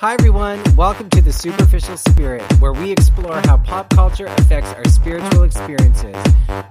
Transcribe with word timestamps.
Hi, 0.00 0.14
everyone. 0.14 0.62
Welcome 0.76 1.10
to 1.10 1.20
The 1.20 1.30
Superficial 1.30 1.98
Spirit, 1.98 2.40
where 2.58 2.72
we 2.72 2.90
explore 2.90 3.38
how 3.44 3.58
pop 3.58 3.90
culture 3.90 4.24
affects 4.24 4.72
our 4.72 4.88
spiritual 4.88 5.42
experiences. 5.42 6.16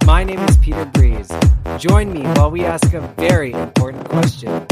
My 0.03 0.23
name 0.23 0.39
is 0.39 0.57
Peter 0.57 0.83
Breeze. 0.85 1.29
Join 1.77 2.11
me 2.11 2.21
while 2.21 2.49
we 2.49 2.65
ask 2.65 2.91
a 2.95 3.01
very 3.19 3.51
important 3.51 4.09
question 4.09 4.65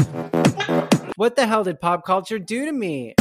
What 1.17 1.35
the 1.35 1.45
hell 1.45 1.65
did 1.65 1.79
pop 1.79 2.03
culture 2.03 2.39
do 2.39 2.65
to 2.65 2.71
me? 2.71 3.13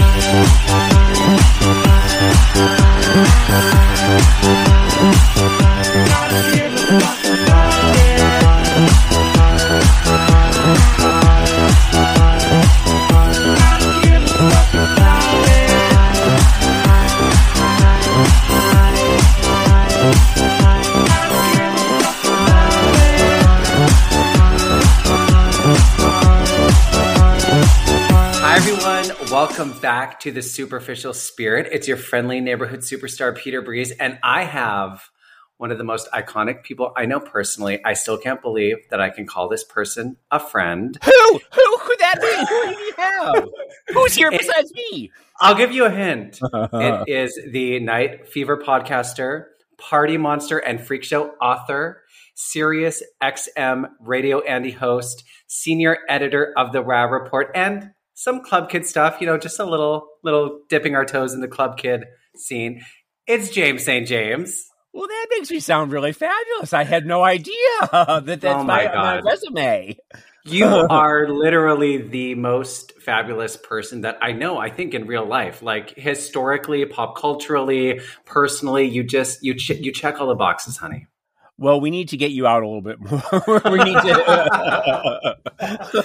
Welcome 29.36 29.78
back 29.80 30.18
to 30.20 30.32
the 30.32 30.40
Superficial 30.40 31.12
Spirit. 31.12 31.68
It's 31.70 31.86
your 31.86 31.98
friendly 31.98 32.40
neighborhood 32.40 32.80
superstar, 32.80 33.36
Peter 33.36 33.60
Breeze, 33.60 33.90
and 33.90 34.18
I 34.22 34.44
have 34.44 35.10
one 35.58 35.70
of 35.70 35.76
the 35.76 35.84
most 35.84 36.10
iconic 36.12 36.62
people 36.62 36.90
I 36.96 37.04
know 37.04 37.20
personally. 37.20 37.84
I 37.84 37.92
still 37.92 38.16
can't 38.16 38.40
believe 38.40 38.78
that 38.88 38.98
I 38.98 39.10
can 39.10 39.26
call 39.26 39.50
this 39.50 39.62
person 39.62 40.16
a 40.30 40.40
friend. 40.40 40.98
Who? 41.04 41.40
Who 41.52 41.78
could 41.80 41.98
that 41.98 42.18
be? 42.18 42.46
Who 42.48 42.74
do 42.76 42.80
you 42.82 42.92
have? 42.96 43.48
Who's 43.88 44.14
here 44.14 44.30
It- 44.32 44.38
besides 44.38 44.72
me? 44.72 45.12
I'll 45.38 45.54
give 45.54 45.70
you 45.70 45.84
a 45.84 45.90
hint. 45.90 46.40
it 46.72 47.06
is 47.06 47.38
the 47.52 47.78
Night 47.80 48.28
Fever 48.28 48.56
podcaster, 48.56 49.48
party 49.76 50.16
monster, 50.16 50.56
and 50.56 50.80
freak 50.80 51.04
show 51.04 51.32
author, 51.42 52.00
Sirius 52.34 53.02
XM 53.22 53.90
radio 54.00 54.40
Andy 54.40 54.70
host, 54.70 55.24
senior 55.46 55.98
editor 56.08 56.54
of 56.56 56.72
the 56.72 56.80
Wow 56.80 57.10
Report, 57.10 57.50
and 57.54 57.90
some 58.16 58.42
club 58.42 58.68
kid 58.68 58.84
stuff. 58.84 59.18
You 59.20 59.28
know, 59.28 59.38
just 59.38 59.60
a 59.60 59.64
little, 59.64 60.08
little 60.24 60.60
dipping 60.68 60.96
our 60.96 61.04
toes 61.04 61.32
in 61.32 61.40
the 61.40 61.48
club 61.48 61.78
kid 61.78 62.04
scene. 62.34 62.82
It's 63.28 63.50
James 63.50 63.84
St. 63.84 64.06
James. 64.08 64.68
Well, 64.92 65.06
that 65.06 65.26
makes 65.30 65.50
me 65.50 65.60
sound 65.60 65.92
really 65.92 66.12
fabulous. 66.12 66.72
I 66.72 66.84
had 66.84 67.04
no 67.06 67.22
idea 67.22 67.52
that 67.92 68.24
that's 68.24 68.44
Oh 68.44 68.64
my 68.64 68.86
my, 68.86 68.94
my 68.94 69.20
resume. 69.20 69.98
You 70.44 70.64
are 70.90 71.28
literally 71.28 71.98
the 71.98 72.34
most 72.34 72.92
fabulous 73.02 73.58
person 73.58 74.00
that 74.02 74.16
I 74.22 74.32
know. 74.32 74.56
I 74.56 74.70
think 74.70 74.94
in 74.94 75.06
real 75.06 75.26
life, 75.26 75.60
like 75.60 75.90
historically, 75.96 76.86
pop 76.86 77.18
culturally, 77.18 78.00
personally, 78.24 78.86
you 78.86 79.02
just 79.04 79.44
you 79.44 79.54
ch- 79.54 79.70
you 79.70 79.92
check 79.92 80.18
all 80.18 80.28
the 80.28 80.34
boxes, 80.34 80.78
honey. 80.78 81.08
Well, 81.58 81.80
we 81.80 81.90
need 81.90 82.10
to 82.10 82.18
get 82.18 82.32
you 82.32 82.46
out 82.46 82.62
a 82.62 82.66
little 82.66 82.82
bit 82.82 83.00
more. 83.00 83.62
we 83.72 83.78
need 83.82 83.94
to. 83.94 85.36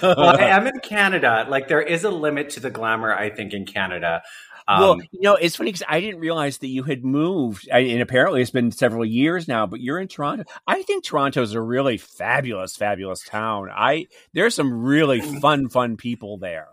well, 0.02 0.39
I 0.39 0.45
am 0.45 0.66
in 0.66 0.80
Canada. 0.80 1.45
Like 1.49 1.67
there 1.67 1.81
is 1.81 2.05
a 2.05 2.09
limit 2.09 2.52
to 2.52 2.61
the 2.61 2.69
glamour, 2.69 3.13
I 3.13 3.30
think, 3.30 3.53
in 3.53 3.66
Canada. 3.66 4.21
Um, 4.67 4.80
well, 4.80 5.02
you 5.11 5.21
know, 5.21 5.35
it's 5.35 5.58
funny 5.58 5.71
because 5.71 5.83
I 5.88 5.99
didn't 5.99 6.21
realize 6.21 6.59
that 6.59 6.67
you 6.67 6.83
had 6.83 7.03
moved, 7.03 7.67
I, 7.71 7.80
and 7.80 8.02
apparently 8.02 8.41
it's 8.41 8.52
been 8.52 8.71
several 8.71 9.03
years 9.03 9.47
now. 9.47 9.66
But 9.66 9.81
you're 9.81 9.99
in 9.99 10.08
Toronto. 10.08 10.45
I 10.67 10.83
think 10.83 11.03
Toronto 11.03 11.41
is 11.41 11.53
a 11.53 11.61
really 11.61 11.97
fabulous, 11.97 12.77
fabulous 12.77 13.23
town. 13.23 13.69
I 13.73 14.08
there's 14.33 14.55
some 14.55 14.71
really 14.71 15.19
fun, 15.19 15.67
fun 15.67 15.97
people 15.97 16.38
there. 16.38 16.69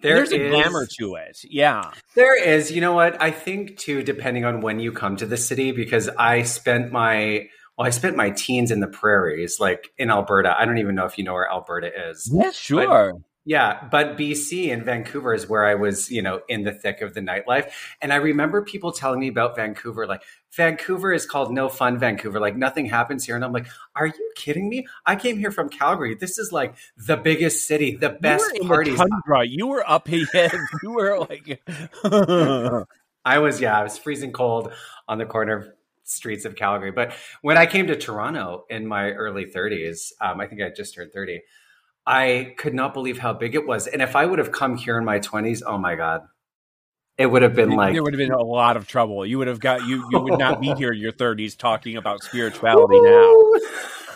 there 0.00 0.16
There's 0.16 0.32
a 0.32 0.48
glamour 0.48 0.86
to 0.98 1.16
it. 1.16 1.40
Yeah. 1.44 1.90
There 2.14 2.42
is. 2.42 2.70
You 2.72 2.80
know 2.80 2.94
what? 2.94 3.20
I 3.20 3.32
think 3.32 3.76
too, 3.76 4.02
depending 4.02 4.46
on 4.46 4.62
when 4.62 4.80
you 4.80 4.92
come 4.92 5.16
to 5.16 5.26
the 5.26 5.36
city, 5.36 5.72
because 5.72 6.08
I 6.08 6.42
spent 6.42 6.90
my 6.92 7.48
well, 7.78 7.86
I 7.86 7.90
spent 7.90 8.16
my 8.16 8.30
teens 8.30 8.72
in 8.72 8.80
the 8.80 8.88
prairies, 8.88 9.60
like 9.60 9.92
in 9.96 10.10
Alberta. 10.10 10.54
I 10.58 10.64
don't 10.64 10.78
even 10.78 10.96
know 10.96 11.04
if 11.04 11.16
you 11.16 11.22
know 11.22 11.34
where 11.34 11.48
Alberta 11.48 12.10
is. 12.10 12.28
Yeah, 12.32 12.50
sure. 12.50 13.14
Yeah, 13.44 13.88
but 13.90 14.18
BC 14.18 14.70
and 14.70 14.84
Vancouver 14.84 15.32
is 15.32 15.48
where 15.48 15.64
I 15.64 15.76
was, 15.76 16.10
you 16.10 16.20
know, 16.20 16.42
in 16.48 16.64
the 16.64 16.72
thick 16.72 17.00
of 17.00 17.14
the 17.14 17.20
nightlife. 17.20 17.70
And 18.02 18.12
I 18.12 18.16
remember 18.16 18.60
people 18.60 18.92
telling 18.92 19.20
me 19.20 19.28
about 19.28 19.56
Vancouver, 19.56 20.06
like, 20.06 20.22
Vancouver 20.52 21.12
is 21.12 21.24
called 21.24 21.50
no 21.50 21.70
fun 21.70 21.98
Vancouver. 21.98 22.40
Like, 22.40 22.56
nothing 22.56 22.84
happens 22.84 23.24
here. 23.24 23.36
And 23.36 23.44
I'm 23.44 23.52
like, 23.52 23.68
are 23.96 24.06
you 24.06 24.32
kidding 24.34 24.68
me? 24.68 24.86
I 25.06 25.16
came 25.16 25.38
here 25.38 25.50
from 25.50 25.70
Calgary. 25.70 26.14
This 26.14 26.36
is 26.38 26.52
like 26.52 26.74
the 26.98 27.16
biggest 27.16 27.66
city, 27.66 27.96
the 27.96 28.10
best 28.10 28.44
you 28.54 28.68
parties. 28.68 28.98
The. 28.98 29.46
You 29.48 29.68
were 29.68 29.88
up 29.88 30.08
here. 30.08 30.26
You 30.82 30.92
were 30.92 31.18
like, 31.20 31.62
I 33.24 33.38
was, 33.38 33.62
yeah, 33.62 33.78
I 33.78 33.82
was 33.82 33.96
freezing 33.96 34.32
cold 34.32 34.72
on 35.06 35.16
the 35.16 35.26
corner 35.26 35.56
of 35.56 35.68
streets 36.08 36.44
of 36.44 36.56
Calgary. 36.56 36.90
But 36.90 37.12
when 37.42 37.56
I 37.56 37.66
came 37.66 37.86
to 37.88 37.96
Toronto 37.96 38.64
in 38.68 38.86
my 38.86 39.10
early 39.10 39.46
30s, 39.46 40.12
um, 40.20 40.40
I 40.40 40.46
think 40.46 40.62
I 40.62 40.70
just 40.70 40.94
turned 40.94 41.12
30, 41.12 41.42
I 42.06 42.54
could 42.56 42.74
not 42.74 42.94
believe 42.94 43.18
how 43.18 43.32
big 43.34 43.54
it 43.54 43.66
was. 43.66 43.86
And 43.86 44.00
if 44.00 44.16
I 44.16 44.24
would 44.26 44.38
have 44.38 44.52
come 44.52 44.76
here 44.76 44.96
in 44.98 45.04
my 45.04 45.20
20s, 45.20 45.62
oh 45.66 45.78
my 45.78 45.94
God, 45.94 46.22
it 47.18 47.26
would 47.26 47.42
have 47.42 47.54
been 47.54 47.70
like, 47.70 47.94
there 47.94 48.02
would 48.02 48.14
have 48.14 48.18
been 48.18 48.32
a 48.32 48.40
lot 48.40 48.76
of 48.76 48.86
trouble. 48.86 49.26
You 49.26 49.38
would 49.38 49.48
have 49.48 49.58
got 49.58 49.86
you. 49.86 50.06
You 50.10 50.20
would 50.20 50.38
not 50.38 50.60
be 50.60 50.72
here 50.78 50.92
in 50.92 51.00
your 51.00 51.10
thirties 51.10 51.56
talking 51.56 51.96
about 51.96 52.22
spirituality 52.22 53.00
now. 53.00 53.34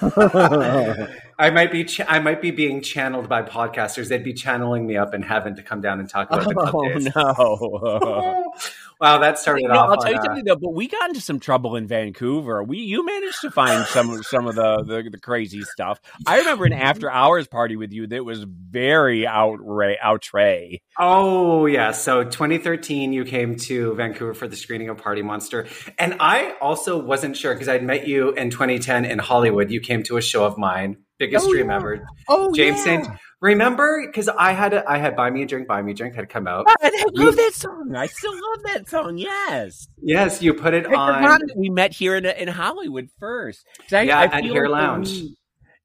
I 1.39 1.51
might 1.51 1.73
be 1.73 1.85
ch- 1.85 2.03
I 2.07 2.21
might 2.21 2.41
be 2.41 2.53
being 2.53 2.81
channeled 2.81 3.29
by 3.29 3.43
podcasters. 3.43 4.09
They'd 4.09 4.23
be 4.23 4.33
channeling 4.33 4.87
me 4.87 4.97
up 4.97 5.15
in 5.15 5.23
heaven 5.23 5.57
to 5.57 5.63
come 5.63 5.81
down 5.81 5.99
and 5.99 6.09
talk 6.09 6.31
about 6.31 6.49
the 6.49 6.55
club 6.55 6.75
Oh 6.75 6.89
days. 6.89 7.13
no! 7.15 8.55
Wow, 9.03 9.19
that 9.19 9.39
started 9.39 9.65
know, 9.65 9.75
off. 9.75 9.91
I'll 9.91 9.97
tell 9.99 10.13
you 10.13 10.21
something 10.25 10.45
though. 10.45 10.57
But 10.57 10.71
we 10.71 10.89
got 10.89 11.09
into 11.09 11.21
some 11.21 11.41
trouble 11.41 11.77
in 11.77 11.87
Vancouver. 11.87 12.63
We 12.63 12.79
you 12.79 13.05
managed 13.05 13.41
to 13.43 13.51
find 13.51 13.85
some 13.87 14.23
some 14.23 14.47
of 14.47 14.55
the, 14.55 14.85
the 14.85 15.11
the 15.11 15.19
crazy 15.19 15.63
stuff. 15.63 16.01
I 16.27 16.39
remember 16.39 16.65
an 16.65 16.73
after 16.73 17.11
hours 17.11 17.49
party 17.49 17.77
with 17.77 17.93
you 17.93 18.07
that 18.07 18.25
was 18.25 18.45
very 18.45 19.23
outra 19.23 19.97
outre. 20.01 20.79
Oh 20.99 21.67
yeah, 21.67 21.91
so 21.91 22.25
2013 22.25 23.13
you 23.13 23.25
came 23.25 23.57
to 23.57 23.95
Vancouver 23.95 24.35
for 24.35 24.47
the 24.47 24.57
screening 24.57 24.89
of 24.89 24.99
Party 24.99 25.23
Monster, 25.23 25.67
and 25.99 26.17
I 26.21 26.55
also 26.61 26.97
wasn't 26.97 27.37
sure 27.37 27.55
because 27.55 27.69
I'd 27.69 27.83
met 27.83 28.07
you 28.07 28.31
in 28.31 28.51
2010 28.51 29.05
in 29.05 29.19
Hollywood. 29.19 29.71
You 29.71 29.81
came 29.81 30.03
to 30.05 30.17
a 30.17 30.23
show 30.23 30.45
of 30.45 30.57
mine, 30.57 30.99
biggest 31.27 31.47
Oh, 31.47 31.53
dream 31.53 31.69
yeah. 31.71 31.77
ever. 31.77 32.07
Oh, 32.29 32.53
James 32.55 32.83
Saint, 32.83 33.07
remember? 33.41 34.05
Because 34.07 34.29
I 34.29 34.53
had 34.53 34.73
a, 34.75 34.89
I 34.91 34.99
had 34.99 35.15
buy 35.17 35.31
me 35.31 35.43
a 35.43 35.47
drink, 35.47 35.69
buy 35.69 35.81
me 35.83 35.93
a 35.93 35.95
drink 35.95 36.15
had 36.15 36.29
come 36.29 36.47
out. 36.47 36.67
I 36.69 37.05
love 37.13 37.37
that 37.37 37.55
song. 37.55 37.95
I 37.97 38.07
still 38.07 38.33
love 38.33 38.63
that 38.65 38.89
song. 38.89 39.19
Yes. 39.19 39.87
Yes, 40.03 40.43
you 40.43 40.55
put 40.55 40.75
it 40.75 40.87
I 40.87 40.95
on. 40.95 41.41
we 41.57 41.71
met 41.71 41.93
here 41.93 42.17
in 42.17 42.27
in 42.27 42.49
Hollywood 42.49 43.09
first. 43.21 43.67
I, 43.93 44.03
Yeah, 44.03 44.19
I 44.21 44.25
at 44.25 44.45
Hair 44.45 44.69
like 44.69 44.81
that 44.81 44.87
Lounge. 44.87 45.11
we- 45.13 45.37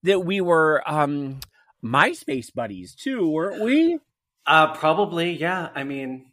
That 0.04 0.20
we 0.26 0.42
were 0.42 0.82
um, 0.86 1.40
MySpace 1.84 2.54
buddies 2.54 2.96
too, 2.96 3.30
weren't 3.30 3.62
we? 3.62 4.00
Uh, 4.46 4.74
probably, 4.74 5.32
yeah. 5.34 5.70
I 5.76 5.84
mean, 5.84 6.27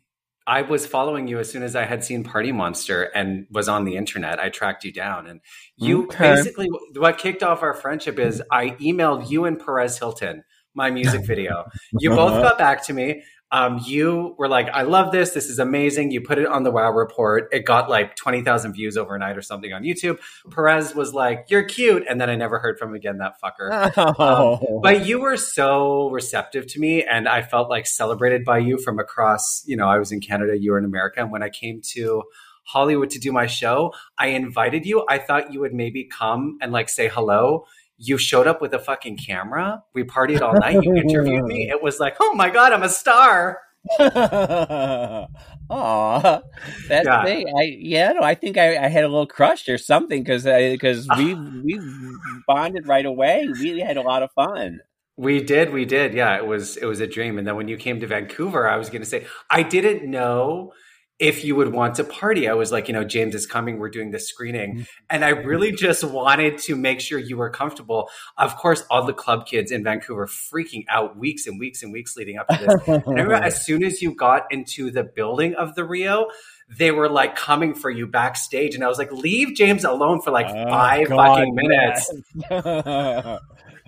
I 0.47 0.63
was 0.63 0.87
following 0.87 1.27
you 1.27 1.39
as 1.39 1.51
soon 1.51 1.63
as 1.63 1.75
I 1.75 1.85
had 1.85 2.05
seen 2.05 2.23
Party 2.23 2.53
Monster 2.53 3.05
and 3.15 3.47
was 3.51 3.69
on 3.69 3.85
the 3.85 3.97
internet. 3.97 4.39
I 4.39 4.51
tracked 4.51 4.85
you 4.85 4.93
down, 4.93 5.27
and 5.27 5.41
you 5.77 6.05
Okay. 6.05 6.35
basically 6.35 6.69
what 6.97 7.19
kicked 7.19 7.43
off 7.43 7.63
our 7.63 7.75
friendship 7.75 8.19
is 8.19 8.43
I 8.51 8.71
emailed 8.81 9.31
you 9.31 9.45
and 9.45 9.59
Perez 9.59 9.99
Hilton 9.99 10.45
my 10.75 10.91
music 10.91 11.23
video. 11.27 11.65
You 11.93 12.11
both 12.11 12.33
got 12.43 12.59
back 12.59 12.85
to 12.87 12.93
me. 12.93 13.23
Um, 13.55 13.81
you 13.87 14.35
were 14.37 14.49
like, 14.49 14.69
"I 14.69 14.83
love 14.83 15.13
this. 15.13 15.31
This 15.31 15.49
is 15.49 15.61
amazing." 15.61 16.11
You 16.11 16.21
put 16.21 16.39
it 16.39 16.47
on 16.49 16.65
the 16.65 16.73
Wow 16.73 16.91
Report. 16.91 17.49
It 17.53 17.65
got 17.65 17.89
like 17.89 18.17
twenty 18.17 18.43
thousand 18.43 18.73
views 18.73 18.97
overnight 18.97 19.37
or 19.37 19.43
something 19.43 19.73
on 19.73 19.85
YouTube. 19.85 20.19
Perez 20.51 20.93
was 20.93 21.15
like, 21.15 21.47
"You're 21.49 21.63
cute," 21.63 22.05
and 22.09 22.21
then 22.21 22.29
I 22.29 22.35
never 22.35 22.59
heard 22.59 22.81
from 22.81 22.89
him 22.89 22.95
again. 22.97 23.19
That 23.19 23.35
fucker. 23.41 23.93
Oh, 24.19 24.81
But 24.83 25.07
you 25.07 25.21
were 25.21 25.37
so 25.37 26.11
receptive 26.11 26.67
to 26.67 26.81
me, 26.81 27.05
and 27.05 27.29
I 27.29 27.43
felt 27.43 27.71
like 27.71 27.87
celebrated 27.87 28.45
by 28.45 28.59
you 28.59 28.77
from 28.77 28.99
across. 28.99 29.63
You 29.67 29.77
know, 29.77 29.89
I 29.89 29.99
was 29.99 30.11
in 30.11 30.21
Canada, 30.21 30.59
you 30.59 30.73
were 30.73 30.79
in 30.79 30.85
America, 30.85 31.21
and 31.21 31.31
when 31.31 31.45
I 31.45 31.49
came 31.49 31.81
to 31.93 32.25
Hollywood 32.65 33.11
to 33.11 33.21
do 33.21 33.31
my 33.31 33.47
show, 33.47 33.93
I 34.19 34.29
invited 34.29 34.85
you. 34.85 35.07
I 35.09 35.19
thought 35.19 35.53
you 35.53 35.61
would 35.61 35.75
maybe 35.75 36.05
come 36.05 36.59
and 36.61 36.73
like 36.73 36.89
say 36.89 37.09
hello. 37.09 37.67
You 37.97 38.19
showed 38.19 38.47
up 38.47 38.61
with 38.61 38.75
a 38.75 38.79
fucking 38.79 39.19
camera. 39.19 39.83
We 39.95 40.05
partied 40.05 40.41
all 40.41 40.55
night. 40.55 40.83
You 40.83 40.95
interviewed 40.97 41.45
me. 41.45 41.69
It 41.75 41.83
was 41.83 42.01
like, 42.01 42.17
oh 42.21 42.35
my 42.35 42.51
god, 42.51 42.73
I'm 42.73 42.83
a 42.83 42.89
star. 42.89 43.61
Aw, 45.71 46.41
that's 46.89 47.07
Yeah. 47.07 47.25
thing. 47.25 47.53
I 47.57 47.63
yeah, 47.79 48.13
no, 48.13 48.23
I 48.23 48.35
think 48.35 48.57
I, 48.57 48.85
I 48.85 48.89
had 48.89 49.05
a 49.05 49.09
little 49.09 49.27
crush 49.27 49.69
or 49.69 49.79
something 49.79 50.23
because 50.23 50.45
because 50.45 51.09
we 51.17 51.35
we 51.35 51.81
bonded 52.47 52.87
right 52.87 53.07
away. 53.07 53.49
We 53.61 53.81
had 53.81 53.97
a 53.97 54.03
lot 54.03 54.23
of 54.23 54.31
fun. 54.33 54.81
We 55.17 55.43
did, 55.43 55.73
we 55.73 55.85
did. 55.85 56.13
Yeah, 56.15 56.37
it 56.37 56.47
was 56.47 56.77
it 56.77 56.87
was 56.87 57.01
a 57.01 57.07
dream. 57.07 57.39
And 57.39 57.47
then 57.47 57.57
when 57.57 57.69
you 57.69 57.77
came 57.77 58.01
to 58.01 58.07
Vancouver, 58.07 58.69
I 58.69 58.77
was 58.77 58.89
going 58.91 59.03
to 59.03 59.09
say 59.09 59.27
I 59.51 59.63
didn't 59.63 60.11
know 60.11 60.73
if 61.19 61.45
you 61.45 61.55
would 61.55 61.73
want 61.73 61.95
to 61.95 62.05
party. 62.05 62.49
I 62.49 62.55
was 62.55 62.73
like, 62.73 62.89
you 62.89 62.95
know, 62.95 63.05
James 63.05 63.35
is 63.35 63.47
coming. 63.47 63.79
We're 63.79 63.89
doing 63.89 64.11
this 64.11 64.29
screening. 64.29 64.75
Mm-hmm. 64.75 64.83
And 65.11 65.25
I 65.25 65.29
really 65.29 65.71
just 65.71 66.03
wanted 66.03 66.59
to 66.59 66.75
make 66.75 67.01
sure 67.01 67.19
you 67.19 67.37
were 67.37 67.51
comfortable. 67.51 68.11
Of 68.37 68.57
course, 68.57 68.85
all 68.91 69.07
the 69.07 69.13
club 69.13 69.47
kids 69.47 69.71
in 69.71 69.85
Vancouver 69.85 70.27
freaking 70.27 70.85
out 70.89 71.17
weeks 71.17 71.47
and 71.47 71.61
weeks 71.61 71.83
and 71.83 71.93
weeks 71.93 72.17
leading 72.17 72.39
up 72.39 72.49
to 72.49 72.57
this. 72.59 72.89
And 73.05 73.19
I 73.19 73.23
remember 73.23 73.35
as 73.35 73.65
soon 73.65 73.85
as 73.85 74.03
you 74.03 74.15
got 74.15 74.47
into 74.51 74.91
the 74.91 75.05
building 75.05 75.55
of 75.55 75.75
the 75.75 75.85
Rio, 75.85 76.27
they 76.69 76.91
were 76.91 77.09
like 77.09 77.37
coming 77.37 77.75
for 77.75 77.91
you 77.91 78.07
backstage. 78.07 78.75
And 78.75 78.83
I 78.83 78.89
was 78.89 78.99
like, 78.99 79.13
leave 79.13 79.55
James 79.55 79.85
alone 79.85 80.21
for 80.21 80.31
like 80.31 80.47
Oh, 80.49 80.69
five 80.69 81.09
God, 81.09 81.39
fucking 81.39 81.55
minutes. 81.55 82.13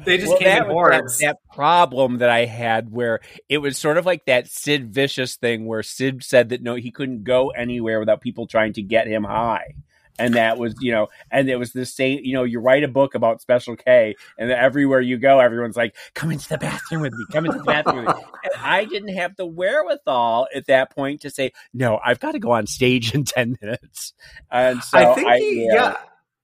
They 0.04 0.18
just 0.18 0.30
Well, 0.30 0.38
came 0.38 0.48
that 0.48 0.68
in. 0.68 0.74
That, 1.06 1.18
that 1.20 1.54
problem 1.54 2.18
that 2.18 2.28
I 2.28 2.44
had 2.44 2.92
where 2.92 3.20
it 3.48 3.58
was 3.58 3.78
sort 3.78 3.96
of 3.96 4.04
like 4.04 4.26
that 4.26 4.48
Sid 4.48 4.92
Vicious 4.92 5.36
thing 5.36 5.66
where 5.66 5.82
Sid 5.82 6.22
said 6.22 6.50
that 6.50 6.62
no, 6.62 6.74
he 6.74 6.90
couldn't 6.90 7.24
go 7.24 7.50
anywhere 7.50 7.98
without 7.98 8.20
people 8.20 8.46
trying 8.46 8.74
to 8.74 8.82
get 8.82 9.06
him 9.06 9.24
high. 9.24 9.74
And 10.18 10.34
that 10.34 10.56
was, 10.56 10.74
you 10.80 10.92
know, 10.92 11.08
and 11.30 11.48
it 11.48 11.56
was 11.56 11.72
the 11.72 11.84
same, 11.84 12.20
you 12.22 12.32
know, 12.32 12.44
you 12.44 12.58
write 12.58 12.82
a 12.82 12.88
book 12.88 13.14
about 13.14 13.42
Special 13.42 13.76
K, 13.76 14.14
and 14.38 14.50
everywhere 14.50 15.02
you 15.02 15.18
go, 15.18 15.40
everyone's 15.40 15.76
like, 15.76 15.94
come 16.14 16.30
into 16.30 16.48
the 16.48 16.56
bathroom 16.56 17.02
with 17.02 17.12
me, 17.12 17.24
come 17.30 17.44
into 17.44 17.58
the 17.58 17.64
bathroom 17.64 18.06
with 18.06 18.16
me. 18.16 18.22
And 18.44 18.62
I 18.62 18.86
didn't 18.86 19.14
have 19.14 19.36
the 19.36 19.44
wherewithal 19.44 20.48
at 20.54 20.66
that 20.68 20.94
point 20.94 21.20
to 21.22 21.30
say, 21.30 21.52
no, 21.74 22.00
I've 22.02 22.20
got 22.20 22.32
to 22.32 22.38
go 22.38 22.52
on 22.52 22.66
stage 22.66 23.14
in 23.14 23.24
10 23.24 23.58
minutes. 23.60 24.14
And 24.50 24.82
so 24.82 24.98
I 24.98 25.14
think, 25.14 25.42
you, 25.42 25.70
yeah. 25.74 25.96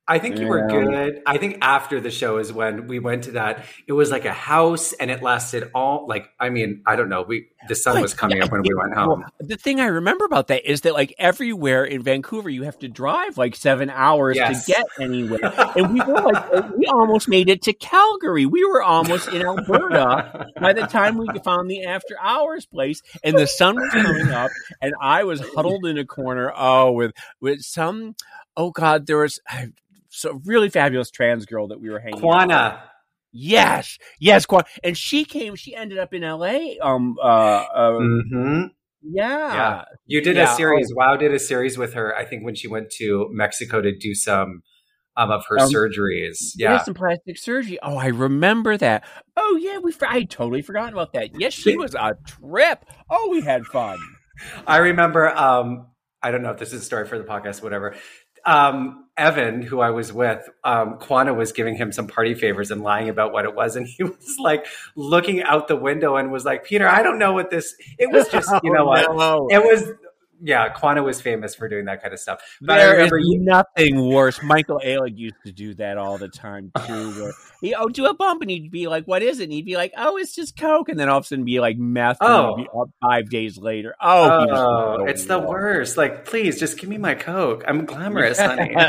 I 0.09 0.19
think 0.19 0.39
you 0.39 0.49
were 0.49 0.67
good. 0.67 1.23
I 1.27 1.39
think 1.39 1.59
after 1.63 2.01
the 2.01 2.11
show 2.11 2.39
is 2.39 2.53
when 2.53 2.89
we 2.89 2.99
went 2.99 3.25
to 3.25 3.31
that. 3.33 3.65
It 3.87 3.93
was 3.93 4.11
like 4.11 4.25
a 4.25 4.33
house, 4.33 4.93
and 4.95 5.11
it 5.13 5.23
lasted 5.23 5.71
all 5.75 6.07
like. 6.09 6.29
I 6.41 6.51
mean, 6.51 6.83
I 6.87 6.97
don't 6.97 7.09
know. 7.09 7.23
We 7.23 7.47
the 7.69 7.77
sun 7.77 7.95
Like, 7.95 8.03
was 8.03 8.13
coming 8.13 8.39
yeah, 8.39 8.45
up 8.45 8.51
when 8.53 8.63
we 8.63 8.75
went 8.75 8.97
Well, 8.97 9.07
home. 9.07 9.25
the 9.39 9.57
thing 9.57 9.79
I 9.81 9.87
remember 9.87 10.25
about 10.25 10.49
that 10.49 10.69
is 10.69 10.81
that 10.81 10.95
like 10.95 11.15
everywhere 11.19 11.85
in 11.85 12.03
Vancouver, 12.03 12.51
you 12.51 12.65
have 12.65 12.77
to 12.81 12.89
drive 12.89 13.39
like 13.39 13.55
seven 13.55 13.91
hours 13.91 14.37
Yes. 14.37 14.67
to 14.67 14.73
get 14.73 14.85
anywhere, 15.01 15.41
and 15.77 15.93
we 15.95 16.01
were 16.01 16.21
like, 16.21 16.71
we 16.77 16.87
almost 16.87 17.29
made 17.29 17.49
it 17.49 17.63
to 17.63 17.73
Calgary. 17.73 18.45
We 18.45 18.65
were 18.65 18.83
almost 18.83 19.29
in 19.29 19.43
Alberta 19.43 20.49
by 20.61 20.73
the 20.73 20.83
time 20.89 21.17
we 21.17 21.29
found 21.45 21.71
the 21.71 21.85
after 21.85 22.17
hours 22.21 22.67
place, 22.67 23.03
and 23.23 23.39
the 23.39 23.47
sun 23.47 23.77
was 23.77 23.89
coming 23.93 24.31
up, 24.31 24.51
and 24.81 24.95
I 25.01 25.23
was 25.23 25.41
huddled 25.55 25.87
in 25.87 25.97
a 25.97 26.05
corner. 26.05 26.53
Oh, 26.57 26.91
with 26.91 27.13
with 27.41 27.61
some. 27.63 28.17
Oh 28.57 28.71
God, 28.73 29.07
there 29.07 29.19
was. 29.19 29.39
So 30.15 30.41
really 30.45 30.69
fabulous 30.69 31.11
trans 31.11 31.47
girl 31.47 31.69
that 31.69 31.81
we 31.81 31.89
were 31.89 31.99
hanging. 31.99 32.21
Quana. 32.21 32.83
Yes, 33.33 33.97
yes, 34.21 34.45
Quan. 34.45 34.65
And 34.85 34.97
she 34.97 35.25
came. 35.25 35.57
She 35.57 35.75
ended 35.75 35.99
up 35.99 36.13
in 36.13 36.23
L.A. 36.23 36.79
Um. 36.81 37.17
Uh. 37.21 37.27
uh 37.27 37.99
hmm 37.99 38.63
yeah. 39.03 39.55
Yeah. 39.55 39.85
You 40.07 40.21
did 40.21 40.37
Yeah, 40.37 40.53
a 40.53 40.57
series. 40.57 40.93
Wow 40.95 41.17
did 41.17 41.33
a 41.35 41.39
series 41.39 41.77
with 41.77 41.95
her. 41.95 42.15
I 42.15 42.25
think 42.25 42.45
when 42.45 42.55
she 42.55 42.69
went 42.69 42.91
to 42.99 43.27
Mexico 43.33 43.81
to 43.81 43.97
do 43.97 44.15
some 44.15 44.63
um, 45.17 45.31
of 45.31 45.45
her 45.49 45.59
Um, 45.59 45.71
surgeries. 45.71 46.53
Yeah. 46.57 46.73
Yeah. 46.73 46.83
some 46.85 46.95
plastic 46.95 47.37
surgery. 47.39 47.79
Oh, 47.83 47.97
I 47.97 48.07
remember 48.09 48.77
that. 48.77 49.05
Oh, 49.37 49.59
yeah, 49.61 49.79
we. 49.79 49.93
I 50.07 50.21
had 50.21 50.31
totally 50.31 50.63
forgotten 50.63 50.93
about 50.93 51.15
that. 51.15 51.41
Yes, 51.41 51.53
she 51.53 51.77
was 51.77 51.95
a 51.95 52.17
trip. 52.27 52.85
Oh, 53.11 53.29
we 53.31 53.41
had 53.41 53.65
fun. 53.67 53.99
I 54.67 54.77
remember. 54.79 55.29
Um, 55.37 55.87
I 56.23 56.31
don't 56.31 56.43
know 56.43 56.51
if 56.51 56.59
this 56.59 56.73
is 56.73 56.83
a 56.83 56.85
story 56.85 57.07
for 57.07 57.19
the 57.19 57.25
podcast, 57.25 57.63
whatever. 57.63 57.97
Um, 58.45 59.02
Evan, 59.23 59.63
who 59.63 59.81
I 59.81 59.91
was 59.91 60.13
with, 60.13 60.49
um, 60.65 60.99
Quana 60.99 61.33
was 61.33 61.53
giving 61.53 61.77
him 61.77 61.93
some 61.93 62.09
party 62.09 62.35
favors 62.35 62.73
and 62.73 62.83
lying 62.83 63.09
about 63.09 63.33
what 63.33 63.45
it 63.45 63.55
was, 63.55 63.77
and 63.77 63.87
he 63.87 64.03
was 64.03 64.37
like 64.41 64.67
looking 64.97 65.43
out 65.45 65.69
the 65.69 65.77
window 65.77 66.17
and 66.17 66.33
was 66.33 66.45
like, 66.45 66.65
"Peter, 66.65 66.89
I 66.89 67.03
don't 67.03 67.19
know 67.19 67.33
what 67.33 67.51
this." 67.51 67.75
It 67.99 68.11
was 68.11 68.29
just, 68.29 68.51
you 68.65 68.73
know 68.75 68.85
what? 68.85 69.09
Oh, 69.09 69.15
no. 69.15 69.49
It 69.49 69.63
was. 69.63 69.93
Yeah, 70.45 70.69
Quana 70.71 71.03
was 71.03 71.21
famous 71.21 71.55
for 71.55 71.69
doing 71.69 71.85
that 71.85 72.03
kind 72.03 72.13
of 72.13 72.19
stuff. 72.19 72.41
But 72.61 72.81
I 72.81 72.83
There 72.85 72.93
is 72.95 72.97
remember 73.13 73.19
you. 73.19 73.39
nothing 73.41 74.09
worse. 74.09 74.43
Michael 74.43 74.81
Alig 74.85 75.17
used 75.17 75.37
to 75.47 75.53
do 75.53 75.73
that 75.75 75.99
all 75.99 76.19
the 76.19 76.29
time 76.29 76.73
too. 76.87 77.11
Where 77.13 77.33
he 77.61 77.75
oh 77.75 77.89
do 77.89 78.07
a 78.07 78.15
bump 78.15 78.43
and 78.43 78.51
he'd 78.51 78.71
be 78.71 78.89
like, 78.89 79.05
"What 79.07 79.23
is 79.23 79.39
it?" 79.41 79.45
And 79.45 79.53
he'd 79.53 79.65
be 79.67 79.77
like, 79.77 79.93
"Oh, 79.97 80.17
it's 80.17 80.35
just 80.35 80.57
coke," 80.57 80.89
and 80.89 80.99
then 80.99 81.09
all 81.09 81.19
of 81.19 81.25
a 81.25 81.27
sudden 81.29 81.45
be 81.45 81.61
like 81.61 81.77
meth. 81.79 82.17
Oh. 82.21 82.57
be 82.57 82.67
up 82.77 82.89
five 83.01 83.31
days 83.31 83.57
later. 83.59 83.95
Oh, 84.01 84.47
Oh, 84.51 85.05
it's 85.05 85.27
the 85.27 85.39
worst. 85.39 85.97
Like, 85.97 86.25
please, 86.25 86.59
just 86.59 86.79
give 86.79 86.89
me 86.91 86.99
my 86.99 87.15
Coke. 87.15 87.63
I'm 87.69 87.85
glamorous, 87.85 88.39
honey. 88.41 88.75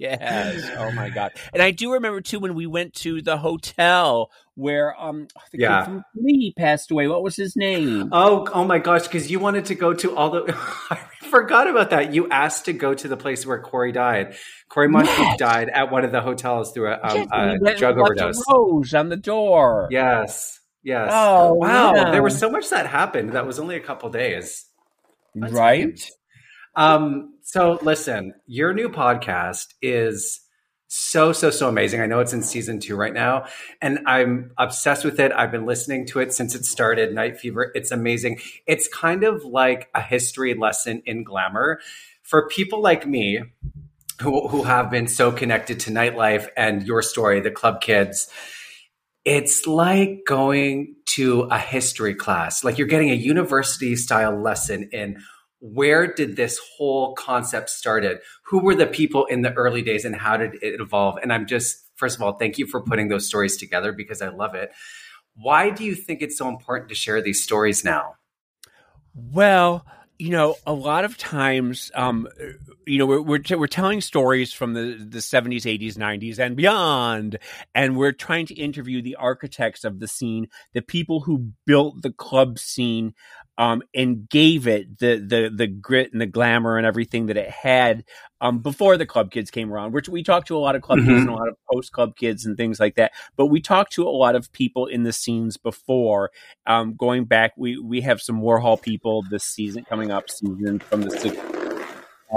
Yes. 0.00 0.68
Oh 0.78 0.90
my 0.92 1.10
god. 1.10 1.32
And 1.52 1.62
I 1.62 1.70
do 1.70 1.92
remember 1.92 2.20
too 2.20 2.40
when 2.40 2.54
we 2.56 2.66
went 2.66 2.92
to 2.94 3.22
the 3.22 3.36
hotel 3.38 4.30
where 4.60 4.94
um 5.00 5.26
the 5.52 5.58
kid 5.58 5.84
from 5.84 6.04
Glee 6.16 6.52
passed 6.56 6.90
away. 6.90 7.08
What 7.08 7.22
was 7.22 7.36
his 7.36 7.56
name? 7.56 8.10
Oh, 8.12 8.46
oh 8.52 8.64
my 8.64 8.78
gosh! 8.78 9.02
Because 9.02 9.30
you 9.30 9.38
wanted 9.40 9.64
to 9.66 9.74
go 9.74 9.94
to 9.94 10.16
all 10.16 10.30
the. 10.30 10.44
I 10.90 10.98
forgot 11.26 11.68
about 11.68 11.90
that. 11.90 12.12
You 12.12 12.28
asked 12.28 12.66
to 12.66 12.72
go 12.72 12.92
to 12.94 13.08
the 13.08 13.16
place 13.16 13.46
where 13.46 13.60
Cory 13.60 13.92
died. 13.92 14.36
Cory 14.68 14.88
Monteith 14.88 15.16
Yes. 15.18 15.38
died 15.38 15.68
at 15.70 15.90
one 15.90 16.04
of 16.04 16.12
the 16.12 16.20
hotels 16.20 16.72
through 16.72 16.88
a, 16.92 17.00
um, 17.02 17.16
Yes, 17.62 17.74
a 17.74 17.78
drug 17.78 17.98
overdose. 17.98 18.42
Rose 18.52 18.94
on 18.94 19.08
the 19.08 19.16
door. 19.16 19.88
Yes, 19.90 20.60
yes. 20.82 21.10
Oh, 21.12 21.54
wow! 21.54 21.94
yeah. 21.94 22.10
There 22.10 22.22
was 22.22 22.38
so 22.38 22.50
much 22.50 22.70
that 22.70 22.86
happened. 22.86 23.32
That 23.32 23.46
was 23.46 23.58
only 23.58 23.76
a 23.76 23.80
couple 23.80 24.10
days. 24.10 24.66
That's 25.34 25.52
right. 25.52 26.00
Um, 26.76 27.34
so 27.42 27.78
listen, 27.82 28.34
your 28.46 28.72
new 28.72 28.88
podcast 28.88 29.66
is 29.82 30.40
so, 30.92 31.32
so, 31.32 31.50
so 31.50 31.68
amazing. 31.68 32.00
I 32.00 32.06
know 32.06 32.18
it's 32.18 32.32
in 32.32 32.42
season 32.42 32.80
two 32.80 32.96
right 32.96 33.14
now, 33.14 33.46
and 33.80 34.00
I'm 34.06 34.50
obsessed 34.58 35.04
with 35.04 35.20
it. 35.20 35.30
I've 35.30 35.52
been 35.52 35.64
listening 35.64 36.04
to 36.06 36.18
it 36.18 36.34
since 36.34 36.56
it 36.56 36.64
started, 36.64 37.14
Night 37.14 37.38
Fever. 37.38 37.70
It's 37.76 37.92
amazing. 37.92 38.40
It's 38.66 38.88
kind 38.88 39.22
of 39.22 39.44
like 39.44 39.88
a 39.94 40.02
history 40.02 40.52
lesson 40.54 41.00
in 41.06 41.22
glamour 41.22 41.78
for 42.24 42.48
people 42.48 42.82
like 42.82 43.06
me 43.06 43.40
who, 44.20 44.48
who 44.48 44.64
have 44.64 44.90
been 44.90 45.06
so 45.06 45.30
connected 45.30 45.78
to 45.80 45.92
nightlife 45.92 46.48
and 46.56 46.82
your 46.82 47.02
story, 47.02 47.38
the 47.38 47.52
club 47.52 47.80
kids. 47.80 48.28
It's 49.24 49.68
like 49.68 50.22
going 50.26 50.96
to 51.10 51.42
a 51.42 51.58
history 51.58 52.16
class, 52.16 52.64
like 52.64 52.78
you're 52.78 52.88
getting 52.88 53.10
a 53.10 53.14
university 53.14 53.94
style 53.94 54.36
lesson 54.36 54.88
in 54.90 55.22
where 55.60 56.12
did 56.12 56.36
this 56.36 56.58
whole 56.76 57.14
concept 57.14 57.70
started? 57.70 58.20
Who 58.46 58.62
were 58.62 58.74
the 58.74 58.86
people 58.86 59.26
in 59.26 59.42
the 59.42 59.52
early 59.52 59.82
days 59.82 60.04
and 60.04 60.16
how 60.16 60.36
did 60.36 60.54
it 60.62 60.80
evolve? 60.80 61.18
And 61.22 61.32
i'm 61.32 61.46
just 61.46 61.86
first 61.96 62.16
of 62.16 62.22
all 62.22 62.32
thank 62.32 62.58
you 62.58 62.66
for 62.66 62.80
putting 62.80 63.08
those 63.08 63.26
stories 63.26 63.56
together 63.56 63.92
because 63.92 64.22
i 64.22 64.28
love 64.28 64.54
it. 64.54 64.72
Why 65.34 65.70
do 65.70 65.84
you 65.84 65.94
think 65.94 66.22
it's 66.22 66.36
so 66.36 66.48
important 66.48 66.88
to 66.88 66.94
share 66.94 67.22
these 67.22 67.42
stories 67.42 67.84
now? 67.84 68.16
Well, 69.14 69.86
you 70.20 70.30
know, 70.30 70.56
a 70.66 70.72
lot 70.74 71.06
of 71.06 71.16
times, 71.16 71.90
um, 71.94 72.28
you 72.86 72.98
know, 72.98 73.06
we're 73.06 73.22
we're, 73.22 73.38
t- 73.38 73.54
we're 73.54 73.66
telling 73.66 74.02
stories 74.02 74.52
from 74.52 74.74
the 74.74 75.02
the 75.08 75.22
seventies, 75.22 75.64
eighties, 75.64 75.96
nineties, 75.96 76.38
and 76.38 76.56
beyond, 76.56 77.38
and 77.74 77.96
we're 77.96 78.12
trying 78.12 78.44
to 78.46 78.54
interview 78.54 79.00
the 79.00 79.16
architects 79.16 79.82
of 79.82 79.98
the 79.98 80.06
scene, 80.06 80.48
the 80.74 80.82
people 80.82 81.20
who 81.20 81.52
built 81.64 82.02
the 82.02 82.12
club 82.12 82.58
scene, 82.58 83.14
um, 83.60 83.82
and 83.94 84.28
gave 84.28 84.66
it 84.66 84.98
the 84.98 85.16
the 85.18 85.52
the 85.54 85.66
grit 85.68 86.12
and 86.12 86.20
the 86.20 86.26
glamour 86.26 86.78
and 86.78 86.86
everything 86.86 87.26
that 87.26 87.36
it 87.36 87.50
had, 87.50 88.04
um, 88.40 88.60
before 88.60 88.96
the 88.96 89.06
club 89.06 89.30
kids 89.30 89.50
came 89.50 89.72
around. 89.72 89.92
Which 89.92 90.08
we 90.08 90.22
talked 90.22 90.48
to 90.48 90.56
a 90.56 90.58
lot 90.58 90.74
of 90.76 90.82
club 90.82 90.98
kids 91.00 91.10
Mhm. 91.10 91.28
and 91.28 91.28
a 91.30 91.32
lot 91.34 91.48
of 91.48 91.56
post 91.72 91.92
club 91.92 92.16
kids 92.16 92.46
and 92.46 92.56
things 92.56 92.80
like 92.80 92.96
that, 92.96 93.12
but 93.36 93.46
we 93.46 93.60
talked 93.60 93.92
to 93.92 94.08
a 94.08 94.10
lot 94.10 94.34
of 94.34 94.50
people 94.52 94.86
in 94.86 95.02
the 95.04 95.12
scenes 95.12 95.56
before 95.58 96.30
um, 96.66 96.94
going 96.96 97.24
back, 97.26 97.52
we 97.56 97.78
we 97.78 98.00
have 98.02 98.20
some 98.22 98.40
Warhol 98.40 98.80
people 98.80 99.22
this 99.30 99.44
season 99.44 99.84
coming 99.84 100.10
up 100.10 100.30
season 100.30 100.78
from 100.80 101.02
the 101.02 101.10
60s. 101.10 101.38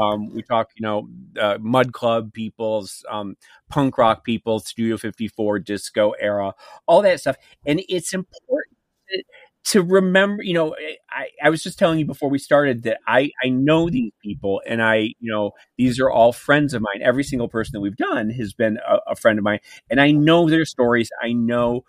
Um, 0.01 0.33
we 0.33 0.41
talk, 0.41 0.71
you 0.75 0.81
know, 0.81 1.07
uh, 1.39 1.57
Mud 1.61 1.93
Club 1.93 2.33
people's, 2.33 3.05
um, 3.09 3.37
punk 3.69 3.97
rock 3.99 4.23
people, 4.25 4.59
Studio 4.59 4.97
54, 4.97 5.59
disco 5.59 6.11
era, 6.19 6.55
all 6.87 7.03
that 7.03 7.19
stuff. 7.19 7.35
And 7.65 7.81
it's 7.87 8.11
important 8.13 8.75
to, 9.09 9.23
to 9.65 9.81
remember, 9.81 10.43
you 10.43 10.53
know, 10.53 10.71
eh, 10.71 10.95
I, 11.09 11.27
I 11.43 11.49
was 11.49 11.63
just 11.63 11.79
telling 11.79 11.99
you 11.99 12.05
before 12.05 12.29
we 12.29 12.37
started 12.37 12.83
that 12.83 12.99
I, 13.07 13.31
I 13.43 13.49
know 13.49 13.89
these 13.89 14.11
people 14.21 14.61
and 14.67 14.81
I, 14.81 15.13
you 15.19 15.31
know, 15.31 15.51
these 15.77 15.99
are 15.99 16.11
all 16.11 16.33
friends 16.33 16.73
of 16.73 16.81
mine. 16.81 17.01
Every 17.01 17.23
single 17.23 17.47
person 17.47 17.71
that 17.73 17.81
we've 17.81 17.95
done 17.95 18.29
has 18.31 18.53
been 18.53 18.77
a, 18.87 19.11
a 19.11 19.15
friend 19.15 19.39
of 19.39 19.43
mine 19.43 19.59
and 19.89 20.01
I 20.01 20.11
know 20.11 20.49
their 20.49 20.65
stories. 20.65 21.09
I 21.21 21.33
know 21.33 21.83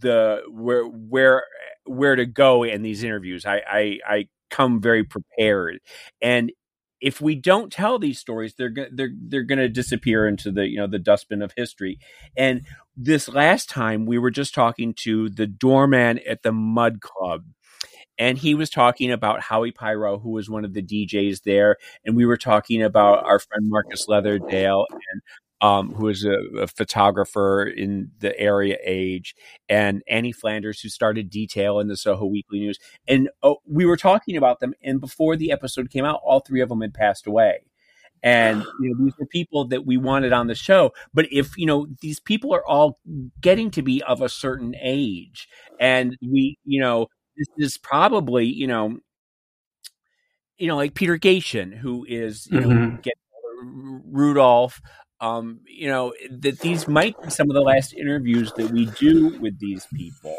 the, 0.00 0.42
where, 0.50 0.84
where, 0.84 1.44
where 1.84 2.16
to 2.16 2.26
go 2.26 2.62
in 2.62 2.82
these 2.82 3.02
interviews. 3.04 3.44
I, 3.44 3.62
I, 3.68 3.98
I 4.08 4.28
come 4.50 4.80
very 4.80 5.04
prepared. 5.04 5.80
And 6.22 6.52
if 7.00 7.20
we 7.20 7.34
don't 7.34 7.72
tell 7.72 7.98
these 7.98 8.18
stories, 8.18 8.54
they're 8.54 8.72
they're 8.92 9.12
they're 9.12 9.42
going 9.42 9.58
to 9.58 9.68
disappear 9.68 10.26
into 10.26 10.50
the 10.50 10.68
you 10.68 10.76
know 10.76 10.86
the 10.86 10.98
dustbin 10.98 11.42
of 11.42 11.52
history. 11.56 11.98
And 12.36 12.62
this 12.96 13.28
last 13.28 13.68
time, 13.68 14.06
we 14.06 14.18
were 14.18 14.30
just 14.30 14.54
talking 14.54 14.94
to 14.98 15.28
the 15.28 15.46
doorman 15.46 16.20
at 16.26 16.42
the 16.42 16.52
Mud 16.52 17.00
Club, 17.00 17.44
and 18.18 18.38
he 18.38 18.54
was 18.54 18.70
talking 18.70 19.10
about 19.10 19.40
Howie 19.40 19.72
Pyro, 19.72 20.18
who 20.18 20.30
was 20.30 20.48
one 20.48 20.64
of 20.64 20.72
the 20.72 20.82
DJs 20.82 21.42
there, 21.42 21.76
and 22.04 22.16
we 22.16 22.26
were 22.26 22.36
talking 22.36 22.82
about 22.82 23.24
our 23.24 23.38
friend 23.38 23.68
Marcus 23.68 24.06
Leatherdale 24.06 24.86
and 24.90 25.22
um, 25.64 25.94
who 25.94 26.08
is 26.08 26.26
a, 26.26 26.36
a, 26.58 26.66
photographer 26.66 27.64
in 27.64 28.10
the 28.18 28.38
area 28.38 28.76
age, 28.84 29.34
and 29.66 30.02
Annie 30.06 30.30
Flanders, 30.30 30.78
who 30.78 30.90
started 30.90 31.30
Detail 31.30 31.80
in 31.80 31.88
the 31.88 31.96
Soho 31.96 32.26
Weekly 32.26 32.58
News. 32.60 32.78
And 33.08 33.30
oh, 33.42 33.56
we 33.66 33.86
were 33.86 33.96
talking 33.96 34.36
about 34.36 34.60
them, 34.60 34.74
and 34.82 35.00
before 35.00 35.36
the 35.36 35.50
episode 35.50 35.88
came 35.88 36.04
out, 36.04 36.20
all 36.22 36.40
three 36.40 36.60
of 36.60 36.68
them 36.68 36.82
had 36.82 36.92
passed 36.92 37.26
away. 37.26 37.64
And 38.22 38.62
you 38.80 38.90
know, 38.90 39.04
these 39.06 39.14
were 39.18 39.24
people 39.24 39.64
that 39.68 39.86
we 39.86 39.96
wanted 39.96 40.34
on 40.34 40.48
the 40.48 40.54
show. 40.54 40.92
But 41.14 41.32
if 41.32 41.56
you 41.56 41.64
know, 41.64 41.86
these 42.02 42.20
people 42.20 42.54
are 42.54 42.66
all 42.66 42.98
getting 43.40 43.70
to 43.70 43.80
be 43.80 44.02
of 44.02 44.20
a 44.20 44.28
certain 44.28 44.74
age, 44.78 45.48
and 45.80 46.14
we, 46.20 46.58
you 46.66 46.82
know, 46.82 47.06
this 47.38 47.48
is 47.56 47.78
probably, 47.78 48.44
you 48.44 48.66
know, 48.66 48.98
you 50.58 50.68
know, 50.68 50.76
like 50.76 50.92
Peter 50.92 51.16
Gatien, 51.16 51.74
who 51.74 52.04
is 52.06 52.48
you 52.50 52.60
mm-hmm. 52.60 52.70
know, 52.70 52.98
get 53.00 53.14
Rudolph, 53.64 54.80
um, 55.20 55.60
you 55.66 55.88
know, 55.88 56.12
that 56.30 56.60
these 56.60 56.88
might 56.88 57.20
be 57.22 57.30
some 57.30 57.50
of 57.50 57.54
the 57.54 57.62
last 57.62 57.92
interviews 57.94 58.52
that 58.56 58.70
we 58.70 58.86
do 58.86 59.38
with 59.40 59.58
these 59.58 59.86
people. 59.94 60.36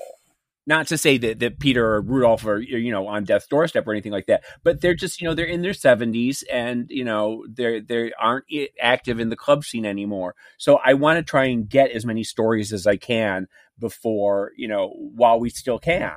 Not 0.68 0.88
to 0.88 0.98
say 0.98 1.20
that, 1.20 1.40
that 1.40 1.60
Peter 1.60 1.86
or 1.86 2.02
Rudolph 2.02 2.46
are 2.46 2.60
you 2.60 2.92
know 2.92 3.08
on 3.08 3.24
death's 3.24 3.46
doorstep 3.46 3.88
or 3.88 3.92
anything 3.92 4.12
like 4.12 4.26
that, 4.26 4.44
but 4.64 4.82
they're 4.82 4.96
just 4.96 5.22
you 5.22 5.28
know 5.28 5.36
they're 5.36 5.46
in 5.46 5.62
their 5.62 5.76
seventies 5.76 6.44
and 6.52 6.88
you 6.90 7.04
know 7.04 7.46
they're 7.48 7.82
they 7.82 8.12
aren't 8.20 8.46
active 8.82 9.20
in 9.20 9.30
the 9.30 9.36
club 9.36 9.64
scene 9.64 9.86
anymore. 9.86 10.34
So 10.58 10.80
I 10.84 10.96
want 10.96 11.18
to 11.18 11.24
try 11.24 11.46
and 11.46 11.70
get 11.70 11.92
as 11.92 12.04
many 12.04 12.24
stories 12.24 12.74
as 12.74 12.88
I 12.88 12.98
can 12.98 13.48
before 13.78 14.54
you 14.58 14.68
know 14.68 14.90
while 14.90 15.40
we 15.40 15.52
still 15.52 15.78
can. 15.78 16.16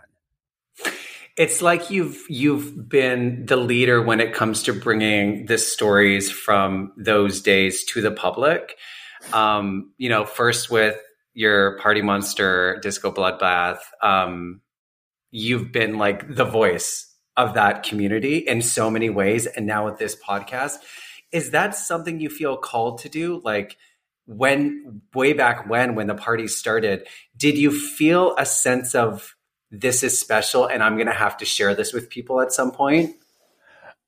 It's 1.39 1.63
like 1.63 1.89
you've 1.89 2.21
you've 2.29 2.89
been 2.89 3.47
the 3.47 3.57
leader 3.57 4.03
when 4.03 4.21
it 4.21 4.35
comes 4.35 4.65
to 4.65 4.73
bringing 4.73 5.47
the 5.47 5.57
stories 5.57 6.33
from 6.33 6.93
those 6.97 7.41
days 7.41 7.85
to 7.93 8.03
the 8.03 8.11
public. 8.11 8.77
Um, 9.33 9.93
you 9.99 10.09
know, 10.09 10.25
first 10.25 10.69
with 10.69 11.01
your 11.35 11.79
Party 11.79 12.03
Monster 12.03 12.81
Disco 12.83 13.13
Bloodbath, 13.13 13.79
um, 14.03 14.63
you've 15.31 15.71
been 15.71 15.97
like 15.97 16.35
the 16.35 16.45
voice 16.45 17.07
of 17.37 17.55
that 17.55 17.85
community 17.85 18.39
in 18.39 18.61
so 18.61 18.91
many 18.91 19.09
ways, 19.09 19.47
and 19.47 19.65
now 19.65 19.85
with 19.85 19.99
this 19.99 20.17
podcast, 20.17 20.79
is 21.31 21.53
that 21.53 21.77
something 21.77 22.19
you 22.19 22.31
feel 22.31 22.57
called 22.57 22.99
to 23.03 23.09
do? 23.09 23.41
Like 23.45 23.77
when 24.27 25.03
way 25.15 25.35
back 25.35 25.71
when 25.71 25.95
when 25.95 26.09
the 26.09 26.17
party 26.17 26.49
started, 26.49 27.07
did 27.37 27.57
you 27.57 27.71
feel 27.71 28.35
a 28.37 28.45
sense 28.45 28.97
of 28.97 29.37
this 29.71 30.03
is 30.03 30.19
special 30.19 30.67
and 30.67 30.83
I'm 30.83 30.97
going 30.97 31.07
to 31.07 31.13
have 31.13 31.37
to 31.39 31.45
share 31.45 31.75
this 31.75 31.93
with 31.93 32.09
people 32.09 32.41
at 32.41 32.53
some 32.53 32.73
point? 32.73 33.17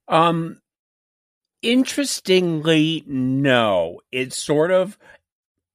Um, 0.09 0.61
interestingly, 1.63 3.05
no. 3.07 4.01
It's 4.11 4.37
sort 4.37 4.71
of, 4.71 4.99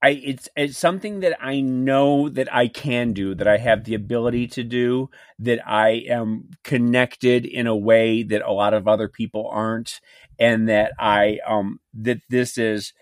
I 0.01 0.09
it's 0.23 0.49
it's 0.55 0.77
something 0.77 1.21
that 1.21 1.37
I 1.43 1.61
know 1.61 2.29
that 2.29 2.53
I 2.53 2.67
can 2.67 3.13
do, 3.13 3.33
that 3.35 3.47
I 3.47 3.57
have 3.57 3.85
the 3.85 3.95
ability 3.95 4.47
to 4.49 4.63
do, 4.63 5.09
that 5.39 5.67
I 5.67 6.03
am 6.09 6.49
connected 6.63 7.45
in 7.45 7.65
a 7.65 7.75
way 7.75 8.21
that 8.23 8.41
a 8.43 8.51
lot 8.51 8.73
of 8.73 8.87
other 8.87 9.07
people 9.07 9.49
aren't, 9.51 10.01
and 10.37 10.69
that 10.69 10.91
I 10.99 11.39
um 11.47 11.79
that 11.93 12.19
this 12.29 12.57
is. 12.57 12.93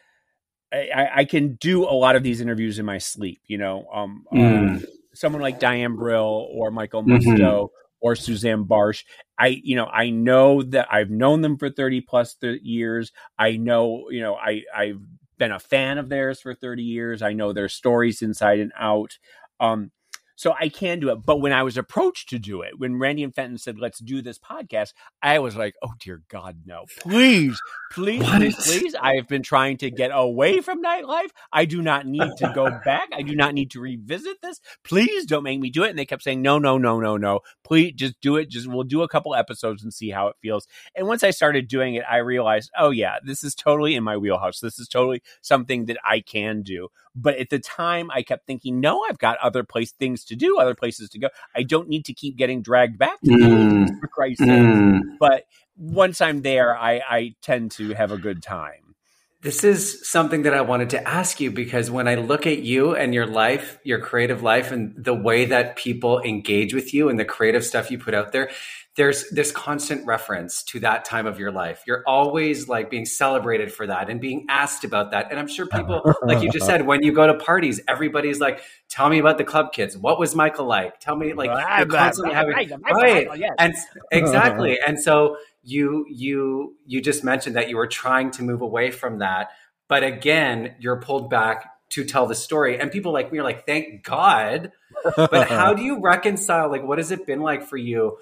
I, 0.71 1.09
I 1.17 1.25
can 1.25 1.53
do 1.61 1.83
a 1.83 1.93
lot 1.93 2.15
of 2.15 2.23
these 2.23 2.41
interviews 2.41 2.79
in 2.79 2.85
my 2.85 2.97
sleep, 2.97 3.41
you 3.45 3.59
know. 3.59 3.85
Um, 3.93 4.25
mm. 4.33 4.57
um 4.57 4.85
someone 5.13 5.41
like 5.41 5.60
Diane 5.60 5.96
Brill 5.96 6.48
or 6.51 6.72
Michael 6.72 7.03
Musto 7.03 7.38
mm-hmm. 7.38 7.65
or 8.01 8.15
Suzanne 8.15 8.65
Bartsch. 8.65 9.03
I, 9.38 9.60
you 9.63 9.75
know, 9.75 9.86
I 9.86 10.10
know 10.10 10.62
that 10.63 10.88
I've 10.91 11.10
known 11.10 11.41
them 11.41 11.58
for 11.58 11.70
30 11.70 12.01
plus 12.01 12.36
th- 12.36 12.62
years. 12.62 13.12
I 13.38 13.58
know, 13.58 14.10
you 14.10 14.22
know, 14.22 14.36
I, 14.36 14.63
I've 14.75 15.01
been 15.38 15.51
a 15.51 15.60
fan 15.60 15.98
of 15.98 16.10
theirs 16.10 16.39
for 16.39 16.53
30 16.53 16.84
years. 16.84 17.22
I 17.22 17.34
know 17.34 17.53
their 17.53 17.70
stories 17.70 18.22
inside 18.22 18.60
and 18.60 18.72
out. 18.77 19.17
Um, 19.60 19.91
so 20.35 20.53
I 20.59 20.69
can 20.69 20.99
do 20.99 21.09
it. 21.09 21.25
But 21.25 21.41
when 21.41 21.53
I 21.53 21.63
was 21.63 21.77
approached 21.77 22.29
to 22.29 22.39
do 22.39 22.61
it, 22.61 22.79
when 22.79 22.99
Randy 22.99 23.23
and 23.23 23.33
Fenton 23.33 23.57
said, 23.57 23.79
let's 23.79 23.99
do 23.99 24.21
this 24.21 24.39
podcast, 24.39 24.93
I 25.21 25.39
was 25.39 25.55
like, 25.55 25.75
oh, 25.81 25.93
dear 25.99 26.21
God, 26.29 26.61
no. 26.65 26.85
Please, 26.99 27.59
please, 27.91 28.23
please, 28.23 28.55
please. 28.55 28.95
I 28.95 29.15
have 29.15 29.27
been 29.27 29.43
trying 29.43 29.77
to 29.77 29.91
get 29.91 30.11
away 30.13 30.61
from 30.61 30.83
nightlife. 30.83 31.29
I 31.51 31.65
do 31.65 31.81
not 31.81 32.05
need 32.05 32.31
to 32.37 32.51
go 32.53 32.69
back. 32.85 33.09
I 33.13 33.21
do 33.21 33.35
not 33.35 33.53
need 33.53 33.71
to 33.71 33.79
revisit 33.79 34.41
this. 34.41 34.59
Please 34.83 35.25
don't 35.25 35.43
make 35.43 35.59
me 35.59 35.69
do 35.69 35.83
it. 35.83 35.89
And 35.89 35.99
they 35.99 36.05
kept 36.05 36.23
saying, 36.23 36.41
no, 36.41 36.59
no, 36.59 36.77
no, 36.77 36.99
no, 36.99 37.17
no. 37.17 37.41
Please 37.63 37.93
just 37.93 38.19
do 38.21 38.35
it. 38.37 38.49
Just 38.49 38.67
we'll 38.67 38.83
do 38.83 39.03
a 39.03 39.07
couple 39.07 39.35
episodes 39.35 39.83
and 39.83 39.93
see 39.93 40.09
how 40.09 40.27
it 40.27 40.35
feels. 40.41 40.67
And 40.95 41.07
once 41.07 41.23
I 41.23 41.31
started 41.31 41.67
doing 41.67 41.95
it, 41.95 42.03
I 42.09 42.17
realized, 42.17 42.71
oh, 42.77 42.89
yeah, 42.89 43.17
this 43.23 43.43
is 43.43 43.55
totally 43.55 43.95
in 43.95 44.03
my 44.03 44.17
wheelhouse. 44.17 44.59
This 44.59 44.79
is 44.79 44.87
totally 44.87 45.21
something 45.41 45.85
that 45.85 45.97
I 46.03 46.21
can 46.21 46.63
do. 46.63 46.89
But 47.15 47.37
at 47.37 47.49
the 47.49 47.59
time, 47.59 48.09
I 48.11 48.23
kept 48.23 48.47
thinking, 48.47 48.79
no, 48.79 49.03
I've 49.07 49.19
got 49.19 49.37
other 49.37 49.63
place 49.63 49.91
things 49.91 50.23
to 50.25 50.36
do, 50.36 50.58
other 50.60 50.75
places 50.75 51.10
to 51.10 51.20
go. 51.20 51.30
I 51.56 51.63
don't 51.63 51.88
need 51.88 52.06
to 52.06 52.13
keep 52.13 52.38
getting 52.38 52.62
dragged 52.62 52.98
back 52.98 53.20
to 53.22 53.32
mm. 53.32 54.00
for 54.00 54.08
Christ's 54.08 54.46
mm. 54.46 55.01
But 55.20 55.46
once 55.77 56.22
I'm 56.22 56.42
there, 56.42 56.75
I, 56.75 57.01
I 57.10 57.36
tend 57.42 57.72
to 57.72 57.94
have 57.94 58.12
a 58.12 58.18
good 58.18 58.42
time. 58.44 58.96
This 59.42 59.65
is 59.65 60.10
something 60.10 60.44
that 60.44 60.53
I 60.53 60.62
wanted 60.62 60.92
to 60.92 61.06
ask 61.06 61.42
you 61.42 61.51
because 61.51 61.92
when 61.92 62.08
I 62.08 62.15
look 62.15 62.48
at 62.48 62.60
you 62.60 62.96
and 62.96 63.13
your 63.13 63.27
life, 63.27 63.77
your 63.84 64.00
creative 64.00 64.42
life, 64.42 64.72
and 64.72 64.94
the 64.96 65.13
way 65.13 65.44
that 65.46 65.75
people 65.75 66.22
engage 66.22 66.74
with 66.74 66.94
you 66.94 67.10
and 67.10 67.20
the 67.20 67.25
creative 67.25 67.65
stuff 67.65 67.92
you 67.92 68.00
put 68.00 68.13
out 68.13 68.32
there, 68.32 68.50
there's 68.95 69.27
this 69.31 69.51
constant 69.51 70.05
reference 70.05 70.62
to 70.62 70.79
that 70.81 71.03
time 71.03 71.25
of 71.25 71.39
your 71.39 71.51
life. 71.51 71.81
You're 71.88 72.03
always 72.05 72.67
like 72.67 72.91
being 72.91 73.05
celebrated 73.05 73.73
for 73.73 73.88
that 73.88 74.09
and 74.09 74.21
being 74.21 74.45
asked 74.50 74.83
about 74.83 75.12
that. 75.12 75.31
And 75.31 75.39
I'm 75.39 75.47
sure 75.47 75.65
people, 75.65 76.01
like 76.21 76.43
you 76.43 76.51
just 76.51 76.67
said, 76.67 76.85
when 76.85 77.01
you 77.01 77.12
go 77.12 77.25
to 77.25 77.33
parties, 77.33 77.81
everybody's 77.88 78.39
like, 78.39 78.62
"Tell 78.89 79.09
me 79.09 79.17
about 79.17 79.39
the 79.39 79.43
club 79.43 79.73
kids. 79.73 79.97
What 79.97 80.19
was 80.19 80.35
Michael 80.35 80.67
like? 80.67 81.00
Tell 81.00 81.15
me." 81.15 81.33
Like 81.33 81.50
you're 81.50 81.88
constantly 81.88 82.35
having 82.35 82.53
right, 82.91 83.27
and 83.57 83.73
exactly. 84.12 84.77
And 84.85 85.00
so 85.00 85.38
you 85.63 86.05
you 86.09 86.75
you 86.85 87.01
just 87.01 87.23
mentioned 87.23 87.55
that 87.55 87.69
you 87.69 87.77
were 87.77 87.88
trying 87.88 88.29
to 88.31 88.43
move 88.43 88.62
away 88.62 88.91
from 88.91 89.19
that, 89.19 89.50
but 89.88 90.03
again, 90.03 90.75
you're 90.79 91.01
pulled 91.01 91.31
back 91.31 91.65
to 91.89 92.03
tell 92.03 92.27
the 92.27 92.35
story. 92.35 92.79
And 92.79 92.91
people 92.91 93.12
like 93.12 93.31
me 93.31 93.39
are 93.39 93.43
like, 93.43 93.65
"Thank 93.65 94.03
God." 94.03 94.71
But 95.15 95.47
how 95.50 95.73
do 95.73 95.81
you 95.81 96.00
reconcile? 96.00 96.69
Like, 96.69 96.83
what 96.83 97.00
has 97.00 97.12
it 97.12 97.25
been 97.25 97.41
like 97.41 97.63
for 97.63 97.77
you? 97.77 98.17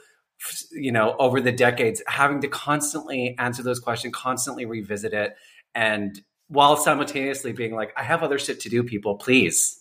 You 0.71 0.91
know 0.91 1.15
over 1.19 1.41
the 1.41 1.51
decades 1.51 2.01
having 2.07 2.41
to 2.41 2.48
constantly 2.48 3.36
answer 3.38 3.63
those 3.63 3.79
questions 3.79 4.13
constantly 4.15 4.65
revisit 4.65 5.13
it 5.13 5.36
and 5.75 6.21
while 6.48 6.75
simultaneously 6.75 7.51
being 7.51 7.75
like 7.75 7.93
i 7.98 8.03
have 8.03 8.24
other 8.24 8.39
shit 8.39 8.60
to 8.60 8.69
do 8.69 8.83
people 8.83 9.15
please. 9.15 9.77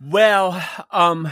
Well 0.00 0.62
um 0.90 1.30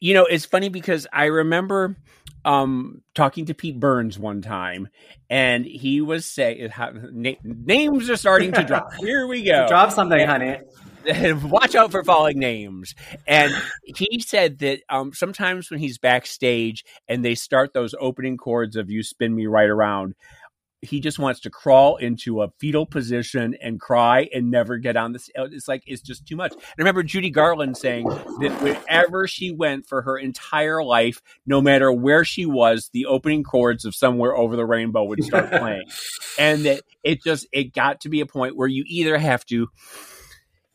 you 0.00 0.14
know 0.14 0.26
it's 0.26 0.44
funny 0.44 0.68
because 0.68 1.06
i 1.12 1.26
remember 1.26 1.96
um 2.44 3.00
talking 3.14 3.46
to 3.46 3.54
pete 3.54 3.80
burns 3.80 4.18
one 4.18 4.42
time 4.42 4.88
and 5.30 5.64
he 5.64 6.02
was 6.02 6.26
saying 6.26 6.70
na- 7.12 7.32
names 7.42 8.10
are 8.10 8.16
starting 8.16 8.52
to 8.52 8.62
drop. 8.64 8.92
Here 8.98 9.26
we 9.26 9.42
go. 9.42 9.66
Drop 9.68 9.90
something 9.90 10.26
honey 10.26 10.58
watch 11.44 11.74
out 11.74 11.90
for 11.90 12.02
falling 12.04 12.38
names. 12.38 12.94
And 13.26 13.52
he 13.84 14.20
said 14.20 14.58
that 14.60 14.80
um, 14.88 15.12
sometimes 15.12 15.70
when 15.70 15.80
he's 15.80 15.98
backstage 15.98 16.84
and 17.08 17.24
they 17.24 17.34
start 17.34 17.72
those 17.72 17.94
opening 18.00 18.36
chords 18.36 18.76
of 18.76 18.90
"You 18.90 19.02
Spin 19.02 19.34
Me 19.34 19.46
Right 19.46 19.68
Around," 19.68 20.14
he 20.84 21.00
just 21.00 21.18
wants 21.18 21.40
to 21.40 21.50
crawl 21.50 21.96
into 21.96 22.42
a 22.42 22.50
fetal 22.58 22.86
position 22.86 23.56
and 23.60 23.80
cry 23.80 24.28
and 24.34 24.50
never 24.50 24.76
get 24.78 24.96
on 24.96 25.12
this. 25.12 25.30
It's 25.34 25.68
like 25.68 25.82
it's 25.86 26.02
just 26.02 26.26
too 26.26 26.36
much. 26.36 26.52
And 26.52 26.62
I 26.62 26.74
remember 26.78 27.02
Judy 27.02 27.30
Garland 27.30 27.76
saying 27.76 28.06
that 28.06 28.58
wherever 28.62 29.26
she 29.26 29.50
went 29.50 29.86
for 29.86 30.02
her 30.02 30.16
entire 30.18 30.82
life, 30.84 31.22
no 31.46 31.60
matter 31.60 31.90
where 31.92 32.24
she 32.24 32.46
was, 32.46 32.90
the 32.92 33.06
opening 33.06 33.44
chords 33.44 33.84
of 33.84 33.94
"Somewhere 33.94 34.36
Over 34.36 34.56
the 34.56 34.66
Rainbow" 34.66 35.04
would 35.04 35.24
start 35.24 35.50
playing, 35.58 35.84
and 36.38 36.64
that 36.64 36.82
it 37.02 37.22
just 37.22 37.46
it 37.52 37.74
got 37.74 38.00
to 38.02 38.08
be 38.08 38.20
a 38.20 38.26
point 38.26 38.56
where 38.56 38.68
you 38.68 38.84
either 38.86 39.18
have 39.18 39.44
to 39.46 39.68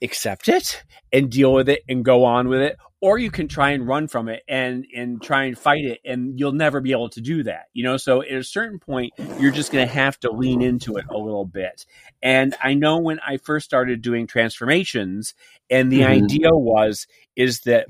accept 0.02 0.48
it 0.48 0.84
and 1.12 1.30
deal 1.30 1.54
with 1.54 1.70
it 1.70 1.84
and 1.90 2.06
go 2.06 2.24
on 2.24 2.48
with 2.48 2.62
it 2.62 2.78
or 3.02 3.18
you 3.18 3.32
can 3.32 3.48
try 3.48 3.72
and 3.72 3.88
run 3.88 4.08
from 4.08 4.28
it 4.28 4.44
and 4.48 4.86
and 4.96 5.22
try 5.22 5.44
and 5.44 5.58
fight 5.58 5.84
it 5.86 6.00
and 6.06 6.40
you'll 6.40 6.52
never 6.52 6.82
be 6.82 6.92
able 6.92 7.10
to 7.10 7.22
do 7.22 7.44
that 7.44 7.66
you 7.74 7.84
know 7.84 7.98
so 7.98 8.22
at 8.22 8.32
a 8.32 8.44
certain 8.44 8.80
point 8.80 9.12
you're 9.40 9.52
just 9.52 9.72
going 9.72 9.86
to 9.86 9.94
have 9.94 10.20
to 10.20 10.32
lean 10.32 10.62
into 10.62 10.96
it 10.98 11.06
a 11.10 11.18
little 11.18 11.46
bit 11.46 11.86
and 12.22 12.56
i 12.64 12.74
know 12.74 12.98
when 12.98 13.20
i 13.26 13.38
first 13.38 13.66
started 13.66 14.02
doing 14.02 14.28
transformations 14.28 15.34
and 15.70 15.92
the 15.92 16.02
mm-hmm. 16.02 16.24
idea 16.24 16.50
was 16.52 17.08
is 17.36 17.62
that 17.62 17.88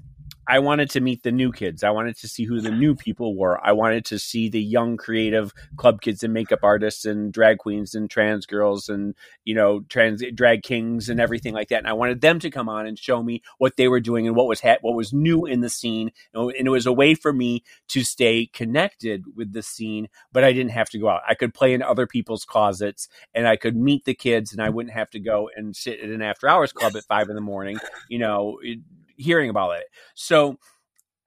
I 0.49 0.57
wanted 0.57 0.89
to 0.91 0.99
meet 0.99 1.21
the 1.21 1.31
new 1.31 1.51
kids. 1.51 1.83
I 1.83 1.91
wanted 1.91 2.17
to 2.17 2.27
see 2.27 2.43
who 2.43 2.59
the 2.59 2.71
new 2.71 2.95
people 2.95 3.37
were. 3.37 3.63
I 3.63 3.71
wanted 3.71 4.03
to 4.05 4.17
see 4.17 4.49
the 4.49 4.61
young 4.61 4.97
creative 4.97 5.53
club 5.77 6.01
kids 6.01 6.23
and 6.23 6.33
makeup 6.33 6.61
artists 6.63 7.05
and 7.05 7.31
drag 7.31 7.59
queens 7.59 7.93
and 7.93 8.09
trans 8.09 8.47
girls 8.47 8.89
and 8.89 9.13
you 9.45 9.53
know 9.53 9.81
trans 9.81 10.23
drag 10.33 10.63
kings 10.63 11.07
and 11.07 11.19
everything 11.19 11.53
like 11.53 11.69
that. 11.69 11.77
And 11.77 11.87
I 11.87 11.93
wanted 11.93 12.21
them 12.21 12.39
to 12.39 12.49
come 12.49 12.67
on 12.67 12.87
and 12.87 12.97
show 12.97 13.21
me 13.21 13.43
what 13.59 13.77
they 13.77 13.87
were 13.87 13.99
doing 13.99 14.25
and 14.25 14.35
what 14.35 14.47
was 14.47 14.61
ha- 14.61 14.79
what 14.81 14.95
was 14.95 15.13
new 15.13 15.45
in 15.45 15.61
the 15.61 15.69
scene. 15.69 16.11
And 16.33 16.51
it 16.55 16.71
was 16.71 16.87
a 16.87 16.93
way 16.93 17.13
for 17.13 17.31
me 17.31 17.63
to 17.89 18.03
stay 18.03 18.47
connected 18.47 19.25
with 19.35 19.53
the 19.53 19.61
scene, 19.61 20.09
but 20.33 20.43
I 20.43 20.51
didn't 20.51 20.71
have 20.71 20.89
to 20.89 20.97
go 20.97 21.09
out. 21.09 21.21
I 21.29 21.35
could 21.35 21.53
play 21.53 21.75
in 21.75 21.83
other 21.83 22.07
people's 22.07 22.43
closets 22.43 23.07
and 23.35 23.47
I 23.47 23.55
could 23.55 23.75
meet 23.75 24.05
the 24.05 24.15
kids, 24.15 24.51
and 24.51 24.63
I 24.63 24.69
wouldn't 24.69 24.95
have 24.95 25.11
to 25.11 25.19
go 25.19 25.51
and 25.55 25.75
sit 25.75 25.99
at 25.99 26.09
an 26.09 26.23
after 26.23 26.49
hours 26.49 26.73
club 26.73 26.95
at 26.95 27.03
five 27.03 27.29
in 27.29 27.35
the 27.35 27.41
morning. 27.41 27.77
You 28.07 28.17
know. 28.17 28.57
Hearing 29.19 29.49
about 29.49 29.77
it. 29.77 29.85
So 30.15 30.57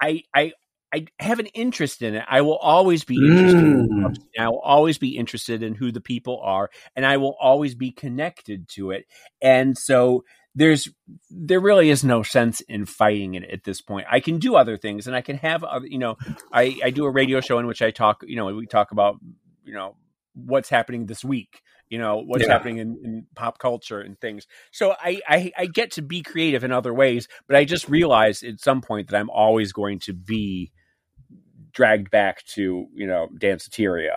I 0.01 0.23
I 0.35 0.53
I 0.93 1.07
have 1.19 1.39
an 1.39 1.47
interest 1.47 2.03
in 2.03 2.15
it. 2.15 2.25
I 2.29 2.43
will 2.43 2.59
always 2.59 3.05
be 3.05 3.17
interested. 3.17 3.65
Mm. 3.65 4.17
In 4.35 4.43
I 4.43 4.49
will 4.49 4.61
always 4.61 4.99
be 4.99 5.17
interested 5.17 5.63
in 5.63 5.75
who 5.75 5.91
the 5.91 6.01
people 6.01 6.41
are, 6.43 6.71
and 6.95 7.07
I 7.07 7.17
will 7.17 7.37
always 7.41 7.75
be 7.75 7.91
connected 7.91 8.69
to 8.71 8.91
it. 8.91 9.07
And 9.41 9.77
so 9.79 10.25
there's 10.55 10.89
there 11.31 11.61
really 11.61 11.89
is 11.89 12.05
no 12.05 12.23
sense 12.23 12.61
in 12.63 12.85
fighting 12.85 13.35
it 13.35 13.45
at 13.51 13.65
this 13.65 13.81
point. 13.81 14.07
I 14.11 14.21
can 14.21 14.39
do 14.39 14.55
other 14.55 14.77
things, 14.77 15.07
and 15.07 15.17
I 15.17 15.23
can 15.23 15.37
have 15.39 15.65
other. 15.65 15.87
You 15.87 15.99
know, 15.99 16.17
I 16.53 16.77
I 16.85 16.91
do 16.91 17.07
a 17.07 17.11
radio 17.11 17.41
show 17.41 17.59
in 17.59 17.67
which 17.67 17.81
I 17.81 17.91
talk. 17.91 18.23
You 18.27 18.37
know, 18.37 18.47
we 18.47 18.67
talk 18.67 18.93
about 18.93 19.17
you 19.65 19.73
know 19.73 19.97
what's 20.35 20.69
happening 20.69 21.07
this 21.07 21.25
week 21.25 21.63
you 21.93 21.99
know 21.99 22.23
what's 22.25 22.45
yeah. 22.45 22.51
happening 22.51 22.79
in, 22.79 22.99
in, 23.05 23.27
pop 23.37 23.59
culture 23.59 24.01
and 24.01 24.19
things 24.19 24.47
so 24.71 24.95
I, 24.99 25.21
I, 25.29 25.53
I 25.59 25.67
get 25.67 25.93
to 25.93 26.03
be 26.03 26.23
creative 26.23 26.65
in 26.65 26.73
other 26.73 26.93
ways 26.93 27.29
but 27.47 27.55
i 27.55 27.65
just 27.65 27.89
realized 27.89 28.43
at 28.43 28.61
some 28.61 28.81
point 28.81 29.11
that 29.11 29.21
i'm 29.21 29.29
always 29.29 29.73
going 29.73 29.99
to 30.01 30.15
be 30.15 30.73
dragged 31.73 32.11
back 32.11 32.45
to 32.55 32.87
you 32.95 33.07
know 33.07 33.29
danceteria 33.39 34.17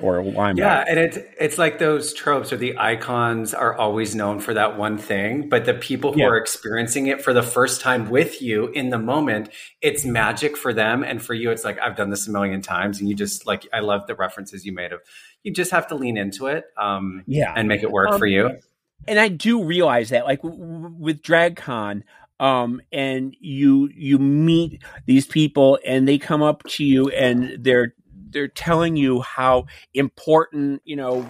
or 0.00 0.22
Limelight. 0.22 0.58
Yeah, 0.58 0.84
and 0.88 0.98
it's 0.98 1.18
it's 1.40 1.58
like 1.58 1.78
those 1.78 2.12
tropes 2.12 2.52
or 2.52 2.56
the 2.56 2.78
icons 2.78 3.54
are 3.54 3.74
always 3.74 4.14
known 4.14 4.40
for 4.40 4.54
that 4.54 4.78
one 4.78 4.98
thing, 4.98 5.48
but 5.48 5.64
the 5.64 5.74
people 5.74 6.12
who 6.12 6.20
yeah. 6.20 6.26
are 6.26 6.36
experiencing 6.36 7.08
it 7.08 7.22
for 7.22 7.32
the 7.32 7.42
first 7.42 7.80
time 7.80 8.08
with 8.08 8.40
you 8.40 8.68
in 8.68 8.90
the 8.90 8.98
moment, 8.98 9.50
it's 9.80 10.04
magic 10.04 10.56
for 10.56 10.72
them, 10.72 11.02
and 11.02 11.22
for 11.22 11.34
you, 11.34 11.50
it's 11.50 11.64
like 11.64 11.78
I've 11.80 11.96
done 11.96 12.10
this 12.10 12.26
a 12.28 12.30
million 12.30 12.62
times, 12.62 13.00
and 13.00 13.08
you 13.08 13.14
just 13.14 13.46
like 13.46 13.66
I 13.72 13.80
love 13.80 14.06
the 14.06 14.14
references 14.14 14.64
you 14.64 14.72
made 14.72 14.92
of 14.92 15.00
you 15.42 15.52
just 15.52 15.70
have 15.70 15.86
to 15.88 15.94
lean 15.94 16.16
into 16.16 16.46
it, 16.46 16.64
um, 16.76 17.24
yeah, 17.26 17.52
and 17.56 17.68
make 17.68 17.82
it 17.82 17.90
work 17.90 18.10
um, 18.10 18.18
for 18.18 18.26
you. 18.26 18.58
And 19.06 19.18
I 19.18 19.28
do 19.28 19.64
realize 19.64 20.10
that, 20.10 20.24
like 20.26 20.42
w- 20.42 20.94
with 20.98 21.22
DragCon, 21.22 22.02
um, 22.40 22.80
and 22.92 23.36
you 23.40 23.90
you 23.94 24.18
meet 24.18 24.82
these 25.06 25.26
people 25.26 25.78
and 25.84 26.06
they 26.06 26.18
come 26.18 26.42
up 26.42 26.62
to 26.64 26.84
you 26.84 27.08
and 27.10 27.64
they're 27.64 27.94
they're 28.30 28.48
telling 28.48 28.96
you 28.96 29.20
how 29.20 29.66
important 29.94 30.82
you 30.84 30.96
know 30.96 31.26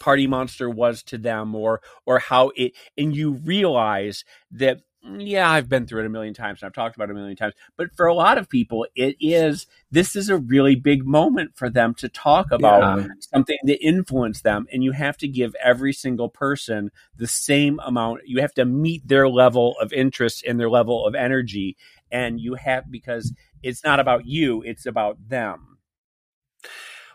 party 0.00 0.26
monster 0.26 0.68
was 0.68 1.02
to 1.04 1.18
them 1.18 1.54
or 1.54 1.80
or 2.06 2.18
how 2.18 2.50
it 2.56 2.72
and 2.98 3.14
you 3.14 3.32
realize 3.32 4.24
that 4.50 4.80
mm, 5.06 5.18
yeah 5.20 5.48
i've 5.48 5.68
been 5.68 5.86
through 5.86 6.00
it 6.00 6.06
a 6.06 6.10
million 6.10 6.34
times 6.34 6.60
and 6.60 6.66
i've 6.66 6.72
talked 6.72 6.96
about 6.96 7.08
it 7.08 7.12
a 7.12 7.14
million 7.14 7.36
times 7.36 7.54
but 7.76 7.94
for 7.94 8.06
a 8.06 8.14
lot 8.14 8.38
of 8.38 8.48
people 8.48 8.86
it 8.96 9.14
is 9.20 9.66
this 9.90 10.16
is 10.16 10.28
a 10.28 10.38
really 10.38 10.74
big 10.74 11.04
moment 11.04 11.52
for 11.54 11.68
them 11.70 11.94
to 11.94 12.08
talk 12.08 12.50
about 12.50 12.98
yeah. 12.98 13.06
something 13.20 13.58
that 13.64 13.84
influenced 13.84 14.42
them 14.42 14.66
and 14.72 14.82
you 14.82 14.92
have 14.92 15.18
to 15.18 15.28
give 15.28 15.54
every 15.62 15.92
single 15.92 16.30
person 16.30 16.90
the 17.14 17.28
same 17.28 17.78
amount 17.84 18.20
you 18.24 18.40
have 18.40 18.54
to 18.54 18.64
meet 18.64 19.06
their 19.06 19.28
level 19.28 19.76
of 19.80 19.92
interest 19.92 20.42
and 20.48 20.58
their 20.58 20.70
level 20.70 21.06
of 21.06 21.14
energy 21.14 21.76
and 22.10 22.40
you 22.40 22.54
have 22.54 22.90
because 22.90 23.34
it's 23.62 23.84
not 23.84 24.00
about 24.00 24.24
you 24.24 24.62
it's 24.62 24.86
about 24.86 25.18
them 25.28 25.69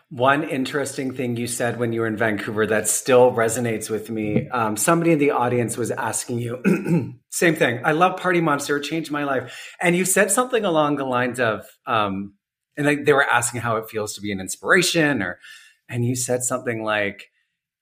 one 0.08 0.44
interesting 0.44 1.12
thing 1.12 1.36
you 1.36 1.46
said 1.48 1.78
when 1.78 1.92
you 1.92 2.00
were 2.00 2.06
in 2.06 2.16
Vancouver 2.16 2.66
that 2.66 2.86
still 2.86 3.32
resonates 3.32 3.90
with 3.90 4.08
me. 4.08 4.48
Um, 4.50 4.76
somebody 4.76 5.12
in 5.12 5.18
the 5.18 5.32
audience 5.32 5.76
was 5.76 5.90
asking 5.90 6.38
you, 6.38 7.14
same 7.30 7.56
thing. 7.56 7.80
I 7.84 7.92
love 7.92 8.20
Party 8.20 8.40
Monster, 8.40 8.78
changed 8.78 9.10
my 9.10 9.24
life. 9.24 9.74
And 9.80 9.96
you 9.96 10.04
said 10.04 10.30
something 10.30 10.64
along 10.64 10.96
the 10.96 11.04
lines 11.04 11.40
of, 11.40 11.66
um, 11.86 12.34
and 12.76 12.86
like 12.86 13.04
they 13.04 13.12
were 13.12 13.28
asking 13.28 13.62
how 13.62 13.76
it 13.76 13.88
feels 13.90 14.14
to 14.14 14.20
be 14.20 14.30
an 14.30 14.40
inspiration, 14.40 15.22
or, 15.22 15.40
and 15.88 16.04
you 16.04 16.14
said 16.14 16.42
something 16.42 16.84
like, 16.84 17.24